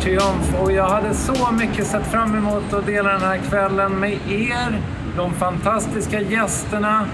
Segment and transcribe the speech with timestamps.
[0.00, 4.18] Triumf och jag hade så mycket sett fram emot att dela den här kvällen med
[4.28, 4.80] er,
[5.16, 7.06] de fantastiska gästerna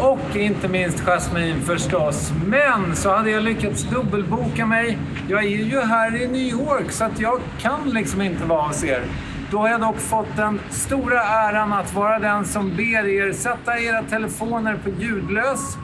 [0.00, 2.32] och inte minst Jasmine förstås.
[2.46, 4.98] Men så hade jag lyckats dubbelboka mig.
[5.28, 8.84] Jag är ju här i New York så att jag kan liksom inte vara hos
[8.84, 9.02] er.
[9.50, 13.78] Då har jag dock fått den stora äran att vara den som ber er sätta
[13.78, 15.78] era telefoner på ljudlös.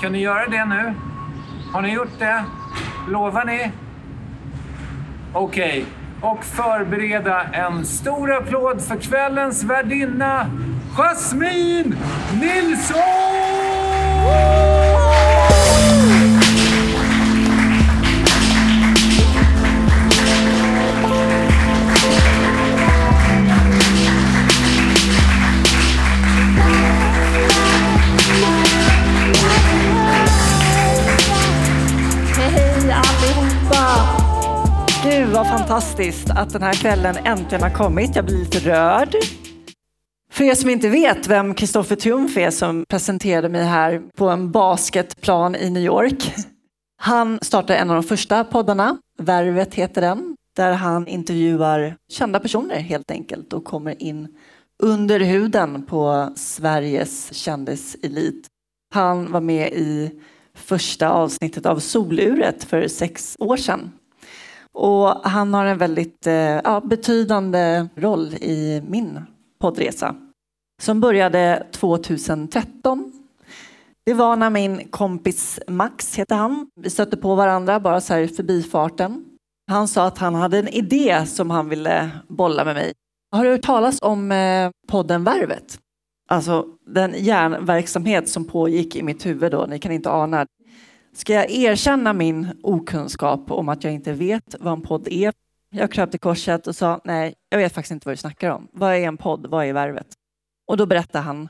[0.00, 0.94] Kan ni göra det nu?
[1.72, 2.44] Har ni gjort det?
[3.08, 3.70] Lovar ni?
[5.32, 5.68] Okej.
[5.68, 5.97] Okay.
[6.20, 10.46] Och förbereda en stor applåd för kvällens värdinna
[10.96, 11.96] Jasmine
[12.40, 12.98] Nilsson!
[35.10, 38.16] Gud vad fantastiskt att den här kvällen äntligen har kommit.
[38.16, 39.14] Jag blir lite rörd.
[40.30, 44.50] För er som inte vet vem Kristoffer Triumf är som presenterade mig här på en
[44.50, 46.34] basketplan i New York.
[46.96, 52.78] Han startade en av de första poddarna, Värvet heter den, där han intervjuar kända personer
[52.78, 54.28] helt enkelt och kommer in
[54.82, 58.46] under huden på Sveriges kändiselit.
[58.94, 60.10] Han var med i
[60.54, 63.92] första avsnittet av Soluret för sex år sedan
[64.78, 69.20] och han har en väldigt eh, ja, betydande roll i min
[69.60, 70.14] poddresa
[70.82, 73.12] som började 2013.
[74.06, 78.20] Det var när min kompis Max, heter han, vi stötte på varandra bara så här
[78.20, 79.24] i förbifarten.
[79.70, 82.92] Han sa att han hade en idé som han ville bolla med mig.
[83.32, 85.78] Har du hört talas om eh, podden Värvet?
[86.30, 90.46] Alltså den hjärnverksamhet som pågick i mitt huvud då, ni kan inte ana.
[91.18, 95.32] Ska jag erkänna min okunskap om att jag inte vet vad en podd är?
[95.70, 98.68] Jag kröp till korset och sa nej, jag vet faktiskt inte vad du snackar om.
[98.72, 99.46] Vad är en podd?
[99.46, 100.06] Vad är värvet?
[100.66, 101.48] Och då berättade han,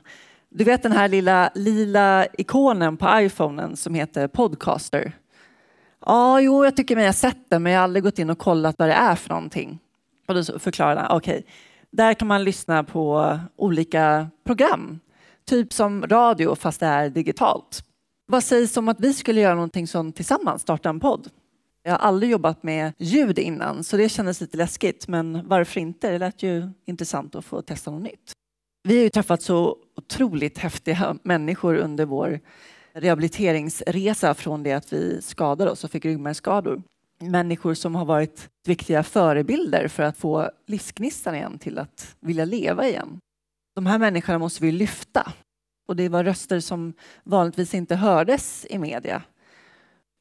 [0.49, 5.11] du vet den här lilla lila ikonen på iPhonen som heter Podcaster?
[6.05, 8.39] Ja, jo, jag tycker mig ha sett den, men jag har aldrig gått in och
[8.39, 9.79] kollat vad det är för någonting.
[10.27, 11.51] Och då förklarade han, okej, okay,
[11.91, 14.99] där kan man lyssna på olika program.
[15.45, 17.83] Typ som radio fast det är digitalt.
[18.31, 21.29] Vad sägs om att vi skulle göra någonting sånt tillsammans, starta en podd?
[21.83, 26.11] Jag har aldrig jobbat med ljud innan så det kändes lite läskigt men varför inte?
[26.11, 28.31] Det lät ju intressant att få testa något nytt.
[28.83, 32.39] Vi har ju träffat så otroligt häftiga människor under vår
[32.93, 36.83] rehabiliteringsresa från det att vi skadade oss och fick ryggmärgsskador.
[37.21, 42.87] Människor som har varit viktiga förebilder för att få livsgnistan igen till att vilja leva
[42.87, 43.19] igen.
[43.75, 45.33] De här människorna måste vi lyfta
[45.89, 49.21] och det var röster som vanligtvis inte hördes i media.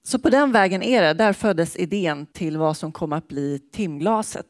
[0.03, 1.15] Så på den vägen är det.
[1.15, 4.47] Där föddes idén till vad som kom att bli timglaset.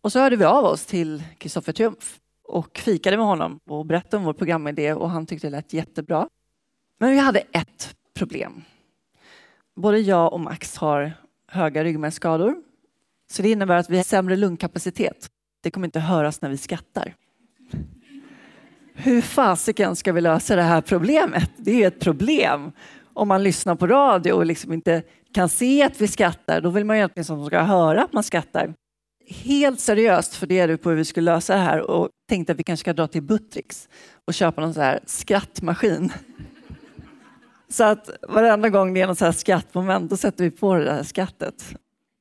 [0.00, 4.16] Och så hörde vi av oss till Kristoffer Triumf och fikade med honom och berättade
[4.16, 6.28] om vår programidé och han tyckte det lät jättebra.
[6.98, 8.62] Men vi hade ett problem.
[9.76, 11.12] Både jag och Max har
[11.46, 12.56] höga ryggmärgsskador.
[13.30, 15.30] Så det innebär att vi har sämre lungkapacitet.
[15.60, 17.14] Det kommer inte höras när vi skrattar
[19.00, 21.50] hur fasiken ska vi lösa det här problemet?
[21.56, 22.72] Det är ju ett problem.
[23.14, 25.02] Om man lyssnar på radio och liksom inte
[25.34, 28.22] kan se att vi skrattar, då vill man ju egentligen som ska höra att man
[28.22, 28.74] skrattar.
[29.26, 32.62] Helt seriöst funderade vi på hur vi skulle lösa det här och tänkte att vi
[32.62, 33.88] kanske ska dra till Buttricks
[34.26, 36.12] och köpa någon sån här skrattmaskin.
[37.68, 40.92] Så att varenda gång det är något så här skrattmoment, då sätter vi på det
[40.92, 41.74] här skrattet.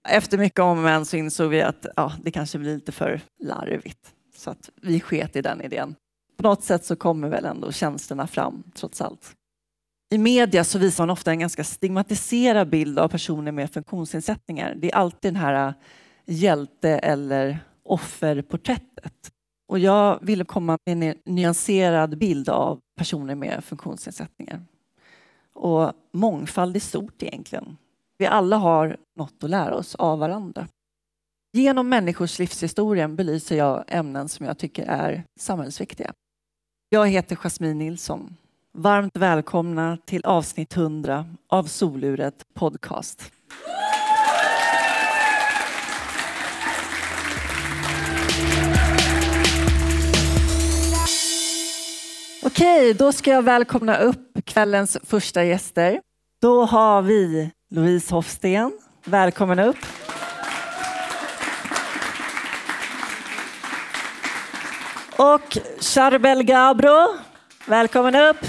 [0.10, 3.22] Efter mycket om och men så insåg vi att ja, det kanske blir lite för
[3.44, 4.14] larvigt.
[4.36, 5.96] Så att vi sket i den idén
[6.40, 9.36] på något sätt så kommer väl ändå känslorna fram trots allt.
[10.12, 14.76] I media så visar man ofta en ganska stigmatiserad bild av personer med funktionsnedsättningar.
[14.76, 15.74] Det är alltid den här äh,
[16.26, 19.32] hjälte eller offerporträttet.
[19.68, 24.66] Och jag ville komma med en nyanserad bild av personer med funktionsnedsättningar.
[25.54, 27.78] Och mångfald är stort egentligen.
[28.18, 30.68] Vi alla har något att lära oss av varandra.
[31.54, 36.14] Genom människors livshistorien belyser jag ämnen som jag tycker är samhällsviktiga.
[36.92, 38.36] Jag heter Jasmine Nilsson.
[38.74, 43.32] Varmt välkomna till avsnitt 100 av Soluret Podcast.
[52.44, 56.02] Okej, då ska jag välkomna upp kvällens första gäster.
[56.42, 58.72] Då har vi Louise Hofsten.
[59.06, 59.78] Välkommen upp.
[65.20, 67.08] Och Charbel Gabro,
[67.68, 68.46] välkommen upp.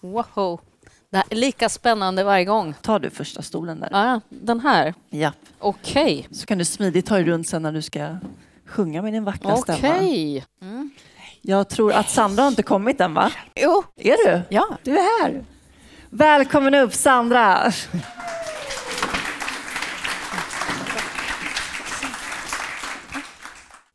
[0.00, 0.60] Wow.
[1.10, 2.74] Det här är lika spännande varje gång.
[2.82, 3.88] Tar du första stolen där?
[3.92, 4.94] Ja, den här.
[5.10, 5.32] Ja.
[5.58, 6.28] Okej.
[6.30, 8.16] Så kan du smidigt ta dig runt sen när du ska
[8.66, 9.78] sjunga med din vackra stämma.
[9.78, 10.44] Okej.
[10.62, 10.90] Mm.
[11.42, 13.30] Jag tror att Sandra har inte kommit än va?
[13.54, 13.82] Jo.
[13.96, 14.40] Är du?
[14.48, 14.78] Ja.
[14.82, 15.44] Du är här.
[16.10, 17.72] Välkommen upp Sandra.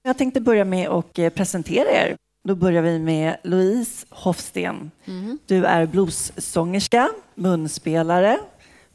[0.07, 2.17] Jag tänkte börja med att eh, presentera er.
[2.47, 4.91] Då börjar vi med Louise Hofsten.
[5.05, 5.39] Mm.
[5.45, 8.39] Du är bluessångerska, munspelare,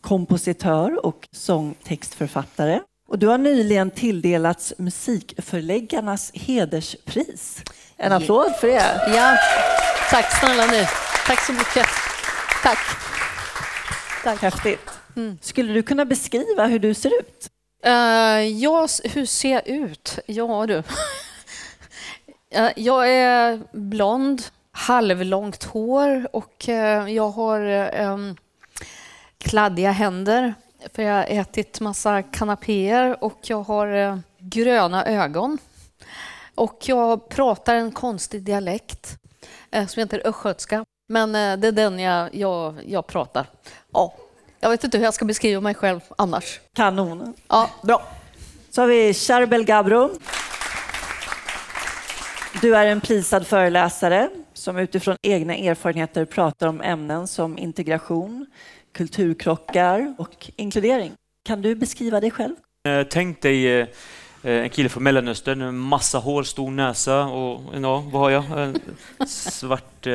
[0.01, 2.81] kompositör och sångtextförfattare.
[3.09, 7.63] Och du har nyligen tilldelats Musikförläggarnas hederspris.
[7.97, 9.15] En applåd för det.
[9.17, 9.37] Ja.
[10.11, 10.87] Tack snälla ni.
[11.27, 11.87] Tack så mycket.
[12.63, 12.79] Tack.
[14.25, 14.43] Tack.
[14.43, 14.91] Häftigt.
[15.17, 15.39] Mm.
[15.41, 17.51] Skulle du kunna beskriva hur du ser ut?
[17.83, 20.19] Eh, uh, jag, hur ser jag ut?
[20.27, 20.75] Ja du.
[20.77, 20.83] Uh,
[22.77, 24.43] jag är blond,
[24.73, 27.61] halvlångt hår och uh, jag har
[28.01, 28.37] um,
[29.39, 30.55] kladdiga händer
[30.95, 35.59] för jag har ätit massa kanapéer och jag har gröna ögon.
[36.55, 39.19] Och jag pratar en konstig dialekt
[39.89, 40.85] som heter östgötska.
[41.09, 43.47] Men det är den jag, jag, jag pratar.
[43.93, 44.15] Ja,
[44.61, 46.61] jag vet inte hur jag ska beskriva mig själv annars.
[46.77, 47.35] Kanon.
[47.49, 48.03] Ja, bra.
[48.71, 50.11] Så har vi Charbel Gabro.
[52.61, 58.47] Du är en prisad föreläsare som utifrån egna erfarenheter pratar om ämnen som integration,
[58.93, 61.13] kulturkrockar och inkludering.
[61.45, 62.55] Kan du beskriva dig själv?
[62.89, 63.87] Eh, tänk dig eh,
[64.43, 68.45] en kille från Mellanöstern, massa hår, stor näsa och ja, vad har jag?
[68.45, 68.75] Eh,
[69.27, 70.07] svart,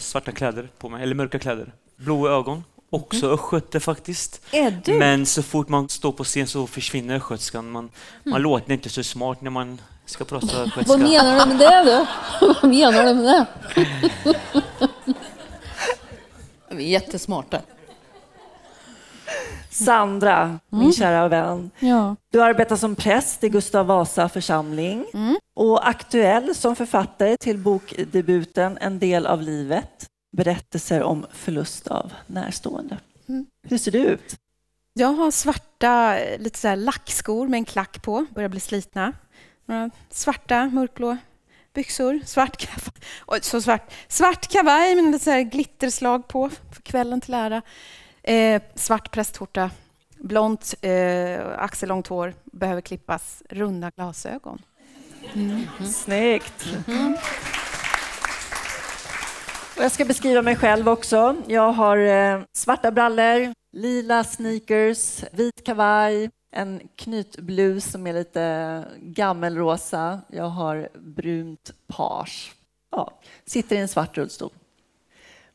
[0.00, 1.72] svarta kläder på mig, eller mörka kläder.
[1.96, 2.64] Blå ögon.
[2.90, 3.34] Också mm.
[3.34, 4.40] östgöte faktiskt.
[4.52, 4.98] Är du?
[4.98, 7.70] Men så fort man står på scen så försvinner östgötskan.
[7.70, 7.90] Man, mm.
[8.24, 10.82] man låter inte så smart när man ska prata östgötska.
[10.86, 12.06] Vad menar du med det då?
[12.62, 13.46] Vad menar du med det?
[16.70, 17.60] Vi är jättesmarta.
[19.70, 20.58] Sandra, mm.
[20.70, 21.70] min kära vän.
[21.78, 22.16] Ja.
[22.32, 25.36] Du arbetar som präst i Gustav Vasa församling mm.
[25.56, 30.06] och aktuell som författare till bokdebuten En del av livet
[30.36, 32.98] berättelser om förlust av närstående.
[33.28, 33.46] Mm.
[33.68, 34.36] Hur ser du ut?
[34.92, 39.12] Jag har svarta lite så lackskor med en klack på, börjar bli slitna.
[40.10, 41.16] Svarta mörkblå
[41.78, 42.92] byxor, svart kavaj,
[43.26, 43.92] Oj, så svart.
[44.08, 47.62] svart kavaj med lite så glitterslag på för kvällen till ära.
[48.22, 49.70] Eh, svart prästskjorta,
[50.16, 54.62] blont, eh, axellångt hår, behöver klippas, runda glasögon.
[55.34, 55.66] Mm.
[55.92, 56.66] Snyggt!
[56.86, 57.16] Mm.
[59.78, 61.36] Och jag ska beskriva mig själv också.
[61.46, 70.20] Jag har eh, svarta brallor, lila sneakers, vit kavaj, en knytblus som är lite gammelrosa.
[70.28, 72.54] Jag har brunt page.
[72.90, 74.50] Ja, sitter i en svart rullstol.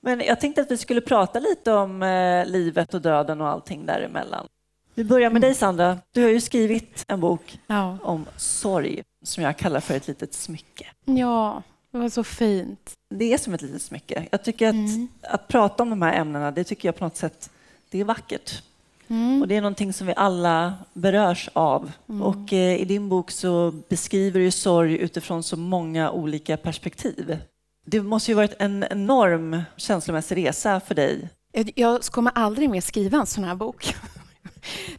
[0.01, 3.85] Men jag tänkte att vi skulle prata lite om eh, livet och döden och allting
[3.85, 4.47] däremellan.
[4.93, 5.97] Vi börjar med dig Sandra.
[6.11, 7.97] Du har ju skrivit en bok ja.
[8.01, 10.87] om sorg som jag kallar för ett litet smycke.
[11.05, 11.61] Ja,
[11.93, 12.91] det var så fint.
[13.15, 14.27] Det är som ett litet smycke.
[14.31, 15.07] Jag tycker att, mm.
[15.21, 17.49] att prata om de här ämnena, det tycker jag på något sätt,
[17.89, 18.63] det är vackert.
[19.07, 19.41] Mm.
[19.41, 21.91] Och det är någonting som vi alla berörs av.
[22.09, 22.21] Mm.
[22.21, 27.37] Och eh, i din bok så beskriver du sorg utifrån så många olika perspektiv.
[27.85, 31.29] Det måste ju varit en enorm känslomässig resa för dig.
[31.75, 33.95] Jag kommer aldrig mer skriva en sån här bok.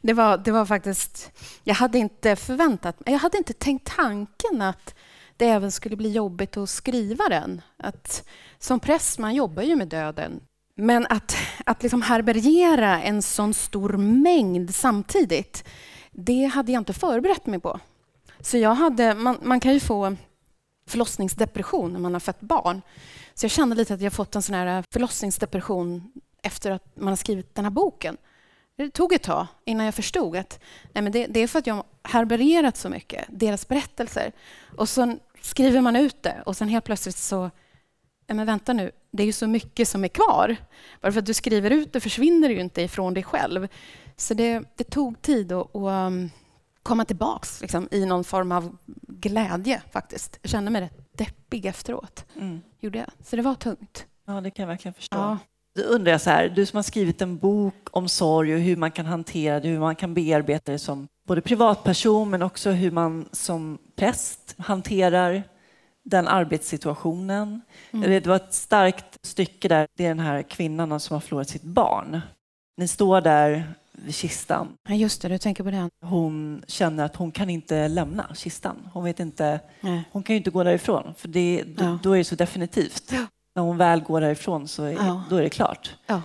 [0.03, 1.31] Det var, det var faktiskt...
[1.63, 4.95] Jag hade inte förväntat Jag hade inte tänkt tanken att
[5.37, 7.63] det även skulle bli jobbigt att skriva den.
[7.77, 10.41] Att, som präst, man jobbar ju med döden.
[10.77, 11.37] Men att,
[11.67, 15.65] att liksom härbärgera en sån stor mängd samtidigt,
[16.13, 17.81] det hade jag inte förberett mig på.
[18.41, 20.17] Så jag hade, man, man kan ju få
[20.87, 22.83] förlossningsdepression när man har fött barn.
[23.35, 26.13] Så jag kände lite att jag fått en sån här förlossningsdepression
[26.43, 28.17] efter att man har skrivit den här boken.
[28.77, 30.61] Det tog ett tag innan jag förstod att
[30.93, 34.33] nej men det, det är för att jag härbärgerat så mycket, deras berättelser.
[34.77, 37.51] Och så skriver man ut det och sen helt plötsligt så...
[38.27, 40.57] Men vänta nu, det är ju så mycket som är kvar.
[41.01, 43.69] Bara för att du skriver ut det försvinner det ju inte ifrån dig själv.
[44.17, 46.31] Så det, det tog tid att, att um,
[46.83, 50.39] komma tillbaks liksom, i någon form av glädje faktiskt.
[50.43, 52.25] Jag kände mig rätt deppig efteråt.
[52.37, 52.63] Mm.
[52.81, 53.11] Gjorde jag.
[53.25, 54.07] Så det var tungt.
[54.27, 55.17] Ja, det kan jag verkligen förstå.
[55.17, 55.39] Ja.
[55.75, 58.77] Då undrar jag så här, du som har skrivit en bok om sorg och hur
[58.77, 62.91] man kan hantera det, hur man kan bearbeta det som både privatperson men också hur
[62.91, 65.43] man som präst hanterar
[66.05, 67.61] den arbetssituationen.
[67.91, 68.11] Mm.
[68.11, 71.63] Det var ett starkt stycke där, det är den här kvinnan som har förlorat sitt
[71.63, 72.21] barn.
[72.77, 74.69] Ni står där vid kistan.
[74.89, 75.91] Ja, just det, du tänker på den.
[76.03, 78.89] Hon känner att hon kan inte lämna kistan.
[78.93, 80.05] Hon vet inte, Nej.
[80.13, 81.99] hon kan ju inte gå därifrån för det, ja.
[82.03, 83.13] då, är det så definitivt.
[83.13, 85.23] Ja när hon väl går därifrån så är, ja.
[85.31, 85.95] då är det klart.
[86.07, 86.23] Ja.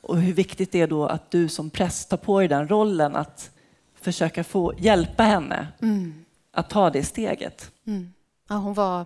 [0.00, 3.16] Och hur viktigt det är då att du som präst tar på dig den rollen
[3.16, 3.50] att
[4.00, 6.24] försöka få hjälpa henne Mm.
[6.52, 7.70] att ta det steget.
[7.86, 8.12] Mm.
[8.48, 9.04] Ja, hon var,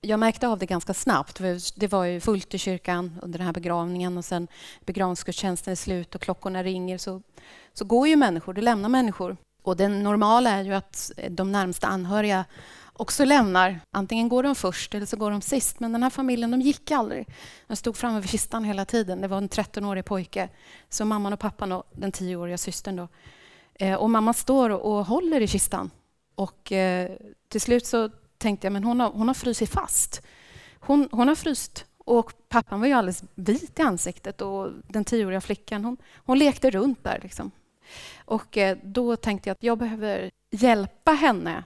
[0.00, 1.40] jag märkte av det ganska snabbt.
[1.74, 4.48] Det var ju fullt i kyrkan under den här begravningen och sen
[4.84, 7.22] begravningsgudstjänsten är slut och klockorna ringer så,
[7.74, 9.36] så går ju människor, det lämnar människor.
[9.62, 12.44] Och det normala är ju att de närmsta anhöriga
[12.92, 13.80] och så lämnar.
[13.90, 15.80] Antingen går de först eller så går de sist.
[15.80, 17.28] Men den här familjen de gick aldrig.
[17.66, 19.20] De stod framme vid kistan hela tiden.
[19.20, 20.48] Det var en 13-årig pojke.
[20.88, 22.96] Så mamman och pappan och den 10-åriga systern.
[22.96, 23.08] Då.
[23.74, 25.90] Eh, och mamman står och håller i kistan.
[26.34, 27.10] Och eh,
[27.48, 30.22] till slut så tänkte jag men hon har, hon har frusit fast.
[30.80, 31.84] Hon, hon har fryst.
[31.98, 36.70] Och pappan var ju alldeles vit i ansiktet och den tioåriga flickan hon, hon lekte
[36.70, 37.20] runt där.
[37.22, 37.50] Liksom.
[38.24, 41.64] Och eh, då tänkte jag att jag behöver hjälpa henne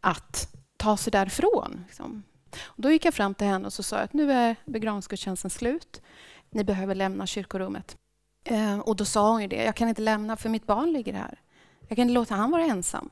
[0.00, 0.52] att
[0.82, 1.84] ta sig därifrån.
[1.86, 2.22] Liksom.
[2.64, 6.02] Och då gick jag fram till henne och så sa att nu är begravningsgudstjänsten slut.
[6.50, 7.96] Ni behöver lämna kyrkorummet.
[8.44, 11.12] Eh, och då sa hon ju det, jag kan inte lämna för mitt barn ligger
[11.12, 11.40] här.
[11.88, 13.10] Jag kan inte låta han vara ensam.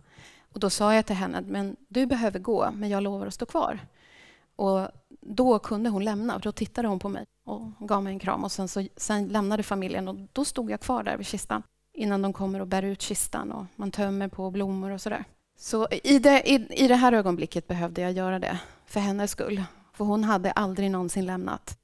[0.52, 3.46] Och då sa jag till henne, men du behöver gå, men jag lovar att stå
[3.46, 3.78] kvar.
[4.56, 4.88] Och
[5.20, 6.34] då kunde hon lämna.
[6.34, 8.44] och Då tittade hon på mig och gav mig en kram.
[8.44, 11.62] Och sen, så, sen lämnade familjen och då stod jag kvar där vid kistan
[11.94, 15.24] innan de kommer och bär ut kistan och man tömmer på blommor och sådär.
[15.62, 19.62] Så i det, i, i det här ögonblicket behövde jag göra det för hennes skull.
[19.92, 21.78] För hon hade aldrig någonsin lämnat.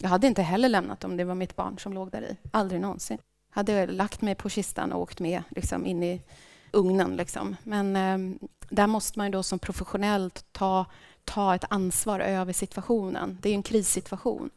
[0.00, 2.36] Jag hade inte heller lämnat om det var mitt barn som låg där i.
[2.50, 3.18] Aldrig någonsin.
[3.50, 6.22] Hade jag lagt mig på kistan och åkt med liksom, in i
[6.70, 7.16] ugnen.
[7.16, 7.56] Liksom.
[7.62, 10.86] Men eh, där måste man ju då som professionellt ta,
[11.24, 13.38] ta ett ansvar över situationen.
[13.42, 14.50] Det är en krissituation.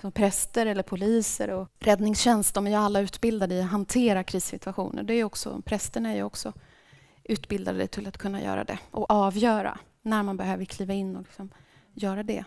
[0.00, 5.02] Som präster eller poliser och räddningstjänst, de är ju alla utbildade i att hantera krissituationer.
[5.02, 6.52] Det är också, prästerna är ju också
[7.28, 11.50] utbildade till att kunna göra det och avgöra när man behöver kliva in och liksom
[11.94, 12.44] göra det.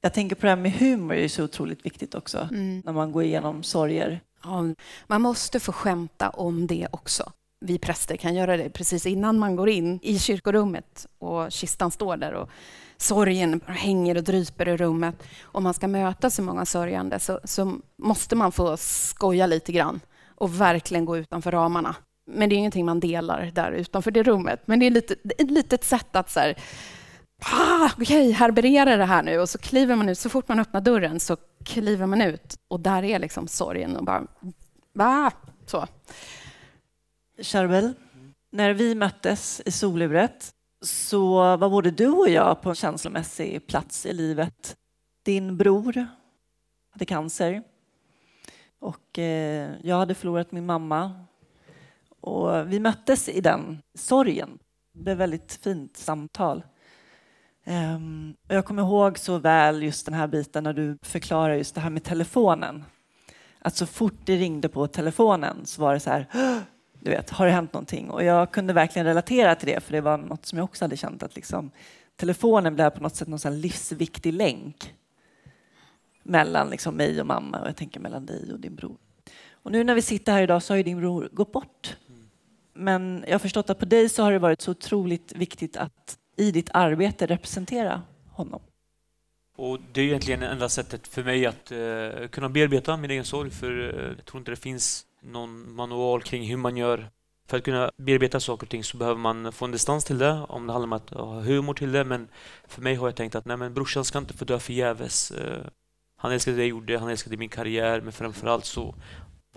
[0.00, 2.82] Jag tänker på det här med humor, det är så otroligt viktigt också Mm.
[2.84, 4.20] när man går igenom sorger.
[4.44, 4.64] Ja,
[5.06, 7.32] man måste få skämta om det också.
[7.60, 12.16] Vi präster kan göra det precis innan man går in i kyrkorummet och kistan står
[12.16, 12.48] där och
[12.96, 15.22] sorgen hänger och dryper i rummet.
[15.42, 20.00] Om man ska möta så många sörjande så, så måste man få skoja lite grann
[20.26, 21.96] och verkligen gå utanför ramarna.
[22.28, 24.62] Men det är ingenting man delar där utanför det rummet.
[24.64, 26.58] Men det är lite, ett litet sätt att så här,
[27.44, 29.38] ah, okej, okay, härbärgera det här nu.
[29.38, 32.80] Och så kliver man ut, så fort man öppnar dörren så kliver man ut och
[32.80, 34.26] där är liksom sorgen och bara,
[34.98, 35.30] ah,
[35.66, 35.86] så.
[37.42, 37.94] Charbel,
[38.52, 40.50] när vi möttes i soluret
[40.84, 44.76] så var både du och jag på en känslomässig plats i livet.
[45.24, 46.06] Din bror
[46.90, 47.62] hade cancer
[48.80, 51.24] och eh, jag hade förlorat min mamma.
[52.28, 54.58] Och vi möttes i den sorgen.
[54.92, 56.62] Det blev ett väldigt fint samtal.
[57.66, 61.74] Um, och jag kommer ihåg så väl just den här biten när du förklarar just
[61.74, 62.84] det här med telefonen.
[63.58, 66.26] Att så fort det ringde på telefonen så var det så här
[67.00, 68.10] du vet, har det hänt någonting?
[68.10, 70.96] Och jag kunde verkligen relatera till det, för det var något som jag också hade
[70.96, 71.70] känt att liksom,
[72.16, 74.94] telefonen blev på något sätt någon sån livsviktig länk
[76.22, 78.96] mellan liksom, mig och mamma och jag tänker mellan dig och din bror.
[79.62, 81.96] Och nu när vi sitter här idag så har ju din bror gått bort.
[82.78, 86.18] Men jag har förstått att på dig så har det varit så otroligt viktigt att
[86.36, 88.60] i ditt arbete representera honom.
[89.56, 93.24] Och det är egentligen det enda sättet för mig att uh, kunna bearbeta min egen
[93.24, 97.10] sorg, för uh, jag tror inte det finns någon manual kring hur man gör.
[97.48, 100.32] För att kunna bearbeta saker och ting så behöver man få en distans till det,
[100.48, 102.04] om det handlar om att ha humor till det.
[102.04, 102.28] Men
[102.68, 105.32] för mig har jag tänkt att nej, men brorsan ska inte få dö förgäves.
[105.32, 105.66] Uh,
[106.16, 108.94] han älskade det jag gjorde, han älskade min karriär, men framförallt så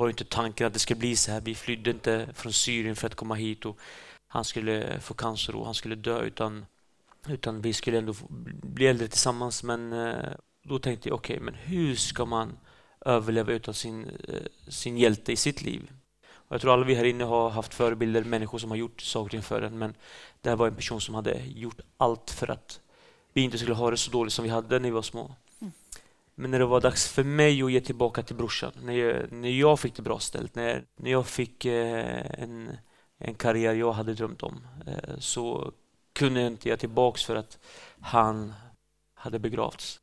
[0.02, 1.42] var inte tanken att det skulle bli så här.
[1.42, 3.80] Vi flydde inte från Syrien för att komma hit och
[4.28, 6.66] han skulle få cancer och han skulle dö, utan,
[7.28, 8.14] utan vi skulle ändå
[8.64, 9.64] bli äldre tillsammans.
[9.64, 10.16] Men eh,
[10.64, 12.58] då tänkte jag, okej, okay, men hur ska man
[13.06, 15.92] överleva utan sin, eh, sin hjälte i sitt liv.
[16.32, 19.42] Och jag tror alla vi här inne har haft förebilder, människor som har gjort saker
[19.42, 19.94] för en, men
[20.42, 22.80] det här var en person som hade gjort allt för att
[23.34, 25.36] vi inte skulle ha det så dåligt som vi hade när vi var små.
[26.42, 29.50] Men när det var dags för mig att ge tillbaka till brorsan, när jag, när
[29.50, 32.78] jag fick det bra ställt, när, när jag fick eh, en,
[33.20, 35.72] en karriär jag hade drömt om, eh, så
[36.14, 37.58] kunde jag inte ge tillbaka för att
[38.00, 38.54] han
[39.14, 40.00] hade begravts.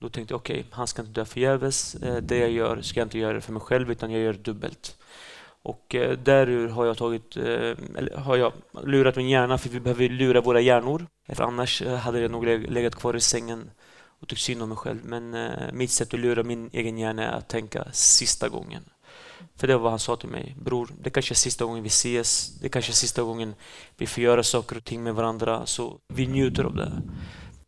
[0.00, 1.94] Då tänkte jag okej, okay, han ska inte dö förgäves.
[1.94, 4.98] Eh, det jag gör ska jag inte göra för mig själv utan jag gör dubbelt.
[5.62, 8.52] Och eh, därur har jag tagit, eh, eller har jag
[8.84, 11.06] lurat min hjärna för vi behöver lura våra hjärnor.
[11.28, 13.70] För annars eh, hade jag nog legat kvar i sängen
[14.20, 15.00] och tyckt synd om mig själv.
[15.04, 18.82] Men eh, mitt sätt att lura min egen hjärna är att tänka sista gången.
[19.56, 20.56] För det var vad han sa till mig.
[20.62, 22.58] Bror, det kanske är sista gången vi ses.
[22.60, 23.54] Det kanske är sista gången
[23.96, 25.66] vi får göra saker och ting med varandra.
[25.66, 27.02] Så vi njuter av det.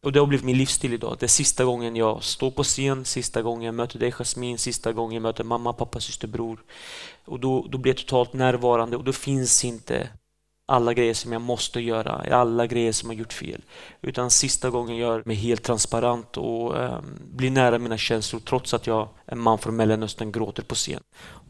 [0.02, 1.16] Och det har blivit min livsstil idag.
[1.20, 4.92] Det är sista gången jag står på scen, sista gången jag möter dig Jasmin, sista
[4.92, 6.64] gången jag möter mamma, pappa, syster, bror.
[7.24, 10.08] Och då, då blir jag totalt närvarande och då finns inte
[10.66, 13.62] alla grejer som jag måste göra, alla grejer som jag gjort fel.
[14.00, 18.74] Utan sista gången jag gör mig helt transparent och um, blir nära mina känslor trots
[18.74, 21.00] att jag, en man från Mellanöstern, gråter på scen.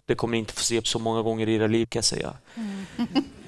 [0.06, 2.32] Det kommer ni inte få se så många gånger i era liv kan jag säga.
[2.54, 2.86] Mm.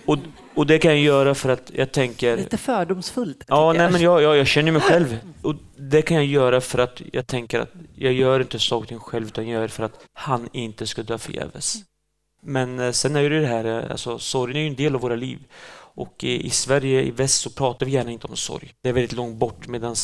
[0.06, 0.18] Och,
[0.54, 2.36] och det kan jag göra för att jag tänker...
[2.36, 3.44] Lite fördomsfullt.
[3.48, 5.18] Ja, nej, men jag, jag, jag känner mig själv.
[5.42, 9.26] Och det kan jag göra för att jag tänker att jag gör inte saker själv
[9.26, 11.76] utan jag gör det för att han inte ska dö förgäves.
[12.44, 15.00] Men eh, sen är det det här, eh, alltså sorgen är ju en del av
[15.00, 15.38] våra liv.
[15.96, 18.74] Och i Sverige, i väst, så pratar vi gärna inte om sorg.
[18.80, 19.96] Det är väldigt långt bort medan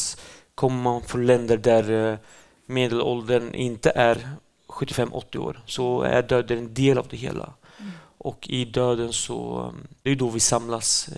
[0.54, 2.18] kommer man från länder där eh,
[2.66, 4.28] medelåldern inte är
[4.68, 7.52] 75-80 år så är döden en del av det hela.
[7.78, 7.90] Mm.
[8.18, 11.10] Och i döden så, det är då vi samlas.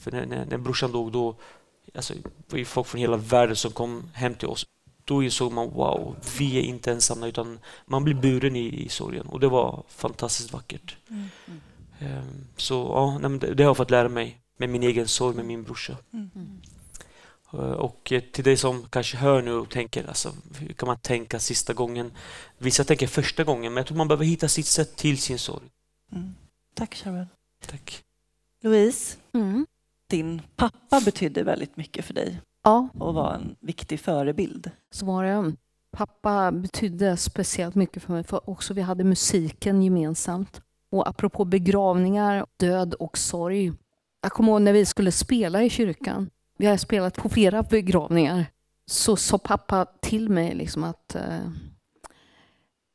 [0.00, 1.36] För när, när, när brorsan dog då,
[1.94, 2.14] alltså,
[2.48, 4.66] var det folk från hela världen som kom hem till oss
[5.06, 9.26] då insåg man wow, vi är inte ensamma utan man blir buren i, i sorgen
[9.26, 10.96] och det var fantastiskt vackert.
[11.10, 11.28] Mm.
[12.00, 15.44] Um, så ja, det, det, har jag fått lära mig med min egen sorg med
[15.44, 15.96] min brorsa.
[16.12, 16.30] Mm.
[17.54, 20.98] Uh, och eh, till dig som kanske hör nu och tänker, alltså, hur kan man
[20.98, 22.12] tänka sista gången?
[22.58, 25.64] Vissa tänker första gången, men jag tror man behöver hitta sitt sätt till sin sorg.
[26.12, 26.34] Mm.
[26.74, 27.26] Tack Sharon.
[27.66, 28.02] Tack.
[28.62, 29.66] Louise, mm.
[30.10, 32.88] din pappa betydde väldigt mycket för dig ja.
[32.98, 34.70] och var en viktig förebild.
[34.90, 35.52] Så var det.
[35.90, 40.60] Pappa betydde speciellt mycket för mig, för också vi hade musiken gemensamt.
[40.90, 43.72] Och apropå begravningar, död och sorg.
[44.22, 46.30] Jag kommer ihåg när vi skulle spela i kyrkan.
[46.58, 48.46] Vi har spelat på flera begravningar.
[48.86, 51.50] Så sa pappa till mig liksom att eh,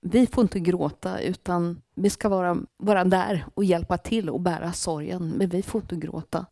[0.01, 4.73] vi får inte gråta utan vi ska vara, vara där och hjälpa till och bära
[4.73, 5.29] sorgen.
[5.29, 6.45] Men vi får inte gråta.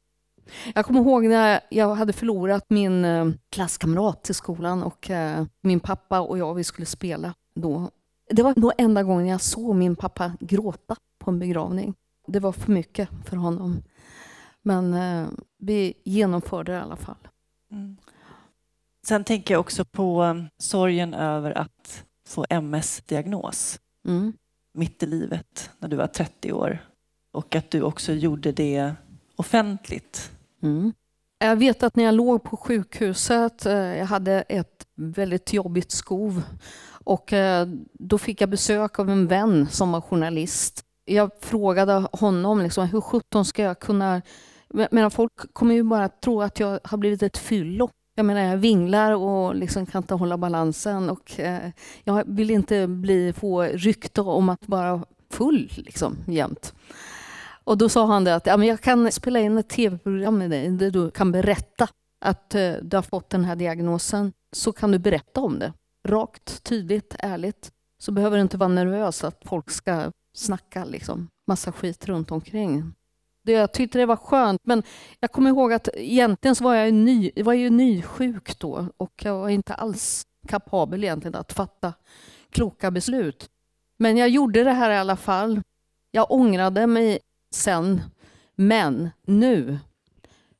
[0.75, 5.79] Jag kommer ihåg när jag hade förlorat min eh, klasskamrat till skolan och eh, min
[5.79, 7.91] pappa och jag, vi skulle spela då.
[8.29, 11.93] Det var nog enda gången jag såg min pappa gråta på en begravning.
[12.27, 13.81] Det var för mycket för honom.
[14.61, 15.27] Men eh,
[15.59, 17.27] vi genomförde det i alla fall.
[17.71, 17.97] Mm.
[19.07, 24.33] Sen tänker jag också på sorgen över att få MS-diagnos mm.
[24.73, 26.79] mitt i livet när du var 30 år
[27.31, 28.93] och att du också gjorde det
[29.35, 30.31] offentligt.
[30.63, 30.93] Mm.
[31.39, 36.43] Jag vet att när jag låg på sjukhuset, eh, jag hade ett väldigt jobbigt skov
[37.03, 40.83] och eh, då fick jag besök av en vän som var journalist.
[41.05, 44.21] Jag frågade honom liksom, hur sjutton ska jag kunna...
[44.91, 47.89] Men folk kommer ju bara tro att jag har blivit ett fyllo.
[48.15, 51.69] Jag menar, jag vinglar och liksom kan inte hålla balansen och eh,
[52.03, 56.73] jag vill inte bli, få rykte om att vara full liksom, jämt.
[57.69, 60.49] Och då sa han det att ja, men jag kan spela in ett tv-program med
[60.49, 61.87] dig där du kan berätta
[62.25, 64.33] att eh, du har fått den här diagnosen.
[64.55, 65.73] Så kan du berätta om det.
[66.07, 67.71] Rakt, tydligt, ärligt.
[68.01, 72.93] Så behöver du inte vara nervös att folk ska snacka liksom, massa skit runt omkring.
[73.45, 74.83] Det, jag tyckte det var skönt, men
[75.19, 79.39] jag kommer ihåg att egentligen så var jag, ny, var ju nysjuk då och jag
[79.39, 81.93] var inte alls kapabel egentligen att fatta
[82.49, 83.49] kloka beslut.
[83.99, 85.61] Men jag gjorde det här i alla fall.
[86.11, 87.19] Jag ångrade mig
[87.51, 88.01] sen.
[88.55, 89.79] Men nu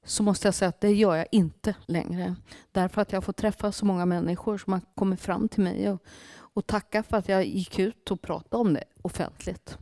[0.06, 2.36] så måste jag säga att det gör jag inte längre.
[2.72, 6.04] Därför att jag får träffa så många människor som har kommit fram till mig och,
[6.32, 9.78] och tacka för att jag gick ut och pratade om det offentligt.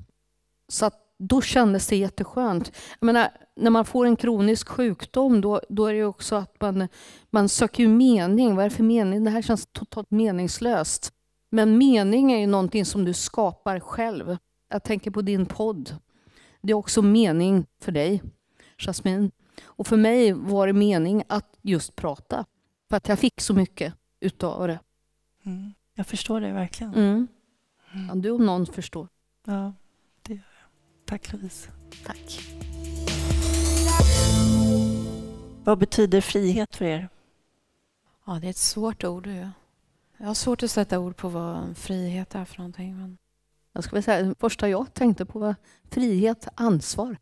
[0.68, 2.72] Så att då kändes det jätteskönt.
[3.00, 6.88] Jag menar, när man får en kronisk sjukdom då, då är det också att man,
[7.30, 8.56] man söker mening.
[8.56, 9.24] Vad är det för mening?
[9.24, 11.14] Det här känns totalt meningslöst.
[11.50, 14.38] Men mening är ju någonting som du skapar själv.
[14.70, 15.96] Jag tänker på din podd.
[16.62, 18.24] Det är också mening för dig,
[18.78, 19.32] Jasmine.
[19.66, 22.46] Och för mig var det mening att just prata.
[22.90, 24.80] För att jag fick så mycket utav det.
[25.46, 25.74] Mm.
[25.94, 26.94] Jag förstår det verkligen.
[26.94, 27.28] Mm.
[28.10, 29.08] Ja, du om någon förstår.
[29.46, 29.74] Ja,
[30.22, 31.06] det gör jag.
[31.06, 31.70] Tack Louise.
[32.06, 32.40] Tack.
[35.64, 37.10] Vad betyder frihet för er?
[38.26, 39.28] Ja, det är ett svårt ord.
[40.18, 42.98] Jag har svårt att sätta ord på vad frihet är för någonting.
[42.98, 43.18] Men...
[43.78, 45.56] Jag skulle säga, det första jag tänkte på var
[45.92, 47.18] frihet, ansvar.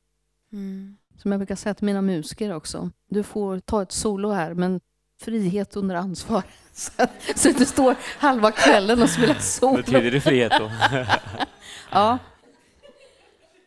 [0.53, 0.97] Mm.
[1.17, 2.89] Som jag brukar säga till mina musiker också.
[3.09, 4.81] Du får ta ett solo här, men
[5.21, 6.43] frihet under ansvar.
[6.73, 6.91] Så,
[7.35, 9.77] så att du står halva kvällen och spelar solo.
[9.77, 10.71] Betyder det frihet då?
[11.91, 12.17] ja.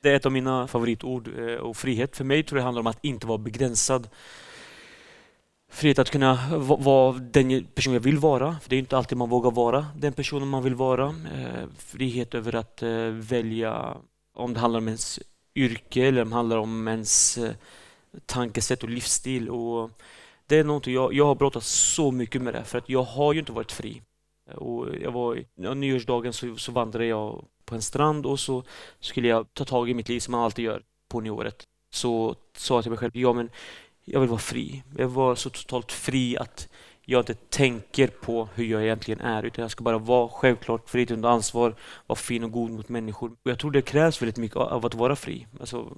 [0.02, 1.28] Det är ett av mina favoritord.
[1.38, 4.08] Eh, och frihet för mig tror jag handlar om att inte vara begränsad
[5.70, 8.56] frihet att kunna vara den person jag vill vara.
[8.60, 11.06] För Det är inte alltid man vågar vara den personen man vill vara.
[11.06, 13.96] Eh, frihet över att eh, välja
[14.34, 15.20] om det handlar om ens
[15.54, 17.52] yrke eller om det handlar om ens eh,
[18.26, 19.50] tankesätt och livsstil.
[19.50, 19.90] Och
[20.46, 23.32] Det är någonting jag, jag har brottats så mycket med det, för att jag har
[23.32, 24.02] ju inte varit fri.
[24.54, 28.62] Och jag var, ja, nyårsdagen så, så vandrade jag på en strand och så
[29.00, 31.64] skulle jag ta tag i mitt liv som man alltid gör på nyåret.
[31.94, 33.50] Så sa jag till mig själv, ja men
[34.12, 34.82] jag vill vara fri.
[34.90, 36.68] Jag vill vara så totalt fri att
[37.10, 41.06] jag inte tänker på hur jag egentligen är utan jag ska bara vara självklart fri
[41.10, 41.74] under ansvar,
[42.06, 43.30] vara fin och god mot människor.
[43.30, 45.46] Och jag tror det krävs väldigt mycket av att vara fri.
[45.60, 45.96] Alltså,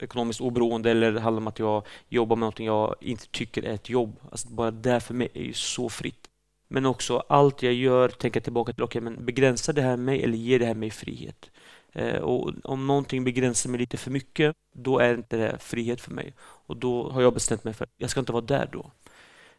[0.00, 3.74] ekonomiskt oberoende eller det handlar om att jag jobbar med något jag inte tycker är
[3.74, 4.16] ett jobb.
[4.30, 6.28] Alltså, bara det för mig är ju så fritt.
[6.68, 10.38] Men också allt jag gör, tänka tillbaka till, okay, men begränsar det här mig eller
[10.38, 11.50] ger det här mig frihet?
[11.92, 16.10] Eh, och om någonting begränsar mig lite för mycket, då är inte det frihet för
[16.10, 16.34] mig.
[16.40, 18.90] Och då har jag bestämt mig för att jag ska inte vara där då.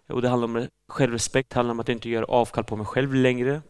[0.09, 3.13] Och det handlar om självrespekt, det handlar om att inte göra avkall på mig själv
[3.13, 3.61] längre.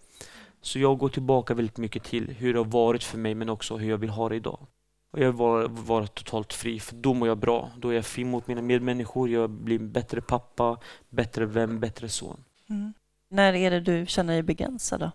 [0.61, 3.77] Så jag går tillbaka väldigt mycket till hur det har varit för mig men också
[3.77, 4.67] hur jag vill ha det idag.
[5.11, 7.71] Och jag vill vara, vara totalt fri, för då mår jag bra.
[7.77, 12.09] Då är jag fri mot mina medmänniskor, jag blir en bättre pappa, bättre vän, bättre
[12.09, 12.43] son.
[12.69, 12.93] Mm.
[13.29, 15.11] När är det du känner dig begränsad då?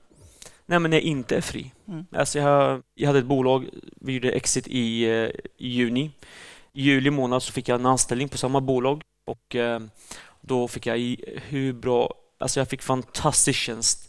[0.68, 1.72] Nej, men jag inte är fri.
[1.88, 2.06] Mm.
[2.12, 3.68] Alltså jag, jag hade ett bolag,
[4.00, 6.10] vi gjorde exit i, eh, i juni.
[6.72, 9.80] I juli månad så fick jag en anställning på samma bolag och eh,
[10.40, 11.16] då fick jag
[11.48, 14.07] hur bra, alltså jag fick fantastisk tjänst.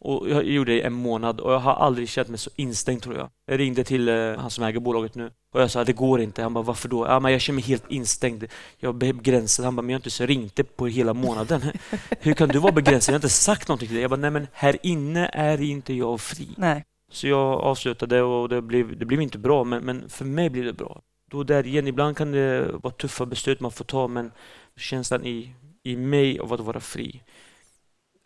[0.00, 3.02] Och jag gjorde det i en månad och jag har aldrig känt mig så instängd
[3.02, 3.30] tror jag.
[3.46, 6.20] Jag ringde till uh, han som äger bolaget nu och jag sa att det går
[6.20, 6.42] inte.
[6.42, 7.06] Han bara varför då?
[7.06, 8.44] Ja, men jag känner mig helt instängd.
[8.78, 9.64] Jag är begränsad.
[9.64, 11.60] Han bara men jag har inte så ringt på hela månaden.
[12.20, 13.12] Hur kan du vara begränsad?
[13.12, 14.02] Jag har inte sagt någonting till dig.
[14.02, 16.48] Jag bara nej men här inne är inte jag fri.
[16.56, 16.84] Nej.
[17.12, 20.64] Så jag avslutade och det blev, det blev inte bra men, men för mig blev
[20.64, 21.00] det bra.
[21.30, 24.32] Då där igen, ibland kan det vara tuffa beslut man får ta men
[24.76, 27.22] känslan i i mig av att vara fri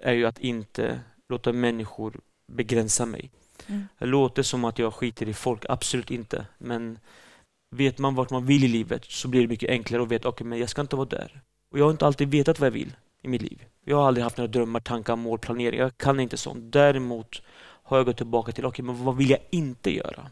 [0.03, 3.31] är ju att inte låta människor begränsa mig.
[3.67, 3.89] Mm.
[3.99, 6.47] Det låter som att jag skiter i folk, absolut inte.
[6.59, 6.99] Men
[7.71, 10.35] vet man vart man vill i livet så blir det mycket enklare att veta, okej,
[10.35, 11.43] okay, men jag ska inte vara där.
[11.71, 13.65] Och jag har inte alltid vetat vad jag vill i mitt liv.
[13.85, 15.81] Jag har aldrig haft några drömmar, tankar, mål, planering.
[15.81, 16.73] Jag kan inte sånt.
[16.73, 17.43] Däremot
[17.83, 20.31] har jag gått tillbaka till, okej, okay, men vad vill jag inte göra?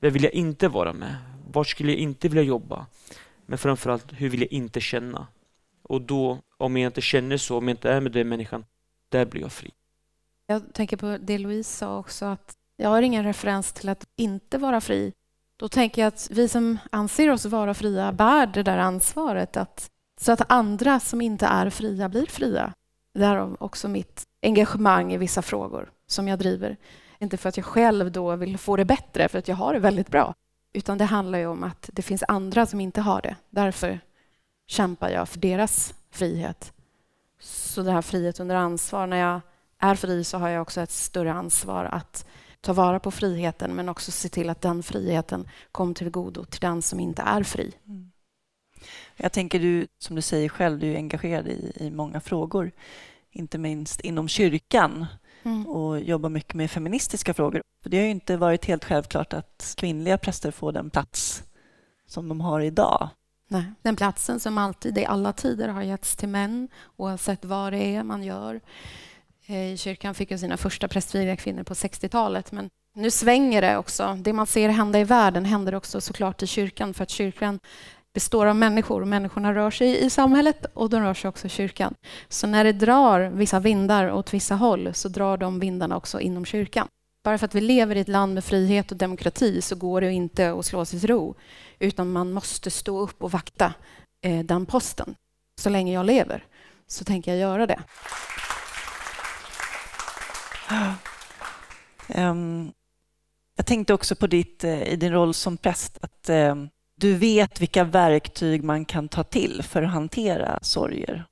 [0.00, 1.16] Vem vill jag inte vara med?
[1.52, 2.86] Var skulle jag inte vilja jobba?
[3.46, 5.26] Men framförallt, hur vill jag inte känna?
[5.82, 8.64] Och då, om jag inte känner så, om jag inte är med den människan,
[9.08, 9.70] där blir jag fri.
[10.50, 14.58] Jag tänker på det Louise sa också, att jag har ingen referens till att inte
[14.58, 15.12] vara fri.
[15.56, 19.90] Då tänker jag att vi som anser oss vara fria bär det där ansvaret att,
[20.20, 22.72] så att andra som inte är fria blir fria.
[23.14, 26.76] Därav också mitt engagemang i vissa frågor som jag driver.
[27.18, 29.80] Inte för att jag själv då vill få det bättre, för att jag har det
[29.80, 30.34] väldigt bra.
[30.72, 33.36] Utan det handlar ju om att det finns andra som inte har det.
[33.50, 34.00] Därför
[34.66, 36.72] kämpar jag för deras frihet.
[37.40, 39.40] Så det här frihet under ansvar, när jag
[39.78, 42.26] är fri så har jag också ett större ansvar att
[42.60, 46.60] ta vara på friheten men också se till att den friheten kommer till godo till
[46.60, 47.72] den som inte är fri.
[47.86, 48.10] Mm.
[49.16, 52.70] Jag tänker du, som du säger själv, du är engagerad i, i många frågor,
[53.30, 55.06] inte minst inom kyrkan
[55.42, 55.66] mm.
[55.66, 57.62] och jobbar mycket med feministiska frågor.
[57.82, 61.42] För det har ju inte varit helt självklart att kvinnliga präster får den plats
[62.06, 63.08] som de har idag.
[63.48, 63.64] Nej.
[63.82, 68.02] Den platsen som alltid i alla tider har getts till män oavsett vad det är
[68.02, 68.60] man gör.
[69.48, 74.18] Eh, kyrkan fick ju sina första prästvigda kvinnor på 60-talet men nu svänger det också.
[74.20, 77.60] Det man ser hända i världen händer också såklart i kyrkan för att kyrkan
[78.14, 81.50] består av människor och människorna rör sig i samhället och de rör sig också i
[81.50, 81.94] kyrkan.
[82.28, 86.44] Så när det drar vissa vindar åt vissa håll så drar de vindarna också inom
[86.44, 86.86] kyrkan.
[87.24, 90.12] Bara för att vi lever i ett land med frihet och demokrati så går det
[90.12, 91.34] inte att slå sig till ro
[91.78, 93.74] utan man måste stå upp och vakta
[94.24, 95.14] eh, den posten.
[95.60, 96.44] Så länge jag lever
[96.86, 97.78] så tänker jag göra det.
[102.16, 102.72] Um,
[103.56, 107.60] jag tänkte också på ditt, eh, i din roll som präst att um, du vet
[107.60, 111.24] vilka verktyg man kan ta till för att hantera sorger.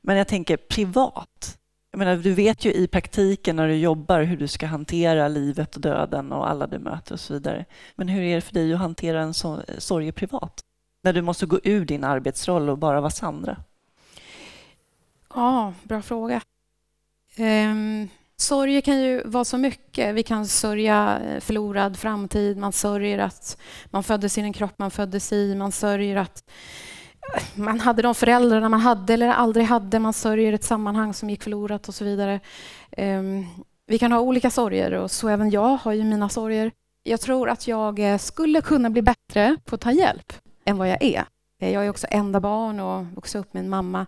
[0.00, 1.58] Men jag tänker privat.
[1.90, 5.74] Jag menar, du vet ju i praktiken när du jobbar hur du ska hantera livet
[5.74, 7.64] och döden och alla du möter och så vidare.
[7.94, 10.60] Men hur är det för dig att hantera en so sorg privat?
[11.02, 13.56] När du måste gå ur din arbetsroll och bara vara Sandra?
[15.34, 16.40] Ja, bra fråga.
[17.38, 18.08] Um,
[18.40, 20.14] sorger kan ju vara så mycket.
[20.14, 23.56] Vi kan sörja eh, förlorad framtid, man sörjer att
[23.90, 26.50] man föddes i den kropp man föddes i, man sörjer att
[27.36, 29.98] eh, man hade de föräldrarna man hade eller aldrig hade.
[29.98, 32.40] Man sörjer ett sammanhang som gick förlorat och så vidare.
[32.92, 33.46] Ehm,
[33.86, 36.72] vi kan ha olika sorger och så även jag har ju mina sorger.
[37.02, 40.32] Jag tror att jag eh, skulle kunna bli bättre på att ta hjälp
[40.64, 41.24] än vad jag är.
[41.58, 44.06] Jag är också enda barn och vuxit upp med en mamma.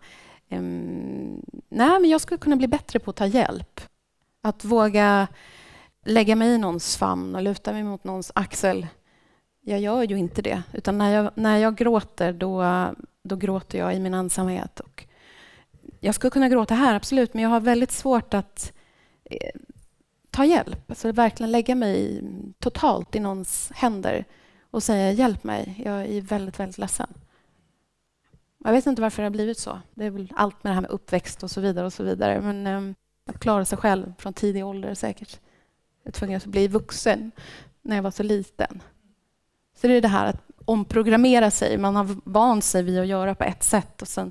[0.48, 3.80] Ehm, nej, men jag skulle kunna bli bättre på att ta hjälp.
[4.42, 5.28] Att våga
[6.04, 8.86] lägga mig i någons famn och luta mig mot någons axel.
[9.60, 12.62] Jag gör ju inte det, utan när jag, när jag gråter då
[13.22, 15.06] då gråter jag i min ensamhet och
[16.00, 18.72] jag skulle kunna gråta här, absolut, men jag har väldigt svårt att
[19.24, 19.60] eh,
[20.30, 20.90] ta hjälp.
[20.90, 22.22] Alltså verkligen lägga mig
[22.58, 24.24] totalt i någons händer
[24.70, 27.14] och säga hjälp mig, jag är väldigt, väldigt ledsen.
[28.64, 29.80] Jag vet inte varför det har blivit så.
[29.94, 31.86] Det är väl allt med det här med uppväxt och så vidare.
[31.86, 32.40] och så vidare.
[32.40, 32.94] Men ehm,
[33.26, 35.40] att klara sig själv från tidig ålder säkert.
[36.02, 37.30] Jag är tvungen att bli vuxen
[37.82, 38.82] när jag var så liten.
[39.80, 41.78] Så det är det här att omprogrammera sig.
[41.78, 44.30] Man har vant sig vid att göra på ett sätt och sen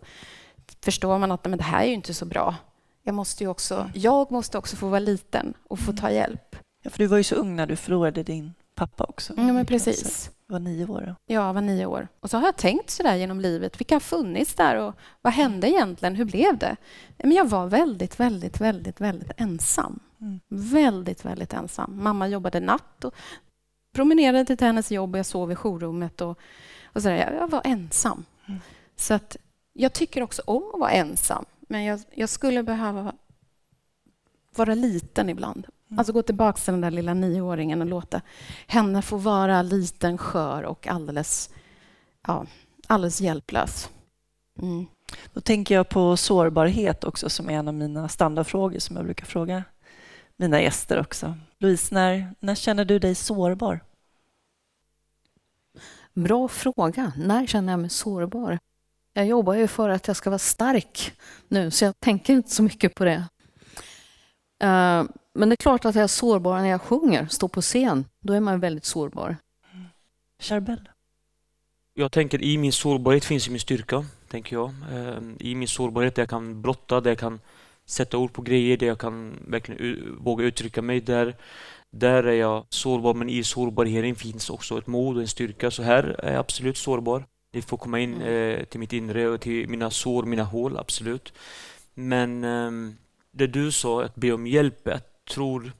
[0.81, 2.55] förstår man att men det här är ju inte så bra.
[3.03, 6.55] Jag måste, ju också, jag måste också få vara liten och få ta hjälp.
[6.81, 9.33] Ja, för du var ju så ung när du förlorade din pappa också.
[9.37, 10.31] Ja, men precis.
[10.51, 11.01] Var nio år.
[11.07, 11.33] Då.
[11.33, 12.07] Ja, var nio år.
[12.19, 13.79] Och så har jag tänkt så där genom livet.
[13.79, 16.15] Vilka har funnits där och vad hände egentligen?
[16.15, 16.75] Hur blev det?
[17.17, 19.99] Men jag var väldigt, väldigt, väldigt, väldigt ensam.
[20.21, 20.39] Mm.
[20.49, 22.03] Väldigt, väldigt ensam.
[22.03, 23.15] Mamma jobbade natt och
[23.93, 26.21] promenerade till hennes jobb och jag sov i jourrummet.
[26.21, 26.39] Och,
[26.85, 27.33] och så där.
[27.33, 28.25] Jag var ensam.
[28.47, 28.59] Mm.
[28.95, 29.37] Så att
[29.73, 31.45] jag tycker också om att vara ensam.
[31.59, 33.13] Men jag, jag skulle behöva
[34.55, 35.67] vara liten ibland.
[35.91, 35.99] Mm.
[35.99, 38.21] Alltså gå tillbaka till den där lilla nioåringen och låta
[38.67, 41.49] henne få vara liten, skör och alldeles,
[42.27, 42.45] ja,
[42.87, 43.89] alldeles hjälplös.
[44.61, 44.85] Mm.
[45.33, 49.25] Då tänker jag på sårbarhet också som är en av mina standardfrågor som jag brukar
[49.25, 49.63] fråga
[50.37, 51.37] mina gäster också.
[51.59, 53.79] Louise, när, när känner du dig sårbar?
[56.13, 57.13] Bra fråga.
[57.17, 58.59] När känner jag mig sårbar?
[59.13, 61.13] Jag jobbar ju för att jag ska vara stark
[61.47, 63.23] nu, så jag tänker inte så mycket på det.
[65.33, 68.05] Men det är klart att jag är sårbar när jag sjunger, står på scen.
[68.21, 69.37] Då är man väldigt sårbar.
[70.41, 70.89] Charbel?
[71.93, 74.73] Jag tänker i min sårbarhet finns min styrka, tänker jag.
[74.91, 77.39] Uh, I min sårbarhet där jag kan blotta, där jag kan
[77.85, 81.01] sätta ord på grejer, där jag kan verkligen våga uttrycka mig.
[81.01, 81.35] Där,
[81.89, 85.71] där är jag sårbar, men i sårbarheten finns också ett mod och en styrka.
[85.71, 87.25] Så här är jag absolut sårbar.
[87.53, 88.59] Det får komma in mm.
[88.59, 91.33] eh, till mitt inre och till mina sår, mina hål, absolut.
[91.93, 92.93] Men eh,
[93.31, 94.99] det du sa, att be om hjälp, jag
[95.31, 95.71] tror...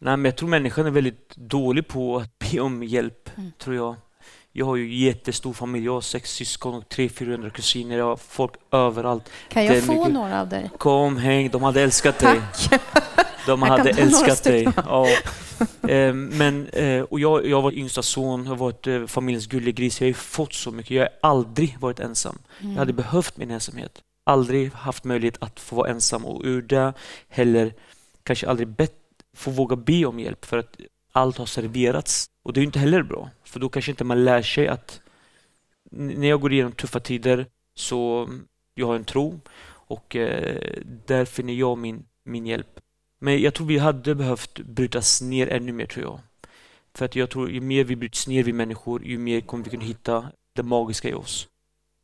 [0.00, 3.52] Nej, men jag tror människan är väldigt dålig på att be om hjälp, mm.
[3.58, 3.96] tror jag.
[4.52, 8.52] Jag har ju jättestor familj, jag har sex syskon och 300-400 kusiner, jag har folk
[8.72, 9.30] överallt.
[9.48, 10.12] Kan jag få mycket...
[10.12, 10.70] några av dig?
[10.78, 12.70] Kom, häng, de hade älskat Tack.
[12.70, 12.80] dig.
[13.46, 14.68] De hade älskat dig.
[14.86, 15.06] Ja.
[15.88, 20.00] Eh, men, eh, och jag, jag var yngsta son, jag har varit eh, familjens gullegris.
[20.00, 20.90] Jag har fått så mycket.
[20.90, 22.38] Jag har aldrig varit ensam.
[22.60, 22.72] Mm.
[22.72, 24.02] Jag hade behövt min ensamhet.
[24.26, 26.92] Aldrig haft möjlighet att få vara ensam och ur det
[27.28, 27.74] heller
[28.28, 28.94] kanske aldrig bett,
[29.36, 30.76] får våga be om hjälp för att
[31.12, 32.26] allt har serverats.
[32.42, 35.00] Och det är inte heller bra, för då kanske inte man lär sig att
[35.90, 38.28] när jag går igenom tuffa tider så
[38.74, 39.40] jag har en tro
[39.88, 42.80] och eh, där finner jag min, min hjälp.
[43.20, 46.20] Men jag tror vi hade behövt brytas ner ännu mer tror jag.
[46.94, 49.70] För att jag tror ju mer vi bryts ner vi människor, ju mer kommer vi
[49.70, 51.48] kunna hitta det magiska i oss.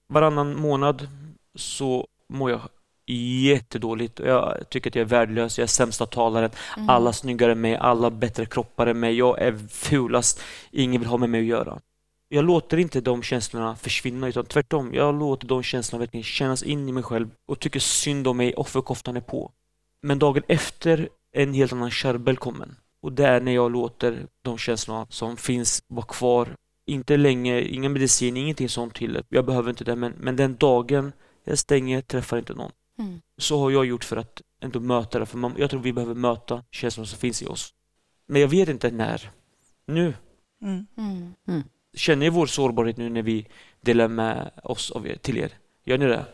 [0.08, 1.08] Varannan månad
[1.54, 2.60] så mår jag
[3.06, 4.18] jättedåligt.
[4.18, 6.50] Jag tycker att jag är värdelös, jag är sämsta talaren.
[6.76, 6.88] Mm.
[6.88, 9.14] Alla snyggare än mig, alla bättre kroppar än mig.
[9.14, 11.80] Jag är fulast, ingen vill ha med mig att göra.
[12.28, 14.94] Jag låter inte de känslorna försvinna, utan tvärtom.
[14.94, 18.54] Jag låter de känslorna verkligen kännas in i mig själv och tycker synd om mig,
[18.54, 19.50] offerkoftan är på.
[20.02, 22.76] Men dagen efter är en helt annan kärbel kommen.
[23.02, 26.48] Och det är när jag låter de känslorna som finns vara kvar.
[26.86, 29.22] Inte länge, ingen medicin, ingenting sånt till.
[29.28, 31.12] Jag behöver inte det, men, men den dagen
[31.44, 32.70] jag stänger, träffar inte någon.
[32.98, 33.20] Mm.
[33.38, 35.26] Så har jag gjort för att ändå möta det.
[35.26, 37.74] För man, jag tror vi behöver möta känslorna som finns i oss.
[38.26, 39.30] Men jag vet inte när.
[39.86, 40.14] Nu.
[40.62, 40.86] Mm.
[40.96, 41.34] Mm.
[41.48, 41.62] mm.
[41.96, 43.46] Känner ni vår sårbarhet nu när vi
[43.80, 45.52] delar med oss av er, till er?
[45.84, 46.24] Gör ni det?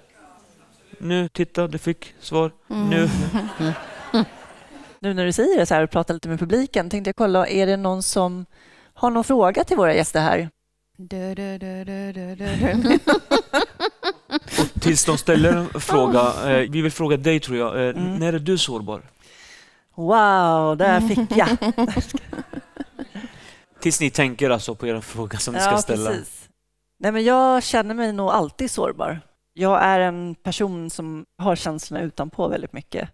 [0.98, 2.52] Nu, titta, du fick svar.
[2.70, 2.88] Mm.
[2.88, 3.08] Nu.
[5.00, 7.48] nu när du säger det så här och pratar lite med publiken tänkte jag kolla,
[7.48, 8.46] är det någon som
[8.94, 10.50] har någon fråga till våra gäster här?
[14.60, 16.20] Och tills de ställer en fråga,
[16.50, 18.14] eh, vi vill fråga dig tror jag, eh, mm.
[18.14, 19.02] när är du sårbar?
[19.94, 21.56] Wow, där fick jag!
[23.80, 26.10] tills ni tänker alltså på er fråga som ni ska ställa.
[26.10, 26.48] Precis.
[26.98, 29.20] Nej, men jag känner mig nog alltid sårbar.
[29.52, 33.08] Jag är en person som har känslorna utanpå väldigt mycket.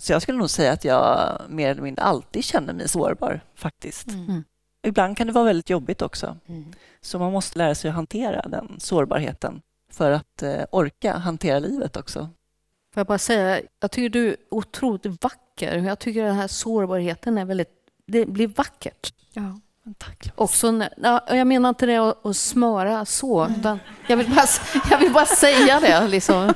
[0.00, 4.08] Så jag skulle nog säga att jag mer eller mindre alltid känner mig sårbar, faktiskt.
[4.08, 4.24] Mm.
[4.24, 4.44] mm.
[4.86, 6.36] Ibland kan det vara väldigt jobbigt också.
[6.48, 6.72] Mm.
[7.00, 9.60] Så man måste lära sig att hantera den sårbarheten
[9.90, 12.18] för att eh, orka hantera livet också.
[12.94, 15.76] Får jag bara säga, jag tycker du är otroligt vacker.
[15.76, 17.70] Jag tycker den här sårbarheten är väldigt,
[18.06, 19.14] det blir vackert.
[19.32, 19.60] Ja.
[19.98, 24.30] Tack, Också när, ja, jag menar inte det att, att smöra så, utan jag vill
[24.30, 24.46] bara,
[24.90, 26.08] jag vill bara säga det.
[26.08, 26.54] Liksom.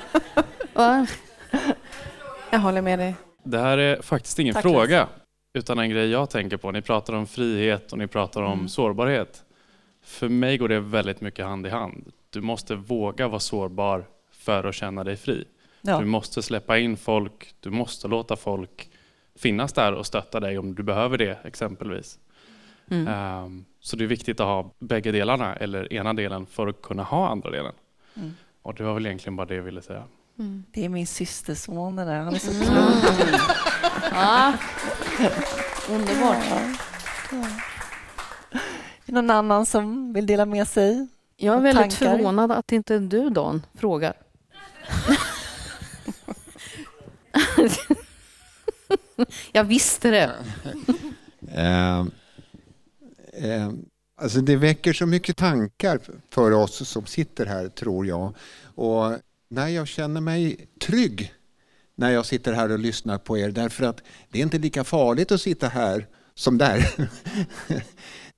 [2.50, 3.14] Jag håller med dig.
[3.42, 5.08] Det här är faktiskt ingen Tack, fråga,
[5.54, 6.70] utan en grej jag tänker på.
[6.70, 8.68] Ni pratar om frihet och ni pratar om mm.
[8.68, 9.44] sårbarhet.
[10.04, 12.12] För mig går det väldigt mycket hand i hand.
[12.34, 15.44] Du måste våga vara sårbar för att känna dig fri.
[15.82, 15.98] Ja.
[15.98, 18.90] Du måste släppa in folk, du måste låta folk
[19.36, 22.18] finnas där och stötta dig om du behöver det exempelvis.
[22.90, 23.44] Mm.
[23.44, 27.02] Um, så det är viktigt att ha bägge delarna eller ena delen för att kunna
[27.02, 27.72] ha andra delen.
[28.14, 28.32] Mm.
[28.62, 30.04] Och det var väl egentligen bara det jag ville säga.
[30.38, 30.64] Mm.
[30.72, 32.66] Det är min systerson det där, han är så mm.
[32.66, 33.20] klok.
[33.20, 33.40] Mm.
[34.12, 34.52] ja.
[35.90, 36.44] Underbart.
[37.30, 37.46] Ja.
[39.06, 41.08] Är det någon annan som vill dela med sig?
[41.36, 42.16] Jag är väldigt tankar?
[42.16, 44.14] förvånad att inte du, Dan, frågar.
[49.52, 50.32] Jag visste det.
[51.58, 52.06] uh,
[53.44, 53.72] uh,
[54.16, 58.34] alltså det väcker så mycket tankar för oss som sitter här, tror jag.
[58.64, 59.18] Och
[59.48, 61.34] när jag känner mig trygg
[61.94, 65.32] när jag sitter här och lyssnar på er, därför att det är inte lika farligt
[65.32, 67.08] att sitta här som där.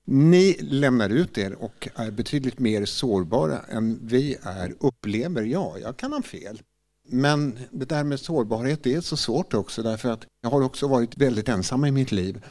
[0.08, 5.80] Ni lämnar ut er och är betydligt mer sårbara än vi är, upplever jag.
[5.80, 6.62] Jag kan ha fel.
[7.08, 10.88] Men det där med sårbarhet det är så svårt också därför att jag har också
[10.88, 12.44] varit väldigt ensam i mitt liv.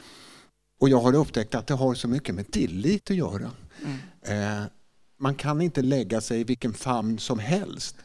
[0.82, 3.52] Och jag har upptäckt att det har så mycket med tillit att göra.
[3.82, 4.62] Mm.
[4.62, 4.68] Eh,
[5.20, 7.96] man kan inte lägga sig i vilken famn som helst.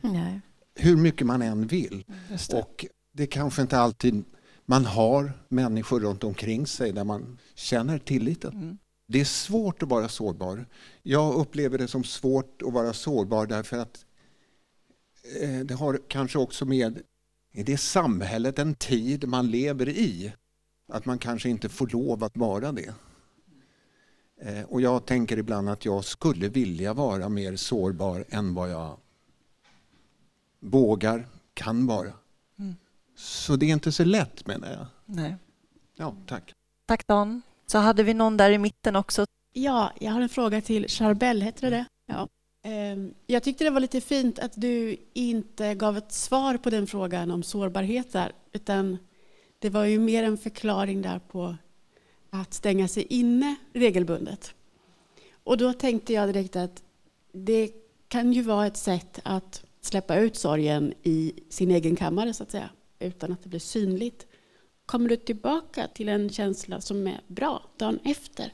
[0.00, 0.40] Nej.
[0.74, 2.04] Hur mycket man än vill.
[2.28, 2.54] Det.
[2.54, 4.24] Och det kanske inte alltid
[4.66, 8.52] man har människor runt omkring sig där man känner tilliten.
[8.52, 8.78] Mm.
[9.06, 10.66] Det är svårt att vara sårbar.
[11.02, 14.04] Jag upplever det som svårt att vara sårbar därför att
[15.40, 17.02] eh, det har kanske också med
[17.52, 20.32] det samhället, den tid man lever i,
[20.88, 22.94] att man kanske inte får lov att vara det.
[24.40, 28.98] Eh, och jag tänker ibland att jag skulle vilja vara mer sårbar än vad jag
[30.60, 32.12] vågar, kan vara.
[33.16, 34.86] Så det är inte så lätt menar jag.
[35.04, 35.36] Nej.
[35.96, 36.52] Ja, tack.
[36.86, 37.42] Tack Dan.
[37.66, 39.26] Så hade vi någon där i mitten också.
[39.52, 42.28] Ja, jag har en fråga till Charbel, heter det Ja.
[42.62, 46.86] Ehm, jag tyckte det var lite fint att du inte gav ett svar på den
[46.86, 48.98] frågan om sårbarhet där, utan
[49.58, 51.56] det var ju mer en förklaring där på
[52.30, 54.54] att stänga sig inne regelbundet.
[55.44, 56.82] Och då tänkte jag direkt att
[57.32, 57.70] det
[58.08, 62.50] kan ju vara ett sätt att släppa ut sorgen i sin egen kammare så att
[62.50, 64.26] säga, utan att det blir synligt.
[64.86, 68.52] Kommer du tillbaka till en känsla som är bra dagen efter?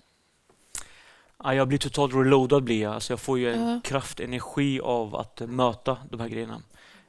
[1.44, 2.64] Ja, jag blir totalt reloadad.
[2.64, 2.94] Blir jag.
[2.94, 3.81] Alltså jag får ju en uh.
[3.83, 6.62] kraft, energi av att möta de här grejerna.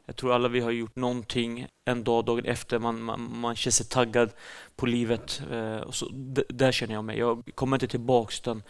[0.06, 2.80] Jag tror alla vi har gjort någonting en dag, dagen efter.
[2.80, 4.30] Man, man, man känner sig taggad
[4.76, 5.42] på livet.
[5.52, 6.10] Eh, så,
[6.50, 7.18] där känner jag mig.
[7.18, 8.64] Jag kommer inte tillbaka utan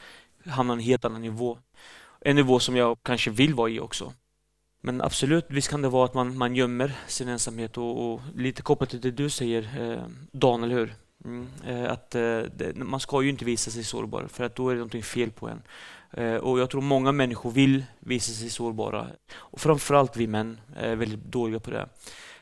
[0.46, 1.58] hamnar en helt annan nivå.
[2.22, 4.14] En nivå som jag kanske vill vara i också.
[4.82, 8.62] Men absolut, visst kan det vara att man, man gömmer sin ensamhet och, och lite
[8.62, 10.96] kopplat till det du säger, eh, Dan, eller hur?
[11.26, 14.70] Mm, eh, att eh, det, man ska ju inte visa sig sårbar för att då
[14.70, 15.62] är det någonting fel på en.
[16.12, 19.08] Eh, och jag tror många människor vill visa sig sårbara.
[19.34, 21.88] Och framförallt vi män är väldigt dåliga på det.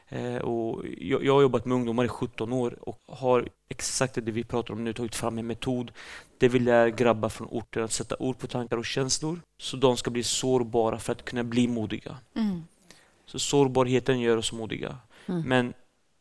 [0.09, 4.31] Eh, och jag, jag har jobbat med ungdomar i 17 år och har exakt det
[4.31, 5.91] vi pratar om nu tagit fram en metod
[6.37, 9.97] där vi lär grabbar från orten att sätta ord på tankar och känslor så de
[9.97, 12.17] ska bli sårbara för att kunna bli modiga.
[12.35, 12.63] Mm.
[13.25, 14.97] Så sårbarheten gör oss modiga.
[15.25, 15.41] Mm.
[15.41, 15.73] Men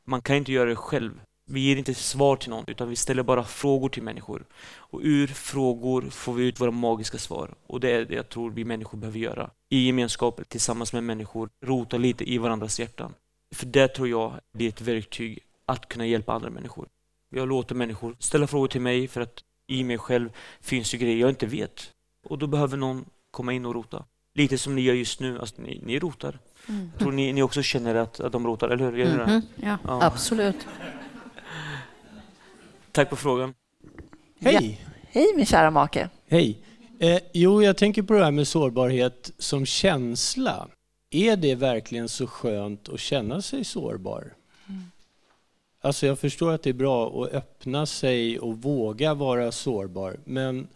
[0.05, 1.21] man kan inte göra det själv.
[1.51, 4.45] Vi ger inte svar till någon utan vi ställer bara frågor till människor.
[4.77, 7.55] Och ur frågor får vi ut våra magiska svar.
[7.67, 9.51] Och det är det jag tror vi människor behöver göra.
[9.69, 13.15] I gemenskap tillsammans med människor, rota lite i varandras hjärtan.
[13.55, 16.89] För det tror jag blir ett verktyg att kunna hjälpa andra människor.
[17.31, 20.31] Jag låter människor ställa frågor till mig för att i mig själv
[20.61, 21.93] finns ju grejer jag inte vet.
[22.25, 24.05] Och då behöver någon komma in och rota.
[24.35, 26.39] Lite som ni gör just nu, alltså, ni, ni rotar.
[26.69, 26.91] Mm.
[26.93, 29.01] Jag tror ni, ni också känner att, att de rotar, eller hur?
[29.01, 29.43] Mm -hmm.
[29.57, 30.67] ja, ja, absolut.
[32.93, 33.55] Tack på frågan.
[34.41, 34.79] Hej!
[34.83, 34.91] Ja.
[35.11, 36.09] Hej min kära make.
[36.27, 36.59] Hej.
[36.99, 40.69] Eh, jo, jag tänker på det här med sårbarhet som känsla.
[41.11, 44.35] Är det verkligen så skönt att känna sig sårbar?
[44.69, 44.83] Mm.
[45.81, 50.69] Alltså jag förstår att det är bra att öppna sig och våga vara sårbar, men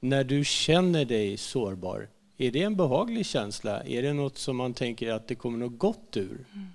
[0.00, 2.08] när du känner dig sårbar,
[2.38, 3.82] är det en behaglig känsla?
[3.82, 6.44] Är det något som man tänker att det kommer något gott ur?
[6.54, 6.66] Mm.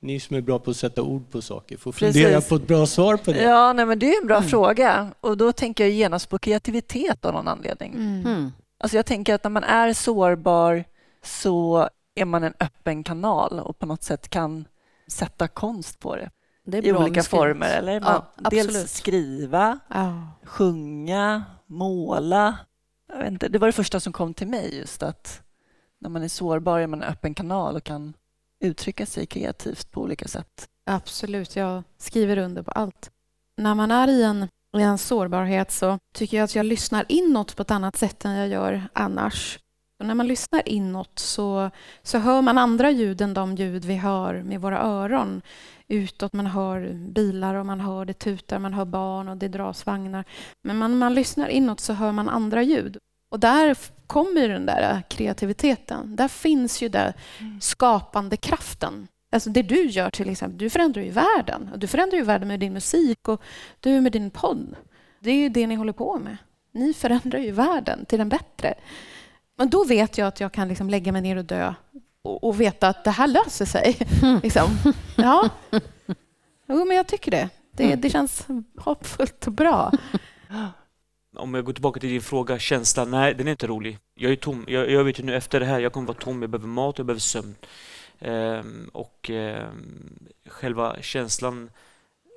[0.00, 2.48] Ni som är bra på att sätta ord på saker får fundera Precis.
[2.48, 3.42] på ett bra svar på det.
[3.42, 4.48] Ja, nej, men det är en bra mm.
[4.48, 5.10] fråga.
[5.20, 7.94] Och då tänker jag genast på kreativitet av någon anledning.
[7.94, 8.26] Mm.
[8.26, 8.52] mm.
[8.78, 10.84] Alltså jag tänker att när man är sårbar
[11.24, 14.64] så är man en öppen kanal och på något sätt kan
[15.06, 16.30] sätta konst på det.
[16.64, 17.76] det I olika former.
[17.76, 20.28] Eller man, ja, dels skriva, ja.
[20.44, 22.58] sjunga, måla.
[23.08, 25.42] Jag vet inte, det var det första som kom till mig, just att
[26.00, 28.14] när man är sårbar är man en öppen kanal och kan
[28.60, 30.68] uttrycka sig kreativt på olika sätt.
[30.86, 33.10] Absolut, jag skriver under på allt.
[33.56, 37.56] När man är i en, i en sårbarhet så tycker jag att jag lyssnar inåt
[37.56, 39.58] på ett annat sätt än jag gör annars.
[40.02, 41.70] Och när man lyssnar inåt så,
[42.02, 45.42] så hör man andra ljud än de ljud vi hör med våra öron.
[45.88, 49.86] Utåt man hör bilar och man hör det tutar, man hör barn och det dras
[49.86, 50.24] vagnar.
[50.62, 52.98] Men när man lyssnar inåt så hör man andra ljud.
[53.28, 53.76] Och där
[54.06, 56.16] kommer den där kreativiteten.
[56.16, 57.12] Där finns ju den
[57.60, 59.08] skapande kraften.
[59.32, 61.70] Alltså det du gör till exempel, du förändrar ju världen.
[61.76, 63.42] Du förändrar ju världen med din musik och
[63.80, 64.76] du med din podd.
[65.20, 66.36] Det är ju det ni håller på med.
[66.72, 68.74] Ni förändrar ju världen till den bättre.
[69.62, 71.74] Men då vet jag att jag kan liksom lägga mig ner och dö
[72.22, 73.98] och, och veta att det här löser sig.
[74.42, 74.70] liksom.
[75.16, 75.48] Ja.
[76.66, 77.48] Jo, men jag tycker det.
[77.72, 78.46] Det, det känns
[78.76, 79.92] hoppfullt och bra.
[81.36, 83.98] Om jag går tillbaka till din fråga, känslan, nej den är inte rolig.
[84.14, 84.64] Jag är tom.
[84.68, 86.42] Jag, jag vet ju nu efter det här, jag kommer vara tom.
[86.42, 87.54] Jag behöver mat, jag behöver sömn.
[88.18, 91.70] Ehm, och ehm, själva känslan,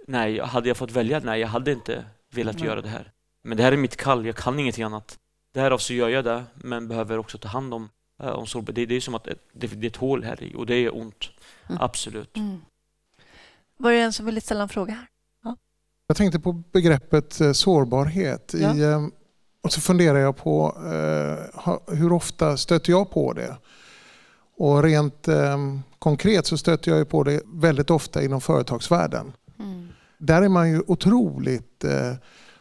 [0.07, 2.65] nej, hade jag fått välja, nej, jag hade inte velat Nej.
[2.65, 3.11] göra det här.
[3.43, 5.19] Men det här är mitt kall, jag kan ingenting annat.
[5.55, 7.89] Därav så gör jag det, men behöver också ta hand om,
[8.23, 8.75] uh, om sårbarhet.
[8.75, 10.75] Det, det är som att ett- det, det är ett hål här i och det
[10.75, 11.29] är ont.
[11.69, 11.81] Mm.
[11.81, 12.37] Absolut.
[12.37, 12.57] Mm.
[13.77, 15.07] Var det en som ville ställa en fråga här?
[16.07, 18.53] Jag tänkte på begreppet eh, sårbarhet.
[18.53, 18.77] I, Ja.
[18.77, 19.07] eh,
[19.63, 23.57] och så funderar jag på eh, hur ofta stöter jag på det?
[24.57, 25.57] Och rent eh,
[25.99, 29.33] konkret så stöter jag ju på det väldigt ofta inom företagsvärlden.
[29.59, 29.87] Mm.
[30.17, 32.13] Där är man ju otroligt eh,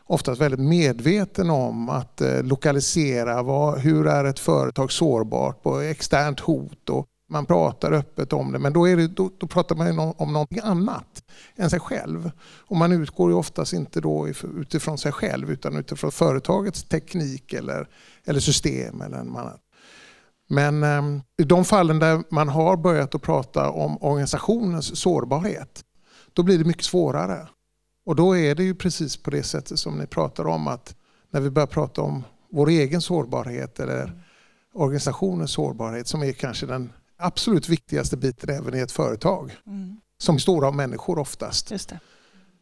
[0.07, 6.41] oftast väldigt medveten om att eh, lokalisera vad, hur är ett företag sårbart på externt
[6.41, 9.87] hot och man pratar öppet om det men då, är det, då, då pratar man
[9.87, 11.25] ju om någonting annat
[11.57, 12.31] än sig själv.
[12.59, 17.89] Och man utgår ju oftast inte då utifrån sig själv utan utifrån företagets teknik eller,
[18.25, 19.61] eller system eller något annat.
[20.49, 25.85] Men eh, i de fallen där man har börjat att prata om organisationens sårbarhet
[26.33, 27.49] då blir det mycket svårare.
[28.07, 30.97] Och då är det ju precis på det sättet som ni pratar om att
[31.31, 34.23] när vi börjar prata om vår egen sårbarhet eller
[34.75, 39.97] organisationens sårbarhet som är kanske den absolut viktigaste biten även i ett företag Mm.
[40.19, 41.71] som består av människor oftast.
[41.71, 42.01] Just det.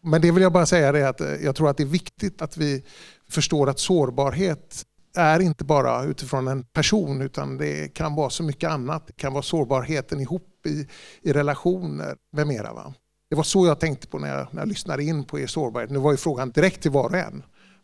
[0.02, 2.42] Men det vill jag bara säga det att eh, jag tror att det är viktigt
[2.42, 2.84] att vi
[3.28, 4.86] förstår att sårbarhet
[5.16, 9.06] är inte bara utifrån en person utan det kan vara så mycket annat.
[9.06, 10.88] Det kan vara sårbarheten ihop i,
[11.22, 12.72] i relationer med mera.
[12.72, 12.94] Va?
[13.32, 15.90] Det var så jag tänkte på när jag, när jag lyssnade in på er sårbarhet.
[15.90, 17.32] Nu var ju frågan direkt till var och en.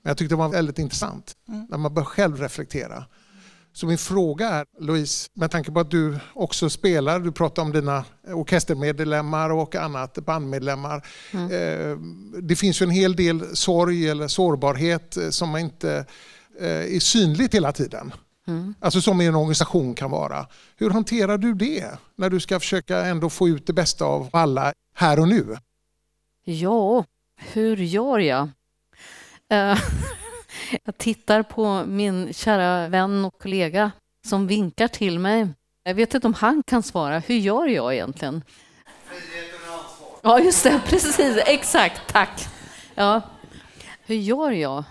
[0.03, 1.67] Men jag tyckte det var väldigt intressant Mm.
[1.71, 3.05] när man bör själv reflektera.
[3.73, 7.73] Så min fråga är, Louise, med tanke på att du också spelar, du pratar om
[7.73, 10.97] dina orkestermedlemmar och annat, bandmedlemmar.
[11.33, 11.99] Eh,
[12.43, 16.05] Det finns ju en hel del sorg eller sårbarhet eh, som inte
[16.61, 18.13] eh, är synligt hela tiden.
[18.49, 18.75] Mm.
[18.81, 20.47] Alltså som en organisation kan vara.
[20.77, 24.73] Hur hanterar du det när du ska försöka ändå få ut det bästa av alla
[24.95, 25.57] här och nu?
[26.45, 27.05] Ja,
[27.37, 28.49] hur gör jag?
[29.51, 29.79] Eh,
[30.85, 33.91] jag tittar på min kära vän och kollega
[34.27, 35.49] som vinkar till mig.
[35.85, 37.19] Jag vet inte om han kan svara.
[37.19, 38.43] Hur gör jag egentligen?
[40.23, 40.81] Ja, just det.
[40.87, 41.39] Precis.
[41.47, 42.13] Exakt.
[42.13, 42.49] Tack.
[42.95, 43.21] Ja.
[44.07, 44.85] Hur gör jag?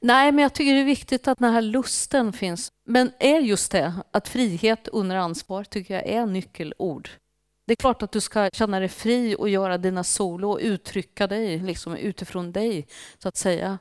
[0.00, 2.72] Nej, men jag tycker det är viktigt att den här lusten finns.
[2.84, 7.08] Men är just det, att frihet under ansvar tycker jag är nyckelord.
[7.66, 11.26] Det är klart att du ska känna dig fri och göra dina solo och uttrycka
[11.26, 12.86] dig liksom utifrån dig,
[13.18, 13.78] så att säga.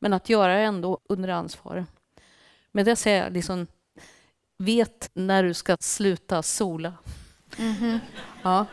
[0.00, 1.86] Men att göra det ändå under ansvar.
[2.72, 3.66] Men det säger jag liksom,
[4.58, 6.92] vet när du ska sluta sola.
[8.42, 8.66] Ja.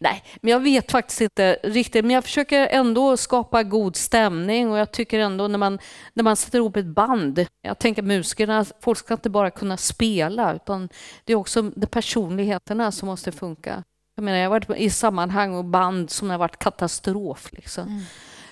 [0.00, 2.04] Nej, men jag vet faktiskt inte riktigt.
[2.04, 5.78] Men jag försöker ändå skapa god stämning och jag tycker ändå när man,
[6.14, 7.46] när man sätter ihop ett band.
[7.62, 10.88] Jag tänker musikerna, folk ska inte bara kunna spela utan
[11.24, 13.84] det är också de personligheterna som måste funka.
[14.14, 17.48] Jag menar, jag har varit i sammanhang och band som har varit katastrof.
[17.52, 18.06] Liksom.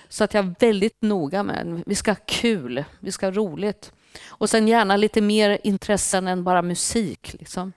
[0.09, 3.91] Så att jag är väldigt noga med vi ska ha kul, vi ska ha roligt.
[4.27, 7.35] Och sen gärna lite mer intressen än bara musik.
[7.39, 7.73] Liksom.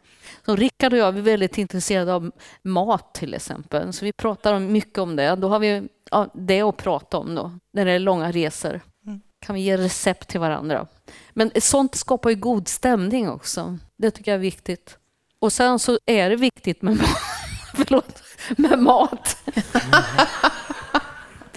[0.47, 2.31] Så Rickard och jag är väldigt intresserade av
[2.63, 3.93] mat till exempel.
[3.93, 5.37] Så vi pratar om- mycket om det.
[5.37, 8.81] Då har vi ja, det att prata om då, när det är långa resor.
[9.07, 9.21] Mm.
[9.41, 10.87] Kan vi ge recept till varandra.
[11.31, 13.79] Men sånt skapar ju god stämning också.
[13.97, 14.97] Det tycker jag är viktigt.
[15.39, 16.99] Och sen så är det viktigt med,
[17.75, 18.23] förlåt,
[18.57, 19.37] med mat.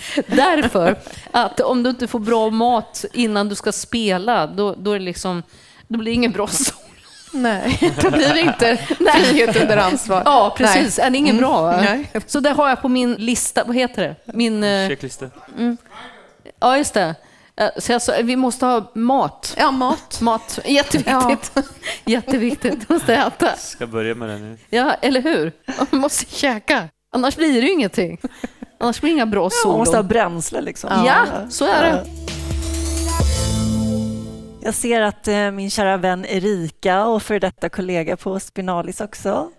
[0.28, 0.96] Därför
[1.32, 5.06] att om du inte får bra mat innan du ska spela, då, då, är det
[5.06, 5.44] liksom,
[5.88, 6.76] då blir det ingen bra sol.
[7.36, 8.78] Nej, då blir det inte
[9.16, 10.22] frihet under ansvar.
[10.26, 11.00] Ja, precis.
[11.00, 11.50] Är det ingen Mm.
[11.50, 11.72] bra?
[11.82, 12.10] Nej.
[12.28, 13.64] Så det har jag på min lista.
[13.64, 14.34] Vad heter det?
[14.34, 14.64] Min...
[14.64, 15.30] eh, Checklista.
[16.60, 17.16] Ja, just det.
[17.56, 19.56] Eh, Så jag sa, vi måste ha mat.
[19.58, 20.22] Ja, mat.
[20.22, 20.60] Mat.
[20.66, 21.52] Jätteviktigt.
[22.06, 22.90] Jätteviktigt.
[22.90, 23.56] Måste äta.
[23.56, 24.58] Ska börja med det nu.
[24.70, 25.52] Ja, eller hur?
[25.92, 26.90] Man måste käka.
[27.12, 28.18] Annars blir det ju ingenting.
[28.84, 30.08] Annars blir det inga bra Man måste ha solon.
[30.08, 30.90] bränsle liksom.
[31.06, 32.06] Ja, så är det.
[34.62, 39.52] Jag ser att eh, min kära vän Erika och för detta kollega på Spinalis också.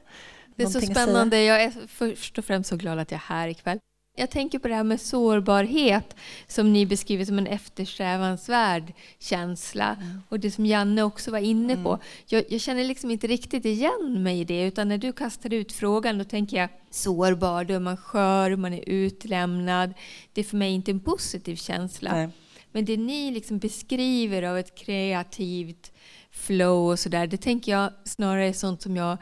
[0.57, 1.43] Det är så spännande.
[1.43, 3.79] Jag är först och främst så glad att jag är här ikväll.
[4.17, 9.97] Jag tänker på det här med sårbarhet som ni beskriver som en eftersträvansvärd känsla.
[10.01, 10.23] Mm.
[10.29, 11.89] Och det som Janne också var inne på.
[11.89, 12.01] Mm.
[12.27, 14.67] Jag, jag, känner liksom inte riktigt igen mig i det.
[14.67, 18.73] Utan när du kastar ut frågan då tänker jag sårbar, då är man skör, man
[18.75, 19.95] är utlämnad.
[20.33, 22.13] Det är för mig inte en positiv känsla.
[22.13, 22.29] Nej.
[22.73, 25.93] Men det ni liksom beskriver av ett kreativt
[26.31, 29.19] flow och sådär, det tänker jag snarare är sånt som jag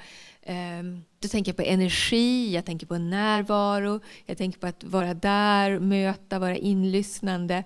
[0.47, 5.15] Um, då tänker jag på energi, jag tänker på närvaro, jag tänker på att vara
[5.15, 7.65] där, möta, vara inlyssnande.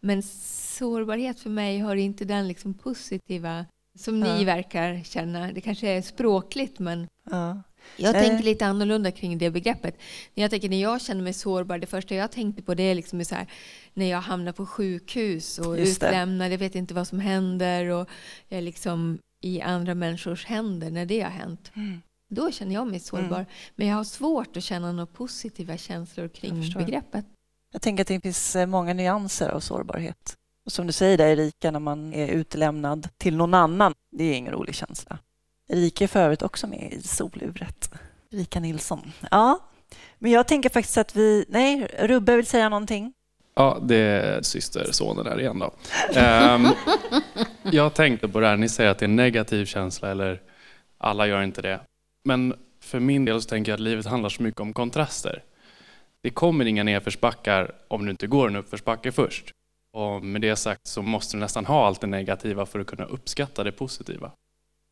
[0.00, 3.66] Men sårbarhet för mig har inte den liksom positiva
[3.98, 4.36] som ja.
[4.36, 5.52] ni verkar känna.
[5.52, 7.62] Det kanske är språkligt men ja.
[7.96, 8.44] jag tänker eh.
[8.44, 9.98] lite annorlunda kring det begreppet.
[10.34, 13.24] Jag tänker när jag känner mig sårbar, det första jag tänkte på det är liksom
[13.24, 13.46] så här,
[13.94, 18.08] när jag hamnar på sjukhus och utlämnad, jag vet inte vad som händer och
[18.48, 21.72] jag är liksom i andra människors händer när det har hänt.
[21.74, 22.00] Mm.
[22.34, 23.36] Då känner jag mig sårbar.
[23.36, 23.46] Mm.
[23.74, 27.24] Men jag har svårt att känna några positiva känslor kring jag begreppet.
[27.72, 30.36] Jag tänker att det finns eh, många nyanser av sårbarhet.
[30.66, 34.34] Och som du säger där Erika, när man är utlämnad till någon annan, det är
[34.34, 35.18] ingen rolig känsla.
[35.68, 37.90] Erika är för övrigt också med i soluret.
[38.30, 39.12] Erika Nilsson.
[39.30, 39.58] Ja,
[40.18, 41.44] men jag tänker faktiskt att vi...
[41.48, 43.12] Nej, Rubbe vill säga någonting.
[43.54, 45.74] Ja, det är systersonen här igen då.
[46.20, 46.68] Um,
[47.72, 50.42] jag tänkte på det här, ni säger att det är en negativ känsla eller
[50.98, 51.80] alla gör inte det.
[52.24, 55.42] Men för min del så tänker jag att livet handlar så mycket om kontraster.
[56.20, 59.52] Det kommer inga nedförsbackar om du inte går en uppförsbacke först.
[59.92, 63.04] Och med det sagt så måste du nästan ha allt det negativa för att kunna
[63.04, 64.30] uppskatta det positiva.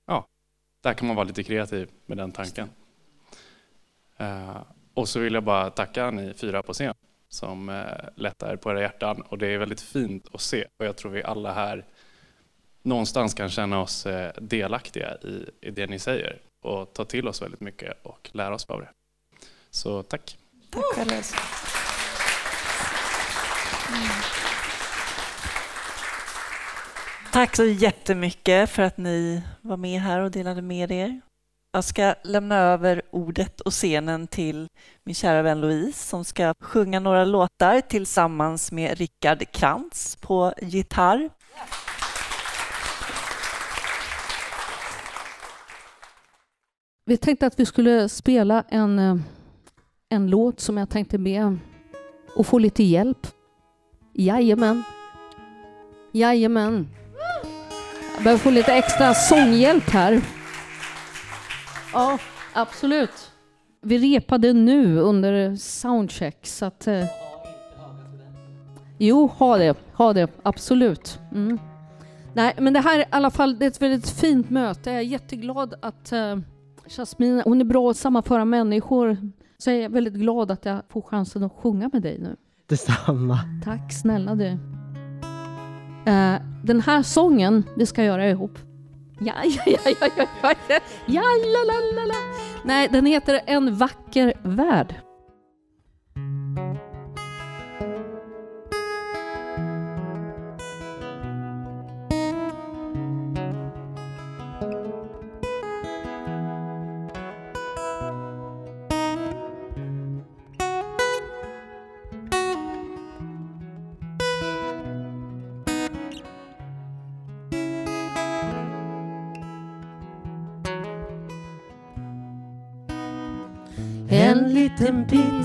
[0.06, 0.26] Ja,
[0.82, 2.68] där kan man vara lite kreativ med den tanken.
[4.16, 4.62] Eh,
[4.94, 6.94] och så vill jag bara tacka ni fyra på scen
[7.28, 9.22] som eh, lättar på era hjärtan.
[9.22, 10.66] Och det är väldigt fint att se.
[10.76, 11.84] Och jag tror vi alla här
[12.82, 15.16] någonstans kan känna oss eh, delaktiga
[15.60, 18.88] i det ni säger och ta till oss väldigt mycket och lära oss av det.
[19.70, 20.38] Så tack.
[20.70, 21.34] Tack Carlos.
[23.88, 24.08] Mm.
[27.32, 31.20] Tack så jättemycket för att ni var med här och delade med er.
[31.72, 34.68] Jag ska lämna över ordet och scenen till
[35.04, 41.30] min kära vän Louise som ska sjunga några låtar tillsammans med Rickard Krantz på gitarr.
[47.04, 49.16] Vi tänkte att vi skulle spela en, eh,
[50.08, 51.56] en låt som jag tänkte be
[52.36, 53.26] och få lite hjälp.
[54.12, 54.82] Jajamän.
[56.12, 56.88] Jajamän.
[58.14, 60.20] Jag behöver få lite extra sånghjälp här.
[61.92, 62.18] Ja,
[62.52, 63.30] absolut.
[63.80, 66.86] Vi repade nu under soundcheck så att...
[66.86, 67.04] Eh,
[68.98, 69.76] jo, ha det.
[69.94, 70.30] Ha det.
[70.42, 71.18] Absolut.
[71.32, 71.58] Mm.
[72.34, 74.90] Nej, men det här är i alla fall det är ett väldigt fint möte.
[74.90, 76.36] Jag är jätteglad att eh,
[76.96, 79.16] Jasmine, hon är bra att sammanföra människor.
[79.58, 82.36] Så jag är väldigt glad att jag får chansen att sjunga med dig nu.
[82.66, 83.38] Detsamma.
[83.64, 84.48] Tack snälla du.
[86.08, 88.58] Uh, den här sången, vi ska göra ihop.
[89.20, 92.14] Ja, ja, ja, ja, ja, ja, ja, ja la, la, la, la.
[92.64, 94.94] Nej, den heter En vacker värld.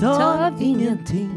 [0.04, 1.30] Av ingenting.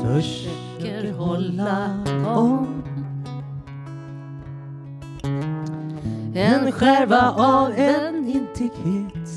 [0.00, 2.82] Försöker hålla om.
[6.34, 9.28] En skärva av en intighet.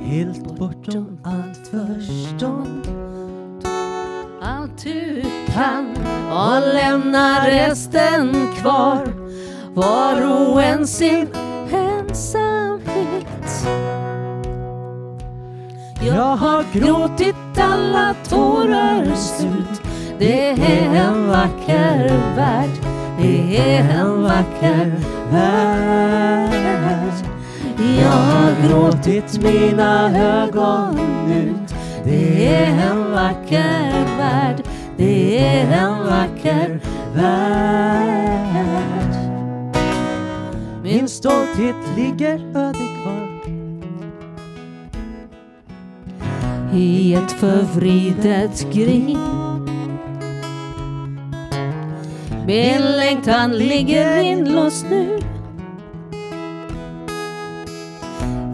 [0.00, 2.88] Helt bortom allt förstånd.
[4.42, 5.90] Allt du kan
[6.30, 9.06] och lämna resten kvar
[9.74, 11.47] var oense ensamhet.
[16.08, 19.82] Jag har gråtit alla tårar slut.
[20.18, 22.70] Det är en vacker värld.
[23.20, 24.92] Det är en vacker
[25.30, 26.54] värld.
[28.00, 30.98] Jag har gråtit mina ögon
[31.30, 31.74] ut.
[32.04, 34.62] Det är en vacker värld.
[34.96, 36.80] Det är en vacker
[37.14, 38.48] värld.
[40.82, 43.17] Min stolthet ligger öde kvar.
[46.74, 49.18] I ett förvridet grin.
[52.46, 55.18] Min längtan ligger inlåst nu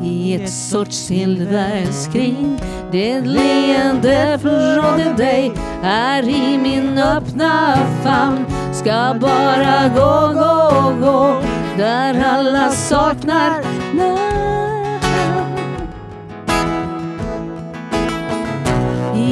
[0.05, 2.59] i ett sorts silverskrin.
[2.93, 5.53] Det leende från dig
[5.83, 11.43] är i min öppna famn ska bara gå, gå, gå
[11.77, 13.51] där alla saknar
[13.97, 14.34] namn.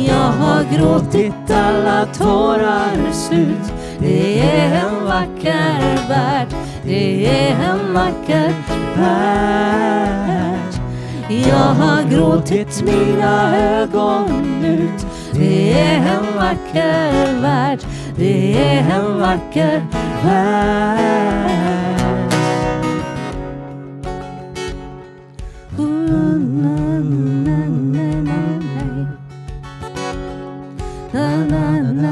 [0.07, 3.73] Jag har gråtit alla tårar slut
[4.03, 6.49] det är en vacker värld,
[6.85, 8.55] det är en vacker
[8.97, 10.75] värld.
[11.29, 17.79] Jag har gråtit mina ögon ut, det är en vacker värld,
[18.17, 19.87] det är en vacker
[20.25, 21.93] värld.
[25.79, 27.32] Mm.
[32.03, 32.09] Jag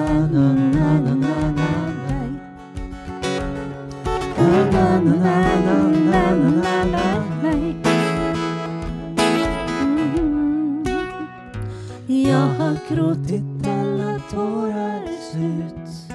[12.46, 16.14] har gråtit alla tårar slut.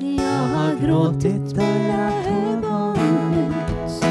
[0.00, 2.96] Jag har gråtit alla ögon
[3.34, 4.04] ut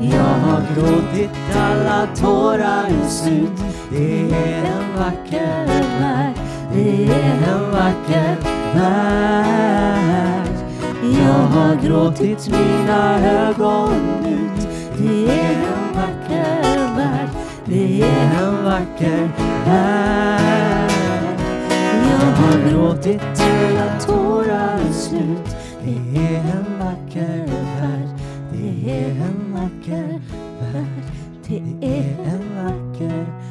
[0.00, 3.64] Jag har gråtit alla tårar slut.
[3.90, 5.66] Det är en vacker
[6.00, 6.41] värld.
[6.74, 8.36] Det är en vacker
[8.74, 10.52] värld.
[11.02, 14.68] Jag har gråtit mina ögon ut.
[14.98, 17.28] Det är en vacker värld.
[17.64, 19.30] Det är en vacker
[19.66, 20.90] värld.
[22.10, 25.56] Jag har gråtit alla tårar slut.
[25.84, 27.46] Det är en vacker
[27.80, 28.08] värld.
[28.52, 30.20] Det är en vacker
[30.60, 31.02] värld.
[31.46, 31.56] Det
[31.86, 33.41] är en vacker värld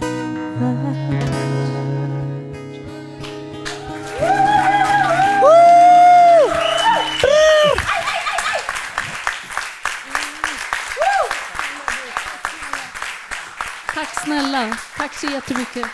[14.51, 14.79] Tack.
[14.97, 15.85] Tack så jättemycket.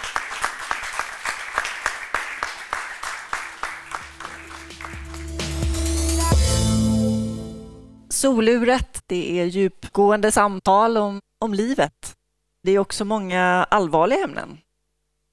[8.09, 12.15] Soluret, det är djupgående samtal om, om livet.
[12.63, 14.57] Det är också många allvarliga ämnen.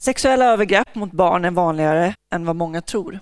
[0.02, 3.20] Sexuella övergrepp mot barn är vanligare än vad många tror.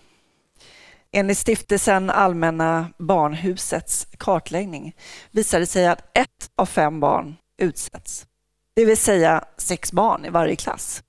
[1.12, 4.96] Enligt stiftelsen Allmänna Barnhusets kartläggning
[5.30, 8.26] visar det sig att ett av fem barn utsätts.
[8.74, 11.02] Det vill säga sex barn i varje klass.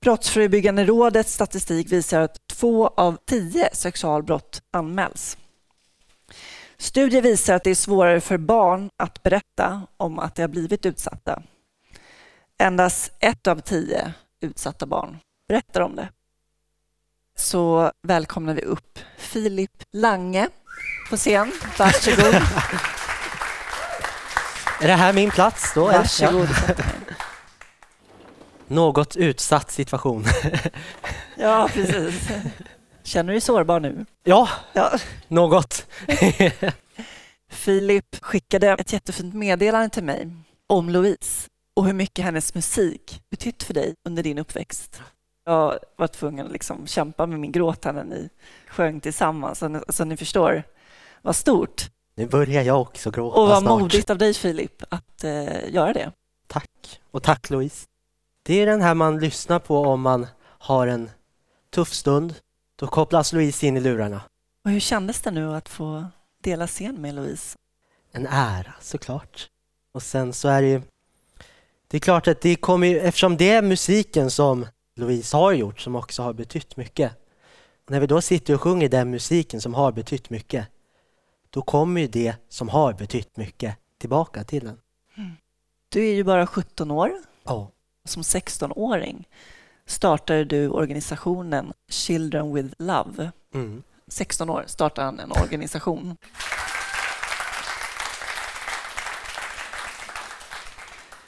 [0.00, 5.38] Brottsförebyggande rådets statistik visar att två av tio sexualbrott anmäls.
[6.76, 10.86] Studier visar att det är svårare för barn att berätta om att de har blivit
[10.86, 11.42] utsatta.
[12.58, 16.08] Endast ett av tio utsatta barn berättar om det.
[17.36, 20.48] Så välkomnar vi upp Filip Lange
[21.10, 21.52] på scen.
[21.78, 22.42] Varsågod.
[24.80, 25.84] Är det här min plats då?
[25.84, 26.48] Varsågod.
[26.68, 26.74] Ja.
[28.66, 30.24] Något utsatt situation.
[31.40, 32.28] Ja, precis.
[33.02, 34.06] Känner du dig sårbar nu?
[34.24, 34.90] Ja, Ja.
[35.28, 35.86] något.
[37.50, 40.30] Filip skickade ett jättefint meddelande till mig
[40.66, 45.00] om Louise och hur mycket hennes musik betytt för dig under din uppväxt.
[45.44, 48.28] Jag var tvungen att liksom kämpa med min gråt när ni
[48.68, 50.62] sjöng tillsammans, så ni, så ni förstår
[51.22, 53.80] vad stort Nu börjar jag också gråta och vad snart.
[53.80, 56.12] modigt av dig Filip att eh, göra det.
[56.46, 57.00] Tack.
[57.10, 57.86] Och tack Louise.
[58.42, 61.10] Det är den här man lyssnar på om man har en
[61.74, 62.34] tuff stund.
[62.76, 64.20] Då kopplas Louise in i lurarna.
[64.64, 66.06] Och hur kändes det nu att få
[66.42, 67.56] dela scen med Louise?
[68.12, 69.48] En ära såklart.
[69.94, 70.82] Och sen så är det ju
[71.88, 74.66] Det är klart att det kommer ju, eftersom det är musiken som
[74.96, 77.12] Louise har gjort som också har betytt mycket.
[77.88, 80.68] När vi då sitter och sjunger den musiken som har betytt mycket
[81.50, 84.80] då kommer ju det som har betytt mycket tillbaka till en.
[85.88, 87.12] Du är ju bara 17 år.
[87.44, 87.70] Ja.
[88.04, 89.28] Som 16-åring
[89.86, 93.30] startade du organisationen Children with Love.
[93.54, 93.82] Mm.
[94.06, 96.16] 16 år startade han en organisation.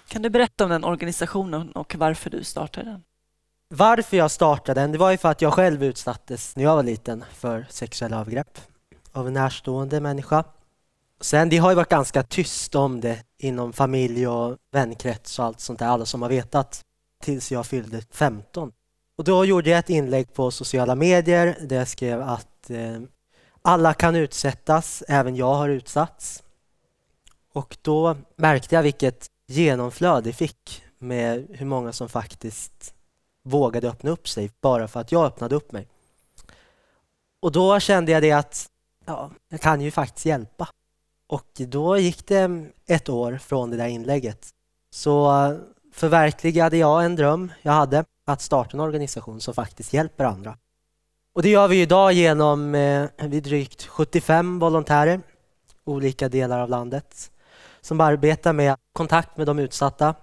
[0.08, 3.02] Kan du berätta om den organisationen och varför du startade den?
[3.68, 6.82] Varför jag startade den, det var ju för att jag själv utsattes när jag var
[6.82, 8.58] liten för sexuella övergrepp
[9.12, 10.44] av en närstående människa.
[11.20, 15.60] Sen det har ju varit ganska tyst om det inom familj och vänkrets och allt
[15.60, 16.84] sånt där, alla som har vetat
[17.22, 18.72] tills jag fyllde 15.
[19.18, 23.00] Och då gjorde jag ett inlägg på sociala medier där jag skrev att eh,
[23.62, 26.42] alla kan utsättas, även jag har utsatts.
[27.52, 32.94] Och då märkte jag vilket genomflöd det fick med hur många som faktiskt
[33.42, 35.88] vågade öppna upp sig bara för att jag öppnade upp mig.
[37.40, 38.69] Och då kände jag det att
[39.06, 40.68] ja, jag kan ju faktiskt hjälpa.
[41.26, 44.48] Och då gick det ett år från det där inlägget.
[44.90, 45.56] Så eh,
[45.92, 50.56] förverkligade jag en dröm jag hade att starta en organisation som faktiskt hjälper andra.
[51.34, 55.20] Och det gör vi idag genom eh, vi drygt 75 volontärer
[55.84, 57.30] olika delar av landet
[57.80, 60.14] som arbetar med kontakt med de utsatta,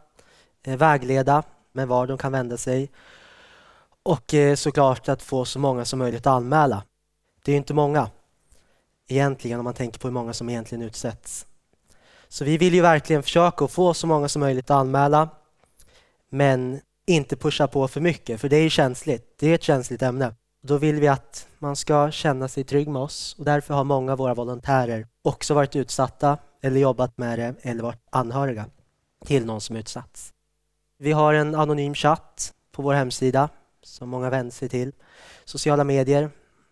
[0.63, 2.91] eh, vägleda med var de kan vända sig
[4.03, 6.83] och eh, såklart att få så många som möjligt att anmäla.
[7.43, 8.09] Det är inte många
[9.07, 11.45] egentligen om man tänker på hur många som egentligen utsätts.
[12.27, 15.29] Så vi vill ju verkligen försöka få så många som möjligt att anmäla
[16.29, 19.35] men inte pusha på för mycket för det är ju känsligt.
[19.39, 20.35] Det är ett känsligt ämne.
[20.61, 24.11] Då vill vi att man ska känna sig trygg med oss och därför har många
[24.11, 28.65] av våra volontärer också varit utsatta eller jobbat med det eller varit anhöriga
[29.25, 30.33] till någon som utsatts.
[30.99, 33.49] Vi har en anonym chatt på vår hemsida
[33.83, 34.91] som många vänder sig till.
[35.45, 36.29] Sociala medier,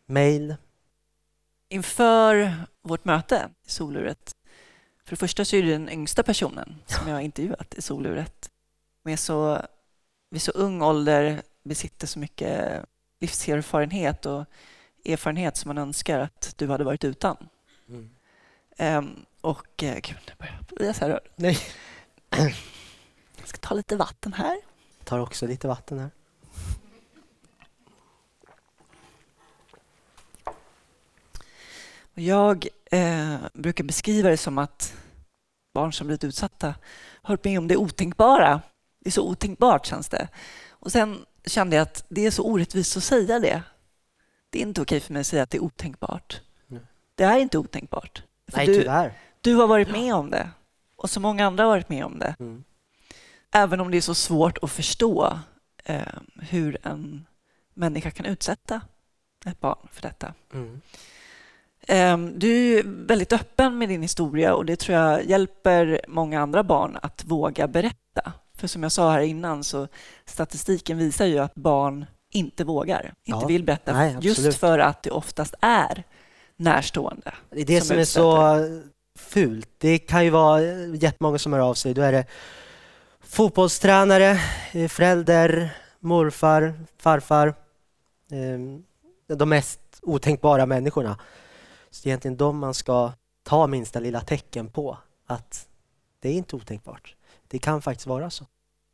[0.08, 0.56] mail.
[1.76, 4.36] Inför vårt möte i soluret,
[5.04, 8.50] för det första så är du den yngsta personen som jag har intervjuat i soluret.
[9.04, 9.62] Med så,
[10.30, 12.86] vid så ung ålder besitter så mycket
[13.20, 14.46] livserfarenhet och
[15.06, 17.50] erfarenhet som man önskar att du hade varit utan.
[17.90, 18.10] Mm.
[18.80, 21.30] Um, och uh, gud, nu börjar jag bli så här rörd.
[21.36, 21.58] Nej.
[23.38, 24.58] Jag ska ta lite vatten här.
[24.98, 26.12] Jag tar också lite vatten här.
[32.16, 34.94] Jag eh, brukar beskriva det som att
[35.74, 36.76] barn som blivit utsatta
[37.22, 38.62] har med om det otänkbara.
[39.00, 40.28] Det är så otänkbart, känns det.
[40.70, 43.64] Och sen kände jag att det är så orättvist att säga det.
[44.50, 46.42] Det är inte okej för mig att säga att det är otänkbart.
[46.68, 46.82] Nej.
[47.16, 48.24] Det är inte otänkbart.
[48.52, 49.14] För Nej, du, tyvärr.
[49.42, 50.50] Du har varit med om det
[50.96, 52.36] och så många andra har varit med om det.
[52.40, 52.64] Mm.
[53.52, 55.40] Även om det är så svårt att förstå
[55.84, 56.02] eh,
[56.40, 57.26] hur en
[57.74, 58.82] människa kan utsätta
[59.46, 60.34] ett barn för detta.
[60.54, 60.82] Mm.
[61.88, 66.64] Eh, du är väldigt öppen med din historia och det tror jag hjälper många andra
[66.64, 68.34] barn att våga berätta.
[68.58, 69.88] För som jag sa här innan så
[70.26, 75.04] statistiken visar ju att barn inte vågar, inte ja, vill berätta nej, just för att
[75.04, 76.04] det oftast är
[76.58, 77.34] närstående.
[77.50, 78.60] Det är det som, som är så
[79.20, 79.70] fult.
[79.78, 80.62] Det kan ju vara
[80.96, 81.94] jättemånga som hör av sig.
[81.94, 82.26] Då är det
[83.20, 84.40] fotbollstränare,
[84.72, 85.70] eh, förälder,
[86.00, 87.54] morfar, farfar.
[88.32, 88.84] Ehm,
[89.28, 91.18] de mest otänkbara människorna.
[91.96, 93.12] Så det är egentligen de man ska
[93.44, 95.68] ta minsta lilla tecken på att
[96.20, 97.16] det är inte otänkbart.
[97.48, 98.46] Det kan faktiskt vara så.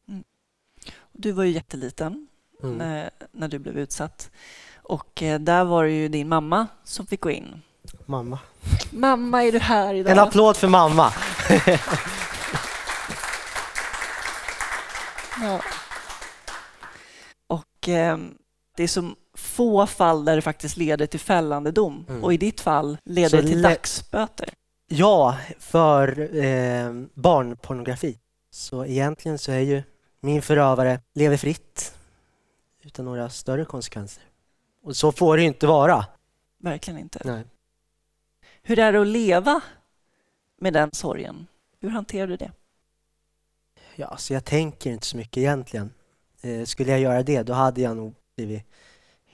[0.08, 0.24] Mm.
[1.12, 2.28] Du var ju jätteliten
[2.64, 2.78] mm.
[2.78, 4.32] när, när du blev utsatt.
[4.76, 7.62] Och eh, där var det ju din mamma som fick gå in.
[8.06, 8.40] Mamma.
[8.92, 10.12] Mamma, är du här idag?
[10.12, 11.14] En applåd för mamma.
[15.42, 15.62] ja.
[17.48, 18.18] Och eh,
[18.76, 22.06] det är så få fall där det faktiskt leder till fällande dom.
[22.10, 22.24] Mm.
[22.24, 24.50] Och i ditt fall leder det till dagsböter.
[24.88, 28.18] Ja, för eh, barnpornografi.
[28.52, 29.84] Så egentligen så är ju
[30.20, 31.96] min förövare lever fritt
[32.82, 34.24] utan några större konsekvenser.
[34.84, 36.06] Och så får det ju inte vara.
[36.60, 37.22] Verkligen inte.
[37.26, 37.44] Nej.
[38.62, 39.62] Hur är det att leva
[40.58, 41.48] med den sorgen?
[41.80, 42.52] Hur hanterar du det?
[43.96, 45.94] Ja, så jag tänker inte så mycket egentligen.
[46.42, 48.64] Eh, skulle jag göra det, då hade jag nog blivit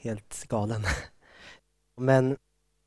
[0.01, 0.85] helt galen.
[1.97, 2.37] Men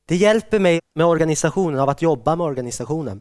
[0.07, 3.21] det hjälper mig med organisationen, av att jobba med organisationen.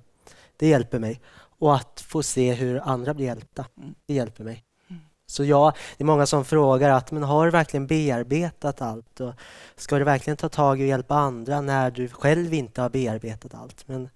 [0.57, 1.21] Det hjälper mig.
[1.59, 3.65] Och att få se hur andra blir hjälpta.
[3.77, 3.95] Mm.
[4.05, 4.63] Det hjälper mig.
[4.89, 5.01] Mm.
[5.27, 9.19] Så ja, det är många som frågar att men har du verkligen bearbetat allt?
[9.19, 9.33] Och
[9.75, 13.53] ska du verkligen ta tag i och hjälpa andra när du själv inte har bearbetat
[13.53, 13.87] allt?
[13.87, 14.09] Men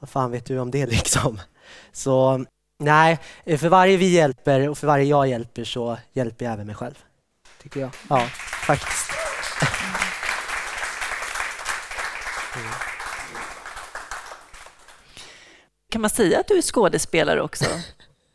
[0.00, 1.40] vad fan vet du om det liksom?
[1.92, 2.44] Så
[2.78, 6.76] nej, för varje vi hjälper och för varje jag hjälper så hjälper jag även mig
[6.76, 7.04] själv.
[7.62, 7.90] Tycker jag.
[8.08, 8.28] Ja,
[8.64, 9.10] faktiskt.
[15.90, 17.64] Kan man säga att du är skådespelare också?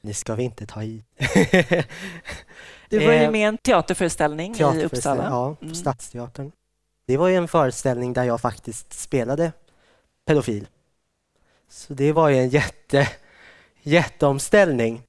[0.01, 1.03] Nu ska vi inte ta i.
[2.89, 5.23] du var ju eh, med i en teaterföreställning i Uppsala.
[5.23, 5.75] Ja, på mm.
[5.75, 6.51] Stadsteatern.
[7.07, 9.51] Det var ju en föreställning där jag faktiskt spelade
[10.27, 10.67] pedofil.
[11.69, 13.07] Så det var ju en jätte,
[13.81, 15.01] jätteomställning.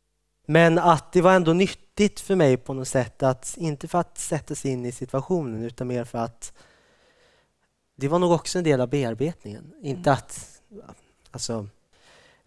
[0.47, 1.53] Men att det var ändå
[2.01, 5.63] nyttigt för mig på något sätt att, inte för att sätta sig in i situationen
[5.63, 6.53] utan mer för att
[7.97, 9.73] det var nog också en del av bearbetningen.
[9.83, 10.19] Inte mm.
[10.19, 10.61] att,
[11.31, 11.67] alltså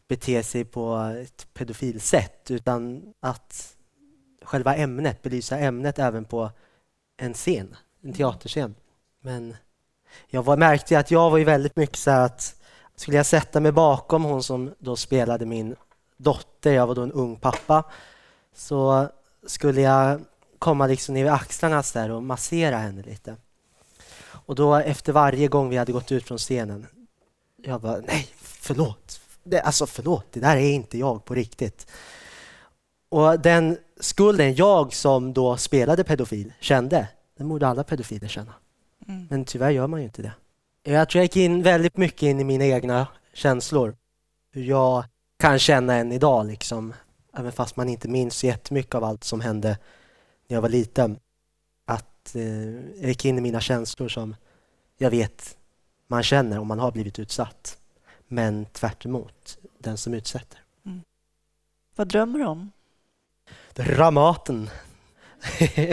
[0.08, 3.78] bete sig på ett pedofilsätt utan att
[4.42, 6.52] själva ämnet, belysa ämnet även på
[7.18, 8.16] en scen, en mm.
[8.16, 8.76] teaterscen.
[9.22, 9.56] Men
[10.28, 12.62] jag var, märkte att jag var ju väldigt mycket så att
[12.96, 15.76] skulle jag sätta mig bakom hon som då spelade min
[16.18, 17.84] dotter, jag var då en ung pappa,
[18.54, 19.10] så
[19.48, 20.22] skulle jag
[20.60, 23.36] komma liksom ner vid axlarna där och massera henne lite.
[24.26, 26.88] Och då efter varje gång vi hade gått ut från scenen,
[27.64, 29.20] jag bara nej, förlåt.
[29.44, 31.88] Det, alltså förlåt, det där är inte jag på riktigt.
[33.10, 38.54] Och den skulden jag som då spelade pedofil kände, den borde alla pedofiler känna.
[39.08, 39.28] Mm.
[39.30, 40.34] Men tyvärr gör man ju inte det.
[40.84, 43.96] Jag tror jag gick in väldigt mycket in i mina egna känslor.
[44.52, 45.04] Hur jag
[45.40, 46.94] kan känna än idag, liksom,
[47.38, 49.78] även fast man inte minns jättemycket av allt som hände
[50.48, 51.20] när jag var liten.
[51.86, 54.36] Att eh, jag gick in i mina känslor som
[54.98, 55.58] jag vet
[56.08, 57.78] man känner om man har blivit utsatt.
[58.28, 59.06] Men tvärt
[59.78, 60.60] den som utsätter.
[61.96, 62.72] Vad drömmer du om?
[63.74, 64.70] Dramaten.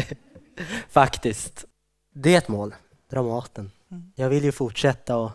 [0.89, 1.65] Faktiskt.
[2.13, 2.75] Det är ett mål.
[3.11, 3.71] Dramaten.
[4.15, 5.31] Jag vill ju fortsätta och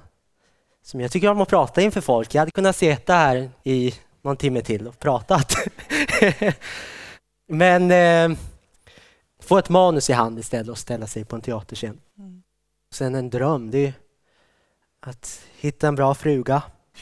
[0.81, 2.35] som jag tycker om att prata inför folk.
[2.35, 3.93] Jag hade kunnat sitta här i
[4.25, 5.55] någon timme till och pratat.
[7.47, 8.37] Men eh,
[9.39, 12.01] få ett manus i hand istället och ställa sig på en teaterscen.
[12.91, 13.93] Sen en dröm, det är
[14.99, 16.61] att hitta en bra fruga.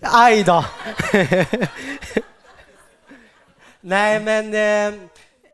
[0.00, 0.64] Aj då!
[3.80, 4.94] Nej men, eh,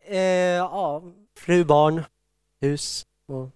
[0.05, 1.03] eh, ja,
[1.37, 2.05] fru, barn,
[2.61, 3.07] hus.
[3.31, 3.51] Och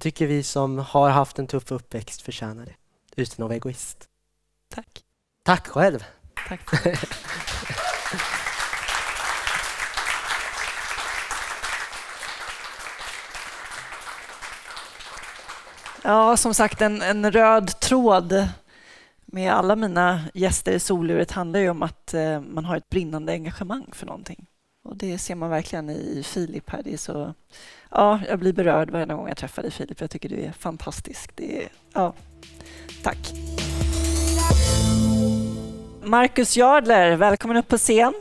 [0.00, 2.74] tycker vi som har haft en tuff uppväxt förtjänar det.
[3.16, 4.08] Utan att vara egoist.
[4.68, 5.04] Tack.
[5.42, 6.04] Tack själv.
[6.48, 6.60] Tack.
[16.02, 18.48] Ja, som sagt, en, en röd tråd
[19.26, 23.32] med alla mina gäster i soluret handlar ju om att eh, man har ett brinnande
[23.32, 24.46] engagemang för någonting.
[24.88, 26.82] Och det ser man verkligen i Filip här.
[26.82, 27.34] Det är så,
[27.90, 30.00] ja, jag blir berörd varje gång jag träffar dig Filip.
[30.00, 31.30] Jag tycker du är fantastisk.
[31.34, 32.14] Det är, ja,
[33.02, 33.18] tack.
[36.02, 38.14] Marcus Jardler, välkommen upp på scen.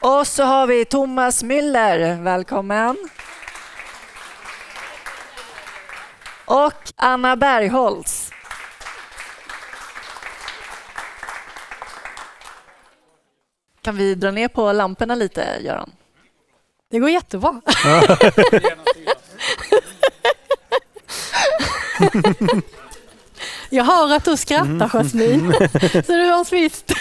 [0.00, 2.96] Och så har vi Thomas Müller, välkommen.
[6.44, 8.33] Och Anna Bergholtz.
[13.84, 15.90] Kan vi dra ner på lamporna lite, Göran?
[16.90, 17.60] Det går jättebra.
[23.70, 25.52] Jag hör att du skrattar, Jasmin.
[26.06, 26.92] Så det hörs visst.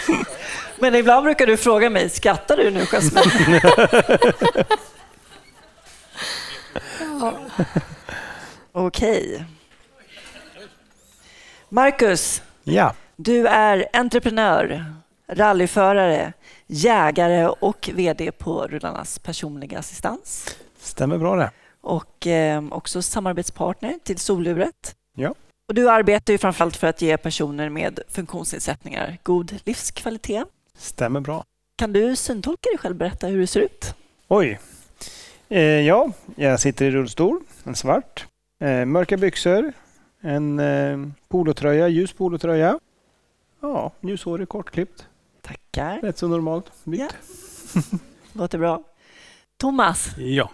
[0.80, 3.62] Men ibland brukar du fråga mig, skrattar du nu Jasmin?
[7.22, 7.34] Ja.
[8.72, 9.46] Okej.
[11.70, 12.94] Marcus, Ja.
[13.16, 14.86] du är entreprenör,
[15.30, 16.34] rallyförare,
[16.74, 20.56] jägare och VD på Rullarnas personliga assistans.
[20.78, 21.52] Stämmer bra det.
[21.82, 24.96] Och eh, också samarbetspartner till Soluret.
[25.18, 25.36] Ja.
[25.68, 30.46] Och du arbetar ju framförallt för att ge personer med funktionsnedsättningar god livskvalitet.
[30.78, 31.44] Stämmer bra.
[31.78, 33.96] Kan du syntolka dig själv berätta hur du ser ut?
[34.28, 34.60] Oj.
[35.50, 37.40] Eh, ja, jag sitter i rullstol.
[37.64, 38.28] En svart.
[38.62, 39.74] Eh, mörka byxor.
[40.22, 40.98] En eh,
[41.28, 42.80] polotröja, ljus polotröja.
[43.62, 45.08] Ja, ljushårig, kortklippt.
[45.48, 46.00] Tackar.
[46.02, 46.66] Rätt så normalt.
[46.84, 47.10] Ja.
[48.34, 48.84] Låter bra.
[49.58, 50.50] Thomas, Ja.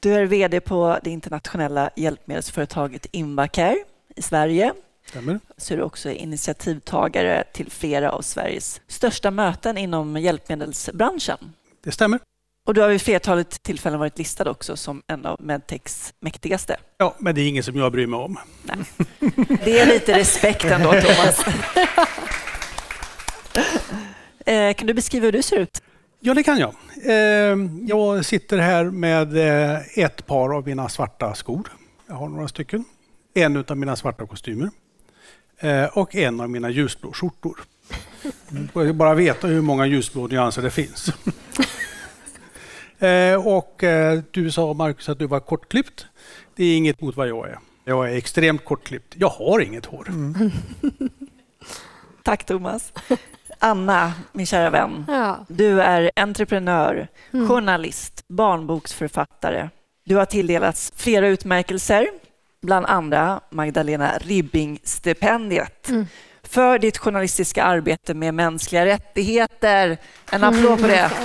[0.00, 3.76] du är VD på det internationella hjälpmedelsföretaget Invacare
[4.16, 4.72] i Sverige.
[5.08, 5.40] Stämmer.
[5.56, 11.38] Så är du också initiativtagare till flera av Sveriges största möten inom hjälpmedelsbranschen.
[11.84, 12.18] Det stämmer.
[12.66, 16.76] Och du har vid flertalet tillfällen varit listad också som en av Medtechs mäktigaste.
[16.98, 18.36] Ja, men det är inget som jag bryr mig om.
[19.64, 21.44] Det är lite respekt ändå, Thomas.
[24.46, 25.82] Eh, Kan du beskriva hur du ser ut?
[26.20, 26.74] Ja, det kan jag.
[27.04, 31.68] Eh, Jag sitter här med eh, ett par av mina svarta skor.
[32.06, 32.84] Jag har några stycken.
[33.34, 34.70] En av mina svarta kostymer.
[35.58, 37.60] Eh, Och en av mina ljusblå skjortor.
[38.74, 41.12] Jag vill bara veta hur många ljusblå nyanser det finns.
[43.44, 43.84] Och
[44.30, 46.06] du sa Marcus att du var kortklippt.
[46.56, 47.58] Det är inget mot vad jag är.
[47.84, 49.14] Jag är extremt kortklippt.
[49.16, 50.08] Jag har inget hår.
[52.22, 52.92] Tack Thomas.
[53.64, 55.04] Anna, min kära vän.
[55.08, 55.38] Ja.
[55.48, 57.48] Du är entreprenör, Mm.
[57.48, 59.70] journalist, barnboksförfattare.
[60.04, 62.06] Du har tilldelats flera utmärkelser,
[62.62, 66.06] bland andra Magdalena Ribbing-stipendiet Mm.
[66.42, 69.96] för ditt journalistiska arbete med mänskliga rättigheter.
[70.32, 71.10] En applåd på det.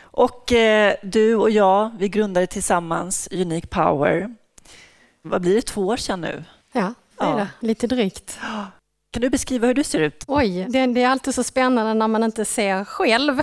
[0.00, 4.28] Och eh, du och jag, vi grundade tillsammans Unique Power.
[5.22, 6.44] Vad blir det, två år sedan nu?
[6.72, 7.48] Ja, det är det.
[7.60, 8.38] Lite drygt.
[9.12, 10.24] Kan du beskriva hur du ser ut?
[10.26, 13.42] Oj, det, det är alltid så spännande när man inte ser själv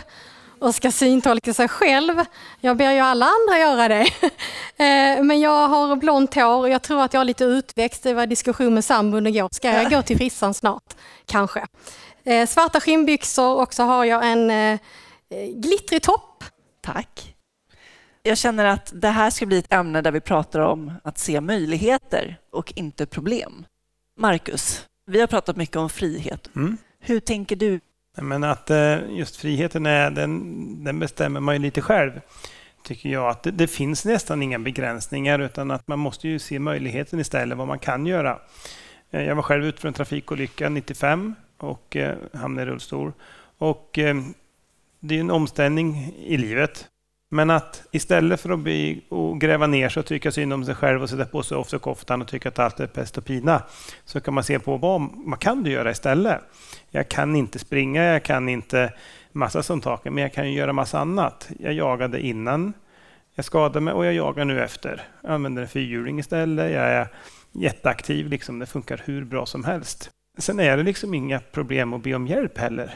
[0.59, 2.23] och ska syntolka sig själv.
[2.61, 4.07] Jag ber ju alla andra göra det.
[4.78, 8.03] Eh, men jag har blont hår och jag tror att jag har lite utväxt.
[8.03, 9.49] Det var diskussion med sambon igår.
[9.51, 10.93] Ska jag gå till frissan snart?
[11.26, 11.67] Kanske.
[12.23, 14.80] Eh, svarta skinnbyxor och så har jag en eh,
[15.53, 16.43] glittrig topp.
[16.82, 17.34] Tack.
[18.28, 21.41] Jag känner att det här ska bli ett ämne där vi pratar om att se
[21.41, 23.65] möjligheter och inte problem.
[24.19, 26.49] Marcus, vi har pratat mycket om frihet.
[26.55, 26.78] Mm.
[26.99, 27.80] Hur tänker du?
[28.17, 28.71] Men att
[29.09, 32.11] just friheten är, den, den bestämmer man ju lite själv.
[32.84, 36.59] Tycker jag att det, det, finns nästan inga begränsningar utan att man måste ju se
[36.59, 38.39] möjligheten istället, vad man kan göra.
[39.09, 43.13] Jag var själv ute för en trafikolycka 95 och eh, hamnade i rullstol.
[43.57, 44.15] Och eh,
[44.99, 46.89] det är en omställning i livet.
[47.36, 50.75] Men att istället för att bli och gräva ner sig och tycka synd om sig
[50.75, 53.63] själv och sätta på sig offerkoftan och tycka att allt är pest och pina,
[54.05, 56.41] så kan man se på vad, vad kan du göra istället?
[56.89, 58.93] Jag kan inte springa, jag kan inte
[59.31, 61.49] massa sånt saker, men jag kan ju göra massa annat.
[61.59, 62.73] Jag jagade innan
[63.36, 65.01] jag skadade mig och jag jagar nu efter.
[65.21, 66.71] Jag använder en fyrhjuling istället.
[66.71, 67.07] Jag är
[67.51, 68.59] jätteaktiv, liksom.
[68.59, 70.09] det funkar hur bra som helst.
[70.38, 72.93] Sen är det liksom inga problem att be om hjälp heller.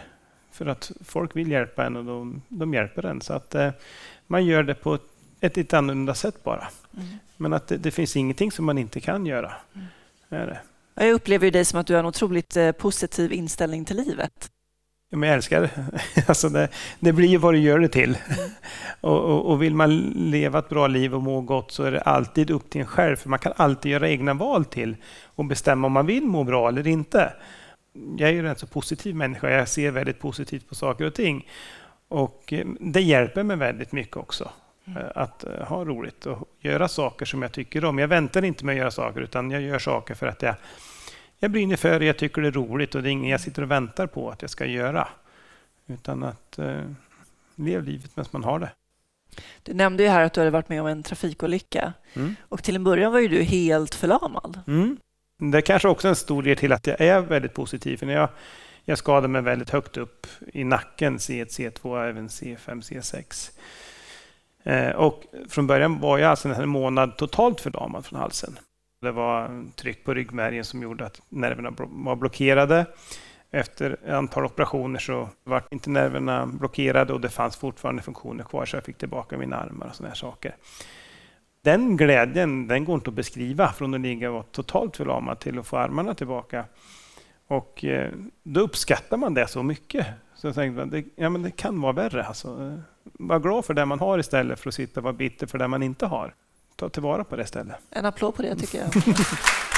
[0.52, 3.22] För att folk vill hjälpa en och de, de hjälper en.
[3.22, 3.72] Så att eh,
[4.32, 5.00] man gör det på
[5.42, 6.68] ett, lite annorlunda sätt bara.
[6.98, 7.08] Mm.
[7.38, 9.52] Men att det, det, finns ingenting som man inte kan göra.
[9.76, 9.88] Mm.
[10.30, 10.60] Är det.
[11.06, 14.52] Jag upplever ju dig som att du har en otroligt eh, positiv inställning till livet.
[15.12, 15.72] Men jag älskar det.
[16.28, 16.70] Alltså det.
[17.00, 18.18] Det blir ju vad du gör det till.
[18.28, 18.50] Mm.
[19.02, 22.02] Och, och, och, vill man leva ett bra liv och må gott så är det
[22.02, 23.16] alltid upp till en själv.
[23.16, 24.96] För man kan alltid göra egna val till
[25.36, 27.34] och bestämma om man vill må bra eller inte.
[28.18, 29.50] Jag är ju en så positiv människa.
[29.50, 31.46] Jag ser väldigt positivt på saker och ting.
[32.10, 34.52] Och eh, det hjälper mig väldigt mycket också.
[34.86, 34.98] Mm.
[34.98, 38.00] Eh, att eh, ha roligt och göra saker som jag tycker om.
[38.00, 40.56] Jag väntar inte med att göra saker utan jag gör saker för att jag
[41.40, 43.62] jag brinner för det, jag tycker det är roligt och det är inget jag sitter
[43.62, 45.08] och väntar på att jag ska göra.
[45.88, 46.82] Utan att eh,
[47.56, 48.72] leva livet medan man har det.
[49.64, 51.94] Du nämnde ju här att du hade varit med om en trafikolycka.
[52.14, 52.36] Mm.
[52.42, 54.60] Och till en början var ju du helt förlamad.
[54.68, 54.98] Mm.
[55.38, 57.98] Det är kanske också en stor del till att jag är väldigt positiv.
[57.98, 58.30] För när jag,
[58.90, 63.52] jag skadade mig väldigt högt upp i nacken, C1, C2, även C5, C6.
[64.64, 68.60] Eh, och från början var jag alltså en månad totalt förlamad från halsen.
[69.02, 72.86] Det var tryck på ryggmärgen som gjorde att nerverna var blockerade.
[73.52, 78.66] Efter ett antal operationer så var inte nerverna blockerade och det fanns fortfarande funktioner kvar
[78.66, 80.56] så jag fick tillbaka mina armar och sådana saker.
[81.62, 85.60] Den glädjen den går inte att beskriva från att ligga och vara totalt förlamad till
[85.60, 86.66] att få armarna tillbaka.
[87.50, 88.12] Och eh,
[88.44, 90.08] då uppskattar man det så mycket.
[90.36, 92.26] Så jag tänkte det, ja, men det kan vara värre.
[92.26, 92.80] Alltså.
[93.04, 95.68] Var glad för det man har istället för att sitta och vara bitter för det
[95.68, 96.34] man inte har
[96.80, 97.76] ta tillvara på det istället.
[97.90, 98.88] En applåd på det tycker jag.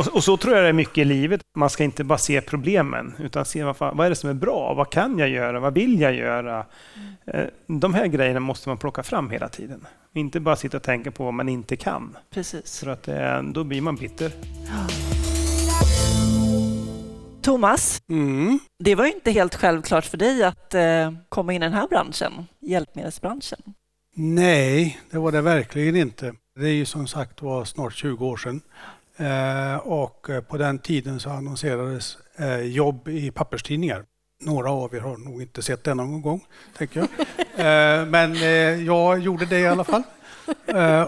[0.00, 1.40] och, och, så tror jag det är mycket i livet.
[1.56, 4.34] Man ska inte bara se problemen utan se vad, fan, vad är det som är
[4.34, 4.74] bra?
[4.74, 5.60] Vad kan jag göra?
[5.60, 6.66] Vad vill jag göra?
[7.26, 7.80] Mm.
[7.80, 9.86] De här grejerna måste man plocka fram hela tiden.
[10.14, 12.16] Inte bara sitta och tänka på vad man inte kan.
[12.30, 12.80] Precis.
[12.80, 13.08] För att
[13.54, 14.32] då blir man bitter.
[17.42, 18.58] Thomas, mm.
[18.78, 22.32] det var inte helt självklart för dig att eh, komma in i den här branschen,
[22.60, 23.58] hjälpmedelsbranschen.
[24.14, 26.34] Nej, det var det verkligen inte.
[26.60, 28.60] Det är ju som sagt var snart 20 år sedan.
[29.20, 34.04] Eh, och på den tiden så annonserades eh, jobb i papperstidningar.
[34.42, 36.44] Några av er har nog inte sett det någon gång,
[36.78, 37.08] tänker jag.
[37.50, 38.34] Eh, men
[38.84, 40.02] jag gjorde det i alla fall.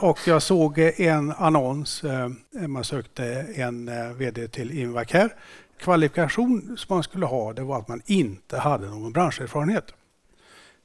[0.00, 2.02] och jag såg en annons.
[2.68, 3.24] man sökte
[3.56, 5.30] en VD till Invacare
[5.78, 9.84] kvalifikation som man skulle ha det var att man inte hade någon branscherfarenhet.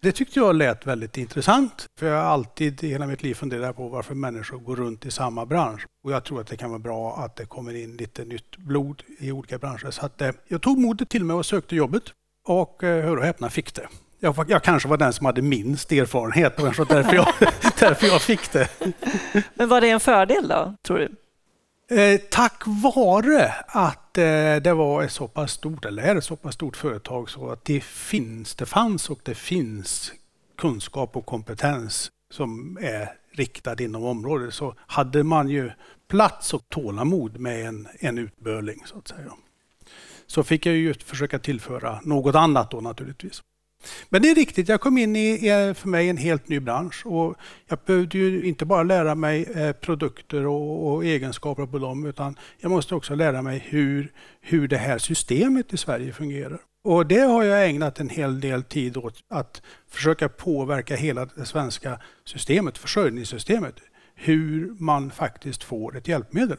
[0.02, 1.86] Det tyckte jag lät väldigt intressant.
[2.00, 5.12] För jag har alltid i hela mitt liv funderat på varför människor går runt i
[5.12, 5.86] samma bransch.
[6.04, 9.04] Och jag tror att det kan vara bra att det kommer in lite nytt blod
[9.20, 9.92] i olika branscher.
[9.92, 12.04] Så att, eh, jag tog modet till mig och sökte jobbet.
[12.48, 13.88] Och eh, hör och häpna fick det.
[14.20, 17.28] Jag, jag, kanske var den som hade minst erfarenhet och därför jag,
[17.80, 18.70] därför jag fick det.
[19.54, 21.16] Men var det en fördel då, tror du?
[21.90, 26.36] Eh, tack vare att eh, det var ett så pass stort, eller är ett så
[26.36, 30.12] pass stort företag så att det finns, det fanns och det finns
[30.58, 35.72] kunskap och kompetens som är riktad inom området så hade man ju
[36.08, 39.34] plats och tålamod med en, en utböling så att säga.
[40.26, 43.44] Så fick jag ju försöka tillföra något annat då naturligtvis.
[44.10, 45.40] Men det är riktigt, jag kom in i
[45.78, 47.36] för mig en helt ny bransch och
[47.68, 52.36] jag behövde ju inte bara lära mig eh, produkter och, och egenskaper på dem utan
[52.60, 54.12] jag måste också lära mig hur,
[54.42, 56.60] hur det här systemet i Sverige fungerar.
[56.84, 61.46] Och det har jag ägnat en hel del tid åt att försöka påverka hela det
[61.46, 63.76] svenska systemet, försörjningssystemet.
[64.16, 66.58] hur man faktiskt får ett hjälpmedel.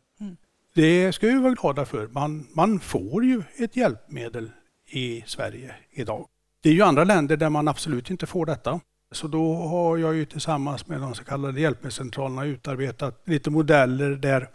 [0.75, 2.07] Det ska vi vara glada för.
[2.07, 4.51] Man, man får ju ett hjälpmedel
[4.91, 6.27] i Sverige idag.
[6.63, 8.81] Det är ju andra länder där man absolut inte får detta.
[9.13, 14.49] Så då har jag ju tillsammans med de så kallade hjälpmedelscentralerna utarbetat lite modeller där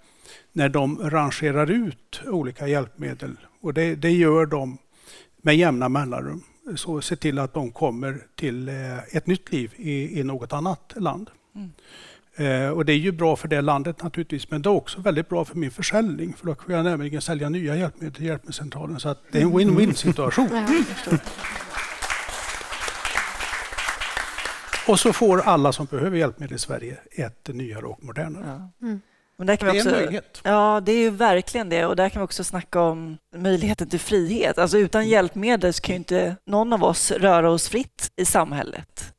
[0.52, 4.78] när de rangerar ut olika hjälpmedel och det, det gör de
[5.42, 6.44] med jämna mellanrum.
[6.76, 10.94] Så se till att de kommer till eh, ett nytt liv i, i något annat
[10.96, 11.30] land.
[11.56, 11.72] Mm.
[12.36, 15.30] Eh, och det är ju bra för det landet naturligtvis, men det är också väldigt
[15.30, 19.00] bra för min försäljning, för då kan jag nämligen sälja nya hjälpmedel till Hjälpmedelscentralen.
[19.00, 20.50] Så att det är en win-win situation.
[24.88, 28.70] Och så får alla som behöver hjälpmedel i Sverige ett nyare och modernare.
[28.82, 29.02] Mm.
[29.38, 30.42] Men där kan vi Det är också, en möjlighet.
[30.44, 31.86] Ja, det är ju verkligen det.
[31.86, 34.58] Och där kan vi också snacka om möjligheten till frihet.
[34.58, 39.14] Alltså utan hjälpmedel så kan ju inte någon av oss röra oss fritt i samhället.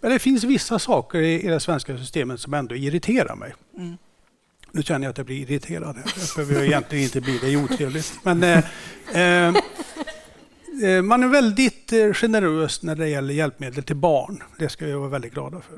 [0.00, 3.54] Men det finns vissa saker i, det svenska systemet som ändå irriterar mig.
[3.76, 3.96] Mm.
[4.72, 5.96] Nu känner jag att jag blir irriterad.
[5.96, 8.18] Det behöver jag egentligen inte bli, det är otrevligt.
[8.22, 8.58] Men, eh,
[9.22, 9.54] eh,
[11.02, 14.42] man är väldigt eh, generös när det gäller hjälpmedel till barn.
[14.58, 15.76] Det ska jag vara väldigt glada för.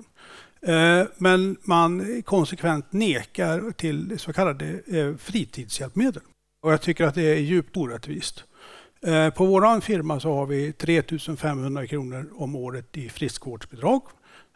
[0.72, 6.22] Eh, Men man konsekvent nekar till så kallade eh, fritidshjälpmedel.
[6.62, 8.44] Och jag tycker att det är djupt orättvist.
[9.06, 11.02] Eh, På vår firma så har vi 3
[11.38, 14.02] 500 kronor om året i friskvårdsbidrag.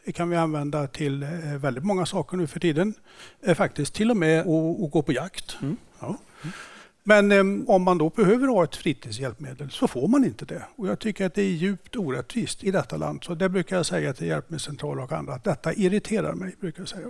[0.05, 1.29] Det kan vi använda till eh,
[1.59, 2.95] väldigt många saker nu för tiden.
[3.43, 5.57] Eh, Faktiskt till och med att gå på jakt.
[6.01, 6.17] Ja.
[7.11, 10.63] Men eh, om man då behöver ha ett fritidshjälpmedel så får man inte det.
[10.77, 13.25] Och jag tycker att det är djupt orättvist i detta land.
[13.25, 16.55] Så det brukar jag säga till hjälpmedelscentraler och andra att detta irriterar mig.
[16.61, 17.07] brukar jag säga.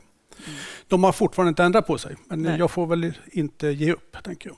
[0.88, 2.58] De har fortfarande inte ändrat på sig, men Nej.
[2.58, 4.56] jag får väl inte ge upp, tänker jag.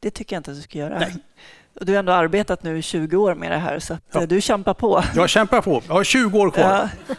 [0.00, 1.06] Det tycker jag inte att du ska göra.
[1.80, 4.20] Och du har ändå arbetat nu i 20 år med det här, så Ja.
[4.22, 5.04] eh, du kämpar på.
[5.14, 5.82] Jag kämpar på.
[5.86, 6.88] Jag har 20 år kvar.
[6.98, 7.14] Ja.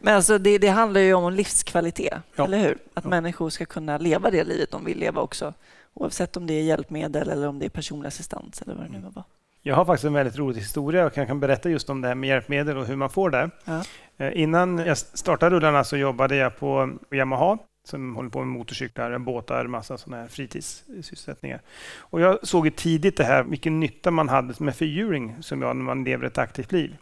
[0.00, 2.44] Men alltså det, det handlar ju om livskvalitet, Ja.
[2.44, 2.78] eller hur?
[2.94, 5.54] Att människor ska kunna leva det livet de vill leva också.
[5.94, 9.00] Oavsett om det är hjälpmedel eller om det är personlig assistans eller vad det nu
[9.14, 9.24] var.
[9.62, 12.14] Jag har faktiskt en väldigt rolig historia och jag kan berätta just om det här
[12.14, 13.50] med hjälpmedel och hur man får det.
[13.64, 13.82] Ja.
[14.16, 19.18] Eh, Innan jag startade rullarna så jobbade jag på Yamaha som håller på med motorcyklar,
[19.18, 21.60] båtar, massa sådana här fritidssysselsättningar.
[21.98, 25.84] Och jag såg tidigt det här, vilken nytta man hade med fyrhjuling som jag när
[25.84, 26.96] man lever ett aktivt liv.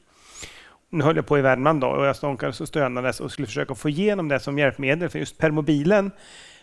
[0.91, 3.74] Nu höll jag på i Värmland då och jag stånkades och stönades och skulle försöka
[3.74, 6.11] få igenom det som hjälpmedel för just permobilen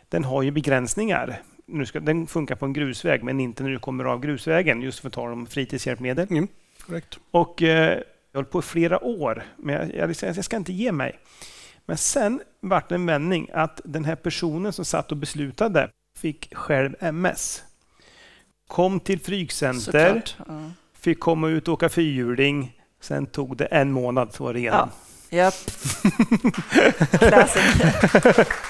[0.10, 1.42] den har ju begränsningar.
[1.68, 5.00] Nu ska, den funkar på en grusväg men inte när du kommer av grusvägen just
[5.00, 6.28] för att tala om fritidshjälpmedel.
[6.30, 6.48] Mm,
[6.86, 7.20] korrekt.
[7.32, 8.02] Och eh,
[8.32, 11.20] jag höll på i flera år, men jag, jag, liksom, jag ska inte ge mig.
[11.86, 16.56] Men sen vart det en vändning att den här personen som satt och beslutade fick
[16.56, 17.64] själv MS.
[18.68, 20.72] Kom till flygcenter, ja.
[20.94, 22.82] fick komma ut och åka fyrhjuling.
[23.02, 24.90] Sen tog det en månad så var det igenom.
[25.30, 25.54] Japp.
[27.20, 27.64] Classic.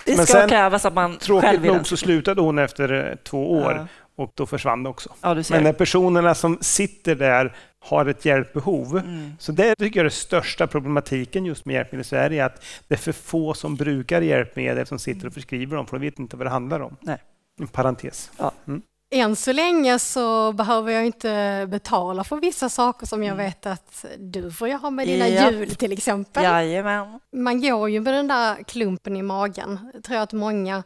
[0.05, 3.09] Det Men ska sen, krävas att man Tråkigt själv vill nog så slutade hon efter
[3.09, 3.87] eh, två år Ja.
[4.23, 5.09] och då försvann det också.
[5.21, 5.55] Ja, du ser.
[5.55, 8.97] Men när personerna som sitter där har ett hjälpbehov.
[8.97, 9.31] Mm.
[9.39, 12.63] Så det tycker jag är den största problematiken just med hjälpmedel i Sverige, är att
[12.87, 16.19] det är för få som brukar hjälpmedel som sitter och förskriver dem, för de vet
[16.19, 16.97] inte vad det handlar om.
[17.01, 17.17] Nej.
[17.59, 18.31] En parentes.
[18.67, 18.81] Mm.
[19.15, 24.05] Än så länge så behöver jag inte betala för vissa saker som jag vet att
[24.17, 25.51] du får jag ha med dina Japp.
[25.51, 26.43] jul till exempel.
[26.43, 27.19] Jajamän.
[27.31, 29.91] Man går ju med den där klumpen i magen.
[29.93, 30.83] Jag tror att många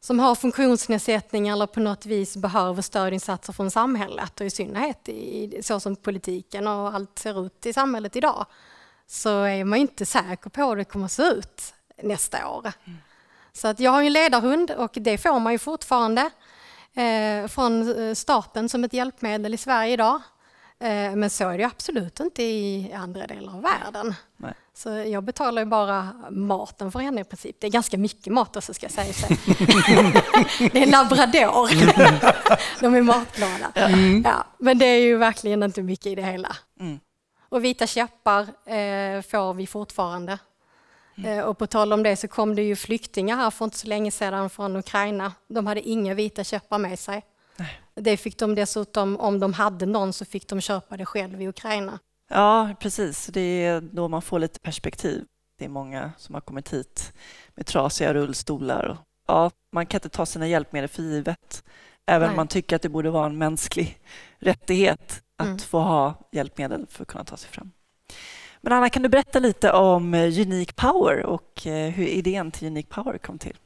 [0.00, 5.60] som har funktionsnedsättning eller på något vis behöver stödinsatser från samhället och i synnerhet i,
[5.62, 8.46] så som politiken och allt ser ut i samhället idag
[9.06, 12.72] så är man inte säker på hur det kommer att se ut nästa år.
[13.52, 16.30] Så att jag har ju en ledarhund och det får man ju fortfarande
[17.48, 20.20] från eh, staten som ett hjälpmedel i Sverige idag.
[20.82, 24.14] Eh, men så är det absolut inte i andra delar av världen.
[24.36, 24.54] Nej.
[24.74, 27.56] Så jag betalar ju bara maten för henne i princip.
[27.60, 29.12] Det är ganska mycket mat också ska jag säga.
[29.12, 29.26] Så.
[30.72, 31.70] det är en labrador.
[32.80, 33.70] De är matglada.
[33.74, 34.22] Mm.
[34.26, 36.56] Ja, men det är ju verkligen inte mycket i det hela.
[36.80, 37.00] Mm.
[37.48, 40.38] Och vita käppar eh, får vi fortfarande.
[41.24, 43.86] Eh, och på tal om det så kom det ju flyktingar här för inte så
[43.86, 45.32] länge sedan från Ukraina.
[45.48, 47.24] De hade inga vita käppar med sig.
[47.94, 51.48] Det fick de dessutom, om de hade någon så fick de köpa det själv i
[51.48, 51.98] Ukraina.
[52.30, 53.26] Ja, precis.
[53.26, 55.24] Det är då man får lite perspektiv.
[55.58, 57.12] Det är många som har kommit hit
[57.54, 58.98] med trasiga rullstolar.
[59.28, 61.64] Ja, man kan inte ta sina hjälpmedel för givet.
[62.06, 62.36] Även om Nej.
[62.36, 63.98] man tycker att det borde vara en mänsklig
[64.38, 65.58] rättighet att Mm.
[65.58, 67.70] få ha hjälpmedel för att kunna ta sig fram.
[68.64, 72.66] Men Anna, kan du berätta lite om eh, Unique Power och eh, hur idén till
[72.66, 73.56] Unique Power kom till?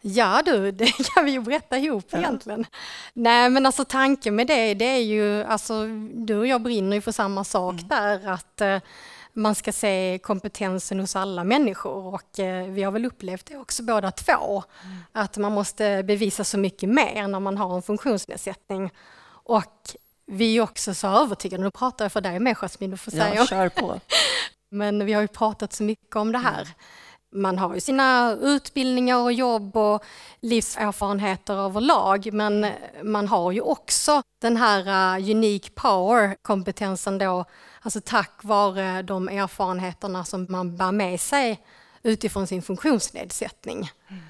[0.00, 2.66] Ja du, det kan vi ju berätta ihop egentligen.
[3.12, 7.00] Nej men alltså tanken med det, det är ju, alltså du och jag brinner ju
[7.00, 8.78] för samma sak där, att eh,
[9.32, 13.82] man ska se kompetensen hos alla människor och eh, vi har väl upplevt det också
[13.82, 14.62] båda två.
[14.84, 14.98] Mm.
[15.12, 18.90] Att man måste bevisa så mycket mer när man har en funktionsnedsättning.
[19.44, 19.96] Och
[20.32, 23.34] vi är också så övertygade, nu pratar jag för dig med Jasmine, du får säga.
[23.34, 24.00] Ja, kör på.
[24.70, 26.68] Men vi har ju pratat så mycket om det här.
[27.34, 30.04] Man har ju sina utbildningar och jobb och
[30.40, 32.66] livserfarenheter överlag, men
[33.02, 34.80] man har ju också den här
[35.18, 37.44] uh, unique power-kompetensen då,
[37.80, 41.60] alltså tack vare de erfarenheterna som man bär med sig
[42.02, 43.90] utifrån sin funktionsnedsättning.
[44.08, 44.22] Mm.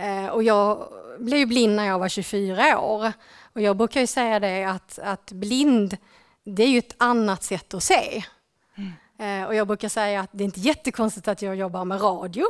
[0.00, 3.12] Uh, och jag blev blind när jag var 24 år
[3.52, 5.96] och jag brukar ju säga det att, att blind,
[6.44, 8.24] det är ju ett annat sätt att se.
[9.18, 9.46] Mm.
[9.46, 12.44] Och jag brukar säga att det är inte jättekonstigt att jag jobbar med radio.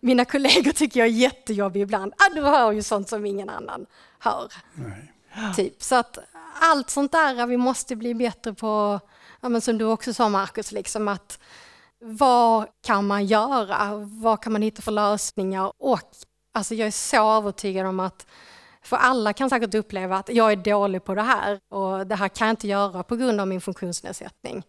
[0.00, 2.12] Mina kollegor tycker jag är jättejobbig ibland.
[2.16, 3.86] Ah, du hör ju sånt som ingen annan
[4.18, 4.52] hör.
[4.74, 5.10] Nej.
[5.56, 5.82] Typ.
[5.82, 6.18] Så att
[6.60, 9.00] allt sånt där, vi måste bli bättre på,
[9.40, 11.38] ja, men som du också sa Markus, liksom att
[12.00, 13.94] vad kan man göra?
[13.96, 15.72] Vad kan man hitta för lösningar?
[15.78, 16.00] Och
[16.58, 18.26] alltså, jag är så övertygad om att
[18.82, 22.28] för alla kan säkert uppleva att jag är dålig på det här och det här
[22.28, 24.62] kan jag inte göra på grund av min funktionsnedsättning.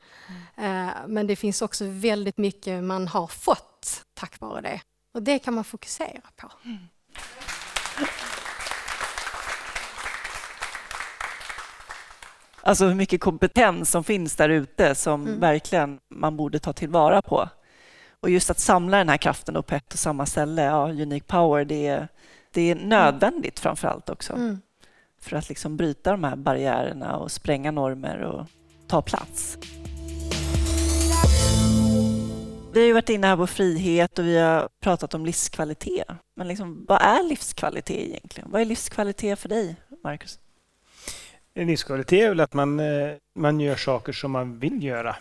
[0.58, 0.90] Mm.
[1.08, 4.82] Men det finns också väldigt mycket man har fått tack vare det.
[5.14, 6.52] Och det kan man fokusera på.
[6.66, 6.78] Mm.
[12.62, 15.40] Alltså hur mycket kompetens som finns där ute som mm.
[15.40, 17.50] verkligen man borde ta tillvara på.
[18.22, 21.66] Och just att samla den här kraften på ett och samma ställe, ja, Unique Power,
[21.66, 22.08] det är,
[22.52, 23.62] det är nödvändigt mm.
[23.62, 24.34] framför allt också.
[24.34, 24.62] Mm.
[25.22, 28.46] För att liksom bryta de här barriärerna och spränga normer och
[28.88, 29.58] ta plats.
[32.74, 36.08] Vi har ju varit inne här på frihet och vi har pratat om livskvalitet.
[36.36, 38.52] Men liksom, vad är livskvalitet egentligen?
[38.52, 40.40] Vad är livskvalitet för dig, Marcus?
[41.56, 45.16] Livskvalitet är väl att man, eh, man gör saker som man vill göra.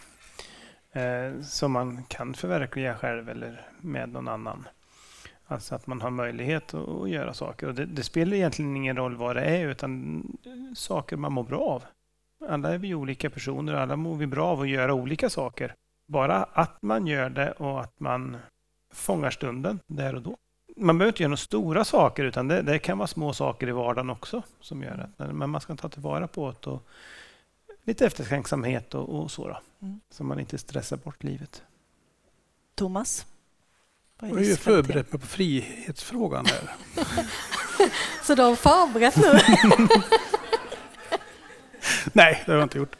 [0.92, 4.68] Eh, som man kan förverkliga själv eller med någon annan.
[5.46, 7.66] Alltså att man har möjlighet att, göra saker.
[7.66, 10.22] Och det, det, spelar egentligen ingen roll vad det är, utan
[10.74, 11.82] saker man mår bra av.
[12.48, 15.74] Alla är vi olika personer, och alla mår vi bra av att göra olika saker.
[16.06, 18.36] Bara att man gör det och att man
[18.92, 20.36] fångar stunden där och då.
[20.76, 23.72] Man behöver inte göra några stora saker utan det, det kan vara små saker i
[23.72, 25.32] vardagen också som gör det.
[25.32, 26.88] Men man ska ta tillvara på det och
[27.88, 29.48] lite eftertänksamhet och, och så.
[29.48, 30.00] Då, mm.
[30.10, 31.62] Så man inte stressar bort livet.
[32.74, 33.26] Thomas?
[34.20, 36.74] Jag har ju förberett mig på frihetsfrågan här.
[38.24, 39.32] så du har förberett nu?
[42.12, 42.96] Nej, det har jag inte gjort.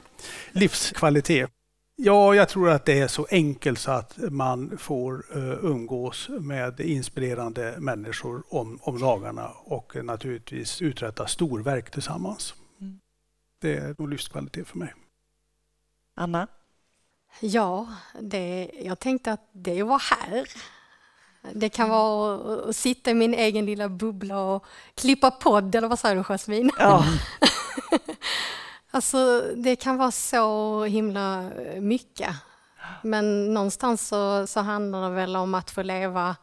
[0.52, 1.50] Livskvalitet.
[1.96, 6.80] Ja, jag tror att det är så enkelt så att man får uh, umgås med
[6.80, 12.54] inspirerande människor om, om lagarna och naturligtvis uträtta storverk tillsammans.
[13.58, 14.94] Det är nog livskvalitet för mig.
[16.14, 16.46] Anna?
[17.40, 17.86] Ja,
[18.20, 20.46] det, jag tänkte att det vara här.
[21.52, 24.64] Det kan vara att sitta i min egen lilla bubbla och
[24.94, 26.70] klippa podd, eller vad säger du Jasmine?
[26.78, 27.04] Ja.
[28.90, 32.36] Alltså, det kan vara så himla mycket.
[33.02, 36.36] Men någonstans så, så handlar det väl om att få leva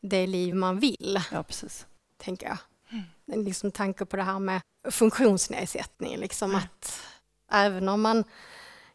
[0.00, 1.20] det liv man vill.
[1.32, 1.86] Ja, precis.
[2.18, 2.58] Tänker jag.
[2.92, 3.44] Mm.
[3.44, 4.60] Liksom tanke på det här med
[4.90, 6.16] funktionsnedsättning.
[6.16, 6.62] Liksom mm.
[6.62, 7.00] att
[7.52, 8.24] även om man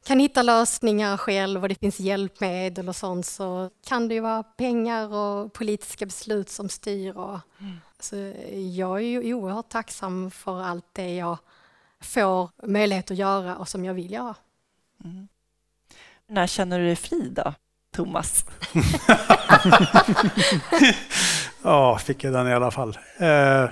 [0.07, 4.44] kan hitta lösningar själv och det finns hjälpmedel och sånt så kan det ju vara
[4.44, 7.18] pengar och politiska beslut som styr.
[7.18, 7.80] Och, mm.
[7.98, 8.15] alltså,
[8.76, 11.38] jag är ju oerhört tacksam för allt det jag
[11.99, 14.36] får möjlighet att göra och som jag vill göra.
[15.03, 15.28] Mm.
[16.28, 17.53] När känner du dig fri då,
[17.95, 18.45] Thomas?
[21.64, 22.98] ja, fick jag den i alla fall.
[23.18, 23.69] Eh,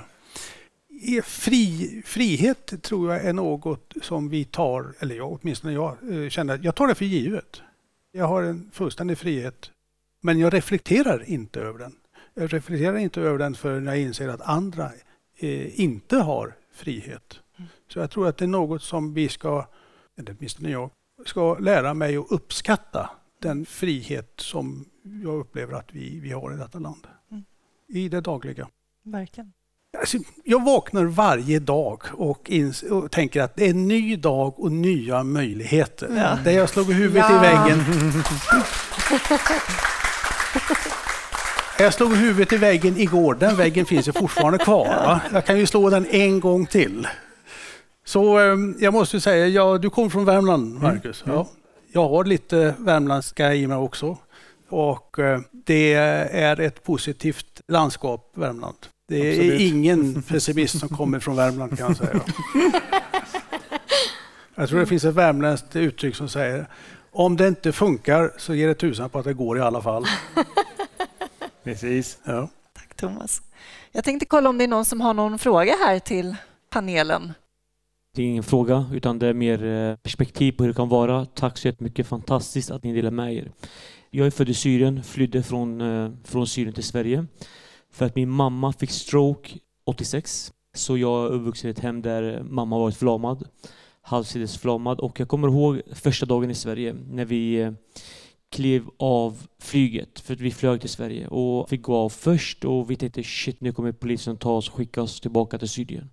[1.23, 6.59] fri, frihet tror jag är något som vi tar, eller jag, åtminstone jag eh, känner,
[6.63, 7.61] jag tar det för givet.
[8.11, 9.71] Jag har en fullständig frihet,
[10.21, 11.95] men jag reflekterar inte över den.
[12.33, 14.91] Jag reflekterar inte över den förrän jag inser att andra
[15.37, 17.39] eh, inte har frihet.
[17.87, 19.67] Så jag tror att det är något som vi ska,
[20.17, 20.89] eller åtminstone jag,
[21.25, 23.09] ska lära mig att uppskatta
[23.39, 24.85] den frihet som
[25.23, 27.07] jag upplever att vi, vi har i detta land.
[27.31, 27.43] Mm.
[27.87, 28.69] I det dagliga.
[29.03, 29.53] Verkligen.
[29.99, 32.51] Alltså, jag vaknar varje dag och,
[32.91, 36.09] och, tänker att det är en ny dag och nya möjligheter.
[36.17, 36.37] Ja.
[36.43, 37.37] Där jag slog huvudet ja.
[37.37, 37.83] i väggen.
[41.79, 43.35] Jag slog huvudet i väggen igår.
[43.35, 44.85] Den väggen finns ju fortfarande kvar.
[44.85, 45.21] Va?
[45.33, 47.07] Jag kan ju slå den en gång till.
[48.05, 50.83] Så ehm, jag måste säga, ja, du kommer från Värmland, mm.
[50.83, 51.23] Marcus.
[51.25, 51.35] Mm.
[51.37, 51.47] Ja.
[51.91, 54.17] Jag har lite värmländska i mig också.
[54.69, 58.77] Och eh, det är ett positivt landskap, Värmland.
[59.07, 59.61] Det är Absolut.
[59.61, 62.21] ingen pessimist som kommer från Värmland kan jag säga.
[64.55, 66.67] Jag tror det finns ett värmländskt uttryck som säger
[67.11, 70.05] Om det inte funkar så ger det tusan på att det går i alla fall.
[71.63, 72.17] Precis.
[72.23, 72.49] Ja.
[72.73, 73.41] Tack Thomas.
[73.91, 76.35] Jag tänkte kolla om det är någon som har någon fråga här till
[76.69, 77.33] panelen.
[78.15, 81.25] Det är ingen fråga, utan det är mer eh, perspektiv på hur det kan vara.
[81.25, 82.07] Tack så jättemycket.
[82.07, 83.51] Fantastiskt att ni delar med er.
[84.09, 87.25] Jag är född i Syrien, flydde från, eh, från Syrien till Sverige
[87.95, 90.53] för att min mamma fick stroke 86.
[90.73, 93.47] Så jag är uppvuxen i ett hem där mamma varit förlamad,
[94.01, 94.99] halvsidesförlamad.
[94.99, 97.71] Och jag kommer ihåg första dagen i Sverige när vi eh,
[98.51, 102.91] klev av flyget, för att vi flög till Sverige och fick gå av först och
[102.91, 106.09] vi tänkte shit nu kommer polisen ta oss och skicka oss tillbaka till Syrien.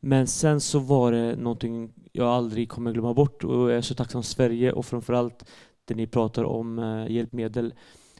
[0.00, 3.94] Men sen så var det någonting jag aldrig kommer glömma bort och jag är så
[3.94, 5.44] tacksam Sverige och framförallt
[5.84, 7.74] det ni pratar om eh, hjälpmedel.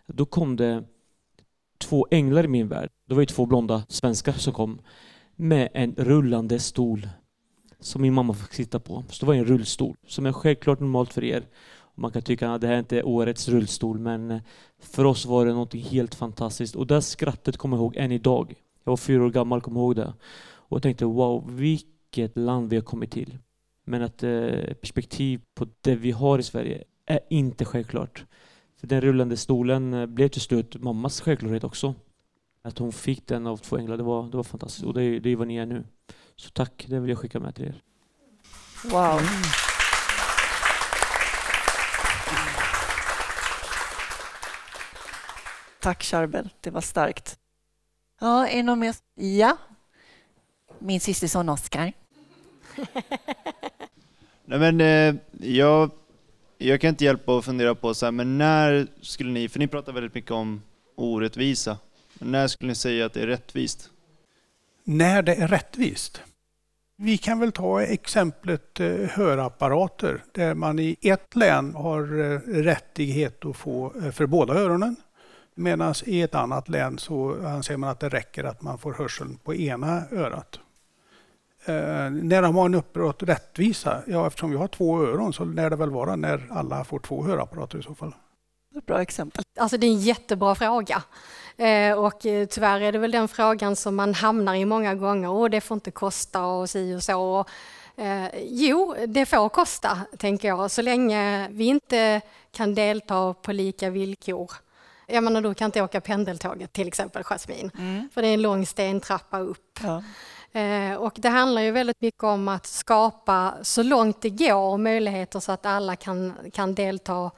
[0.06, 0.84] Då kom det
[1.78, 2.90] två änglar i min värld.
[3.08, 4.80] Det var ju två blonda svenskar som kom
[5.36, 7.08] med en rullande stol
[7.80, 9.04] som min mamma fick sitta på.
[9.08, 11.46] Så det var en rullstol som är självklart normalt för er.
[11.94, 14.40] Man kan tycka att det här inte är årets rullstol men
[14.78, 18.54] för oss var det något helt fantastiskt och det skrattet kommer jag ihåg än idag.
[18.84, 20.12] Jag var fyra år gammal, kommer ihåg det.
[20.40, 23.38] Och jag tänkte wow, vilket land vi har kommit till.
[23.84, 28.24] Men att eh, perspektiv på det vi har i Sverige är inte självklart.
[28.80, 31.94] För den rullande stolen eh, blev till slut mammas självklarhet också.
[32.62, 34.84] Att hon fick den av två änglar, det var, det var fantastiskt.
[34.84, 35.84] Och det är, det är vad ni är nu.
[36.36, 37.82] Så tack, det vill jag skicka med till er.
[38.84, 39.20] Wow.
[45.80, 47.38] Tack Charbel, det var starkt.
[48.20, 48.94] Ja, är någon mer?
[49.14, 49.56] Ja.
[50.78, 51.92] Min systerson Oskar.
[54.44, 55.14] Nej, men, eh,
[55.48, 55.90] jag,
[56.58, 59.66] jag kan inte hjälpa att fundera på så här, men när skulle ni, för ni
[59.66, 60.62] pratar väldigt mycket om
[60.94, 61.78] orättvisa,
[62.18, 63.90] men när skulle ni säga att det är rättvist?
[64.84, 66.22] När det är rättvist?
[66.96, 73.44] Vi kan väl ta exemplet eh, hörapparater där man i ett län har eh, rättighet
[73.44, 74.96] att få eh, för båda öronen.
[75.54, 79.38] Medan i ett annat län så anser man att det räcker att man får hörseln
[79.44, 80.60] på ena örat.
[81.64, 84.02] Eh, när de har en uppbrott rättvisa?
[84.06, 87.24] Ja, eftersom vi har två öron så lär det väl vara när alla får två
[87.24, 88.14] hörapparater i så fall.
[88.86, 89.44] Bra exempel.
[89.58, 91.02] Alltså det är en jättebra fråga.
[91.56, 95.30] Eh, och eh, tyvärr är det väl den frågan som man hamnar i många gånger.
[95.30, 97.20] Och det får inte kosta och si och så.
[97.20, 97.48] Och,
[98.02, 102.20] eh, jo, det får kosta, tänker jag, så länge vi inte
[102.52, 104.52] kan delta på lika villkor.
[105.06, 107.70] Jag menar, du kan inte åka pendeltåget till exempel, Jasmin.
[107.78, 108.08] Mm.
[108.14, 109.80] För det är en lång stentrappa upp.
[109.82, 110.02] Ja.
[110.52, 115.40] Eh, och det handlar ju väldigt mycket om att skapa så långt det går möjligheter
[115.40, 117.30] så att alla kan, kan delta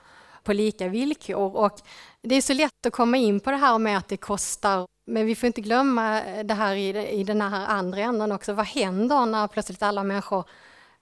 [0.42, 1.56] på lika villkor.
[1.56, 1.80] Och
[2.22, 5.26] det är så lätt att komma in på det här med att det kostar men
[5.26, 8.52] vi får inte glömma det här i, i den här andra änden också.
[8.52, 10.44] Vad händer när plötsligt alla människor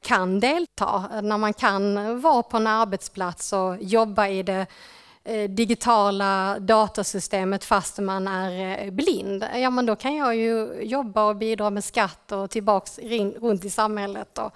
[0.03, 1.21] kan delta?
[1.23, 4.67] När man kan vara på en arbetsplats och jobba i det
[5.49, 11.37] digitala datasystemet fast man är eh, blind, ja men då kan jag ju jobba och
[11.37, 12.99] bidra med skatt och tillbaks
[13.41, 14.53] runt i samhället och,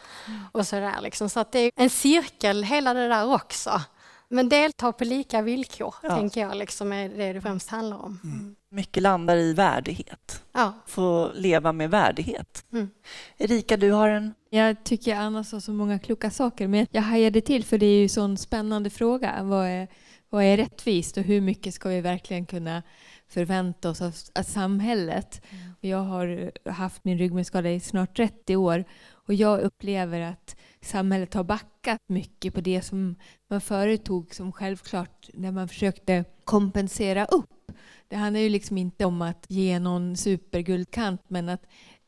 [0.53, 1.01] och sådär.
[1.03, 1.29] Liksom.
[1.29, 3.81] Så att det är en cirkel hela det där också.
[4.29, 6.17] Men delta på lika villkor, ja.
[6.17, 8.21] tänker jag, liksom är det det främst handlar om.
[8.25, 8.57] Mm.
[8.71, 10.43] Mycket landar i värdighet.
[10.53, 10.73] Ja.
[10.87, 12.65] Få leva med värdighet.
[12.73, 12.91] Mm.
[13.39, 14.35] Erika, du har en...
[14.51, 17.97] Jag tycker Anna sa så många kloka saker, men jag hajade till för det är
[17.97, 19.43] ju en sån spännande fråga.
[19.43, 19.89] Vad är
[20.33, 22.83] vad är rättvist och hur mycket ska vi verkligen kunna
[23.29, 25.43] förvänta oss av, av samhället?
[25.51, 25.73] Mm.
[25.79, 31.35] Och jag har haft min ryggmärgsskada i snart 30 år och jag upplever att samhället
[31.35, 33.17] har backat mycket på det som
[33.51, 37.73] man företog som självklart när man försökte kompensera upp.
[38.09, 41.67] Det handlar ju liksom inte om att ge någon superguldkant men att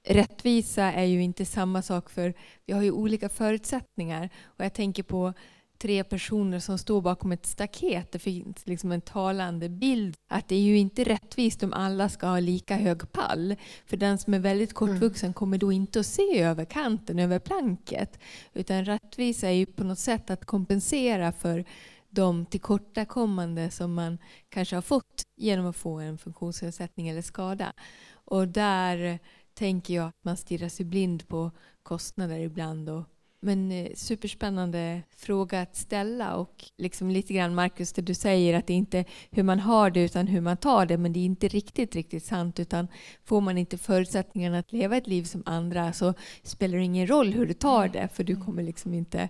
[0.09, 2.35] rättvisa är ju inte samma sak för
[2.67, 4.31] vi har ju olika förutsättningar.
[4.45, 5.33] Och jag tänker på
[5.79, 8.13] tre personer som står bakom ett staket.
[8.13, 12.27] Det finns liksom en talande bild att det är ju inte rättvist om alla ska
[12.27, 13.57] ha lika hög pall.
[13.87, 15.35] För den som är väldigt kortvuxen mm.
[15.35, 18.19] kommer då inte att se över kanten, över planket.
[18.53, 21.65] Utan rättvisa är ju på något sätt att kompensera för
[22.11, 24.19] de tillkortakommande som man
[24.49, 27.73] kanske har fått genom att få en funktionsnedsättning eller skada.
[28.13, 29.19] Och där
[29.55, 31.51] tänker jag att man stirrar sig blind på
[31.83, 33.05] kostnader ibland och
[33.45, 38.67] men eh, superspännande fråga att ställa och liksom lite grann Marcus, det du säger att
[38.67, 41.25] det är inte hur man har det utan hur man tar det, men det är
[41.25, 42.89] inte riktigt, riktigt sant utan
[43.25, 47.33] får man inte förutsättningarna att leva ett liv som andra så spelar det ingen roll
[47.33, 49.29] hur du tar det för du kommer liksom inte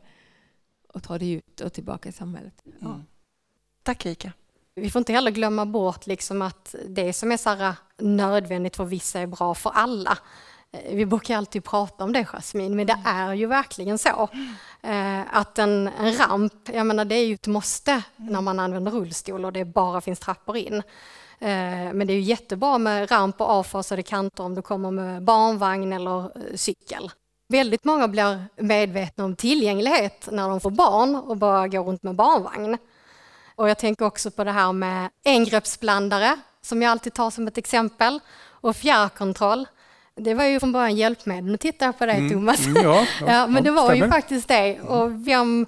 [0.94, 2.54] att ta dig ut och tillbaka i samhället.
[2.80, 2.86] Ja.
[2.86, 3.02] Mm.
[3.82, 4.32] Tack Rika.
[4.74, 9.20] Vi får inte heller glömma bort liksom att det som är så nödvändigt för vissa
[9.20, 10.18] är bra för alla.
[10.74, 14.28] Eh, Vi brukar alltid prata om det, Jasmin, men det är ju verkligen så.
[14.82, 18.92] Eh, att en, en ramp, jag menar det är ju ett måste när man använder
[18.92, 20.74] rullstol och det bara finns trappor in.
[21.38, 25.22] Eh, Men det är ju jättebra med ramp och avfasade kanter om du kommer med
[25.22, 27.10] barnvagn eller cykel.
[27.48, 32.14] Väldigt många blir medvetna om tillgänglighet när de får barn och bara går runt med
[32.14, 32.78] barnvagn.
[33.56, 37.58] Och jag tänker också på det här med engreppsblandare som jag alltid tar som ett
[37.58, 38.20] exempel
[38.62, 39.66] och fjärrkontroll.
[40.16, 41.50] Det var ju från början hjälpmedel.
[41.50, 42.66] Nu tittar jag på dig Mm, Thomas.
[42.66, 44.12] mm, ja, ja, men det ja, var ju stämmer.
[44.16, 44.80] faktiskt det.
[44.80, 45.66] Och vem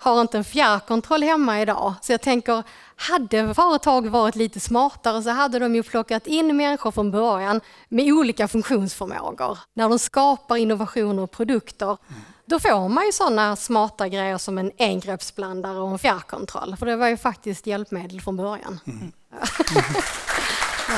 [0.00, 1.94] har inte en fjärrkontroll hemma idag?
[2.02, 2.62] Så jag tänker,
[2.96, 8.12] hade företag varit lite smartare så hade de ju plockat in människor från början med
[8.12, 9.58] olika funktionsförmågor.
[9.74, 11.96] När de skapar innovationer och produkter,
[12.46, 16.76] då får man ju sådana smarta grejer som en engreppsblandare och en fjärrkontroll.
[16.78, 18.80] För det var ju faktiskt hjälpmedel från början.
[20.88, 20.94] ja.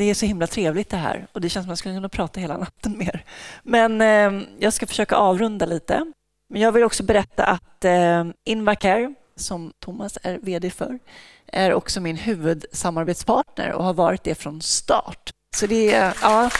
[0.00, 2.08] Det är så himla trevligt det här och det känns som att jag skulle kunna
[2.08, 3.24] prata hela natten mer.
[3.62, 6.12] Men eh, jag ska försöka avrunda lite.
[6.48, 10.98] Men jag vill också berätta att eh, Invacare, som Thomas är VD för,
[11.46, 15.30] är också min huvudsamarbetspartner och har varit det från start.
[15.56, 16.50] Så det är, ja.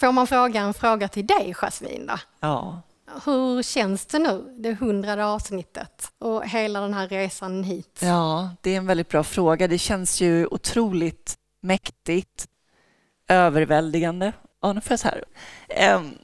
[0.00, 2.06] Får man fråga en fråga till dig, Jasmin?
[2.06, 2.18] Då?
[2.40, 2.82] Ja.
[3.24, 8.00] Hur känns det nu, det hundrade avsnittet och hela den här resan hit?
[8.02, 9.68] Ja, det är en väldigt bra fråga.
[9.68, 12.48] Det känns ju otroligt mäktigt,
[13.28, 14.32] överväldigande.
[14.62, 15.24] Ja, nu får jag så här.
[15.98, 16.18] Um.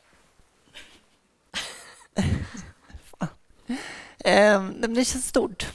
[4.25, 5.73] um, det känns stort.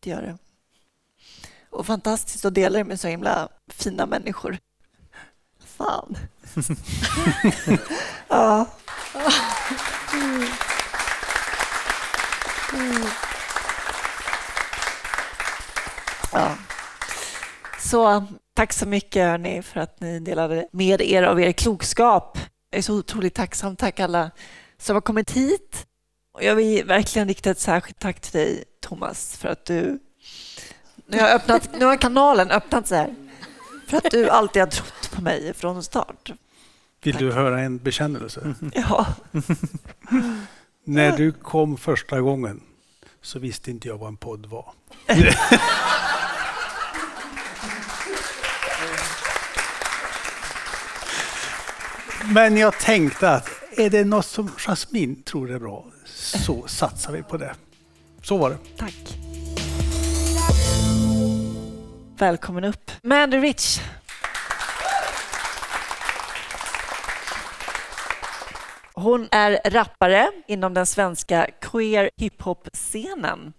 [0.00, 0.38] Det gör det.
[1.70, 4.58] Och fantastiskt att dela det med så himla fina människor.
[5.64, 6.18] Fan.
[8.28, 8.66] ja.
[10.12, 10.44] Mm.
[12.74, 13.06] Mm.
[16.32, 16.56] Ja.
[17.78, 22.38] Så tack så mycket hörni, för att ni delade med er av er klokskap.
[22.70, 23.76] Jag är så otroligt tacksam.
[23.76, 24.30] Tack alla
[24.78, 25.86] som har kommit hit.
[26.34, 29.98] Och jag vill verkligen rikta ett särskilt tack till dig, Thomas, för att du...
[31.06, 32.98] Nu har, öppnat, nu har kanalen öppnat sig.
[32.98, 33.14] här.
[33.88, 36.32] För att du alltid har trott på mig från start.
[37.02, 38.54] Vill du höra en bekännelse?
[38.72, 39.06] Ja.
[40.84, 42.60] När du kom första gången
[43.22, 44.72] så visste inte jag vad en podd var.
[52.34, 57.22] Men jag tänkte att är det något som Jasmin tror är bra så satsar vi
[57.22, 57.54] på det.
[58.22, 58.58] Så var det.
[58.76, 59.18] Tack.
[62.18, 62.90] Välkommen upp.
[63.02, 63.80] Mandy Rich.
[68.98, 73.52] Hon är rappare inom den svenska queer hiphop-scenen.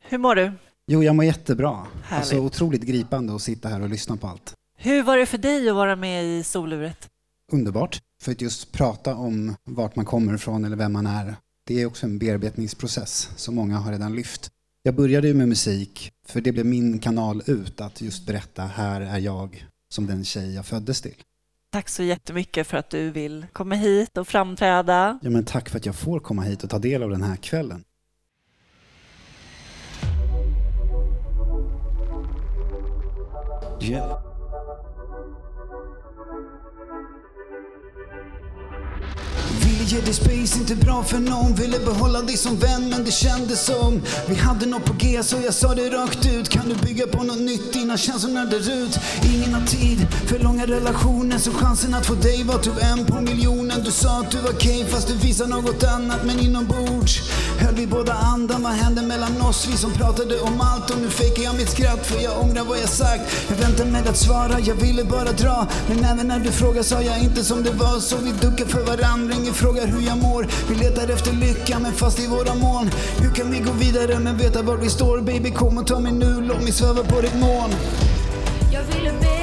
[0.00, 0.52] Hur mår du?
[0.86, 1.86] Jo, jag mår jättebra.
[2.04, 2.10] Härligt.
[2.10, 4.54] Alltså otroligt gripande att sitta här och lyssna på allt.
[4.76, 7.08] Hur var det för dig att vara med i Soluret?
[7.52, 8.00] Underbart.
[8.22, 11.36] För att just prata om vart man kommer ifrån eller vem man är.
[11.66, 14.50] Det är också en bearbetningsprocess som många har redan lyft.
[14.82, 19.00] Jag började ju med musik, för det blev min kanal ut att just berätta, här
[19.00, 21.14] är jag som den tjej jag föddes till.
[21.72, 25.18] Tack så jättemycket för att du vill komma hit och framträda.
[25.22, 27.36] Ja, men tack för att jag får komma hit och ta del av den här
[27.36, 27.84] kvällen.
[33.80, 34.31] Yeah.
[39.82, 41.54] Ville ge dig space, inte bra för någon.
[41.54, 45.36] Ville behålla dig som vän men det kändes som Vi hade något på G så
[45.44, 46.48] jag sa det rakt ut.
[46.48, 47.72] Kan du bygga på något nytt?
[47.72, 48.98] Dina känslorna där ut?
[49.34, 53.20] Ingen har tid för långa relationer Så chansen att få dig var typ en på
[53.20, 53.82] miljonen.
[53.84, 57.20] Du sa att du var okej fast du visar något annat Men inombords
[57.58, 58.62] höll vi båda andan.
[58.62, 59.68] Vad hände mellan oss?
[59.70, 62.78] Vi som pratade om allt Och nu fejkar jag mitt skratt för jag ångrar vad
[62.78, 63.22] jag sagt.
[63.48, 65.66] Jag väntar med att svara, jag ville bara dra.
[65.88, 68.84] Men även när du frågar sa jag inte som det var Så vi duckar för
[68.84, 70.46] varandra, ingen frågar hur jag mår.
[70.68, 72.90] Vi letar efter lycka men fast i våra moln.
[73.18, 75.20] Hur kan vi gå vidare men veta var vi står?
[75.20, 77.72] Baby kom och ta mig nu, låt mig sväva på ditt moln.
[78.72, 79.41] Jag ville be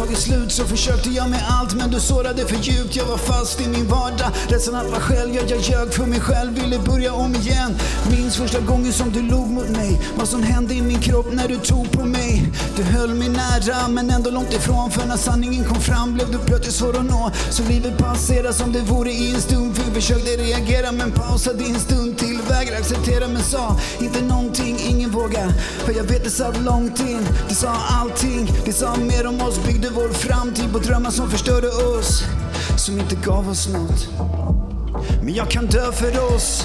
[0.00, 2.96] tagit slut så försökte jag med allt men du sårade för djupt.
[2.96, 4.30] Jag var fast i min vardag.
[4.48, 6.52] Ledsen att vara själv, ja, jag ljög för mig själv.
[6.52, 7.76] Ville börja om igen.
[8.10, 10.00] Minns första gången som du log mot mig.
[10.16, 12.52] Vad som hände i min kropp när du tog på mig.
[12.76, 14.90] Du höll mig nära men ändå långt ifrån.
[14.90, 17.30] För när sanningen kom fram blev du plötsligt svår att nå.
[17.50, 19.78] Så livet passerade som det vore i en stund.
[19.86, 22.38] Vi försökte reagera men pausade en stund till.
[22.48, 25.52] Vägrade acceptera men sa inte någonting, ingen våga.
[25.84, 27.26] För jag vet det satt långt in.
[27.48, 29.58] Det sa allting, det sa mer om oss.
[29.66, 32.24] Byggde vår framtid på drömmar som förstörde oss.
[32.76, 34.08] Som inte gav oss något.
[35.22, 36.64] Men jag kan dö för oss.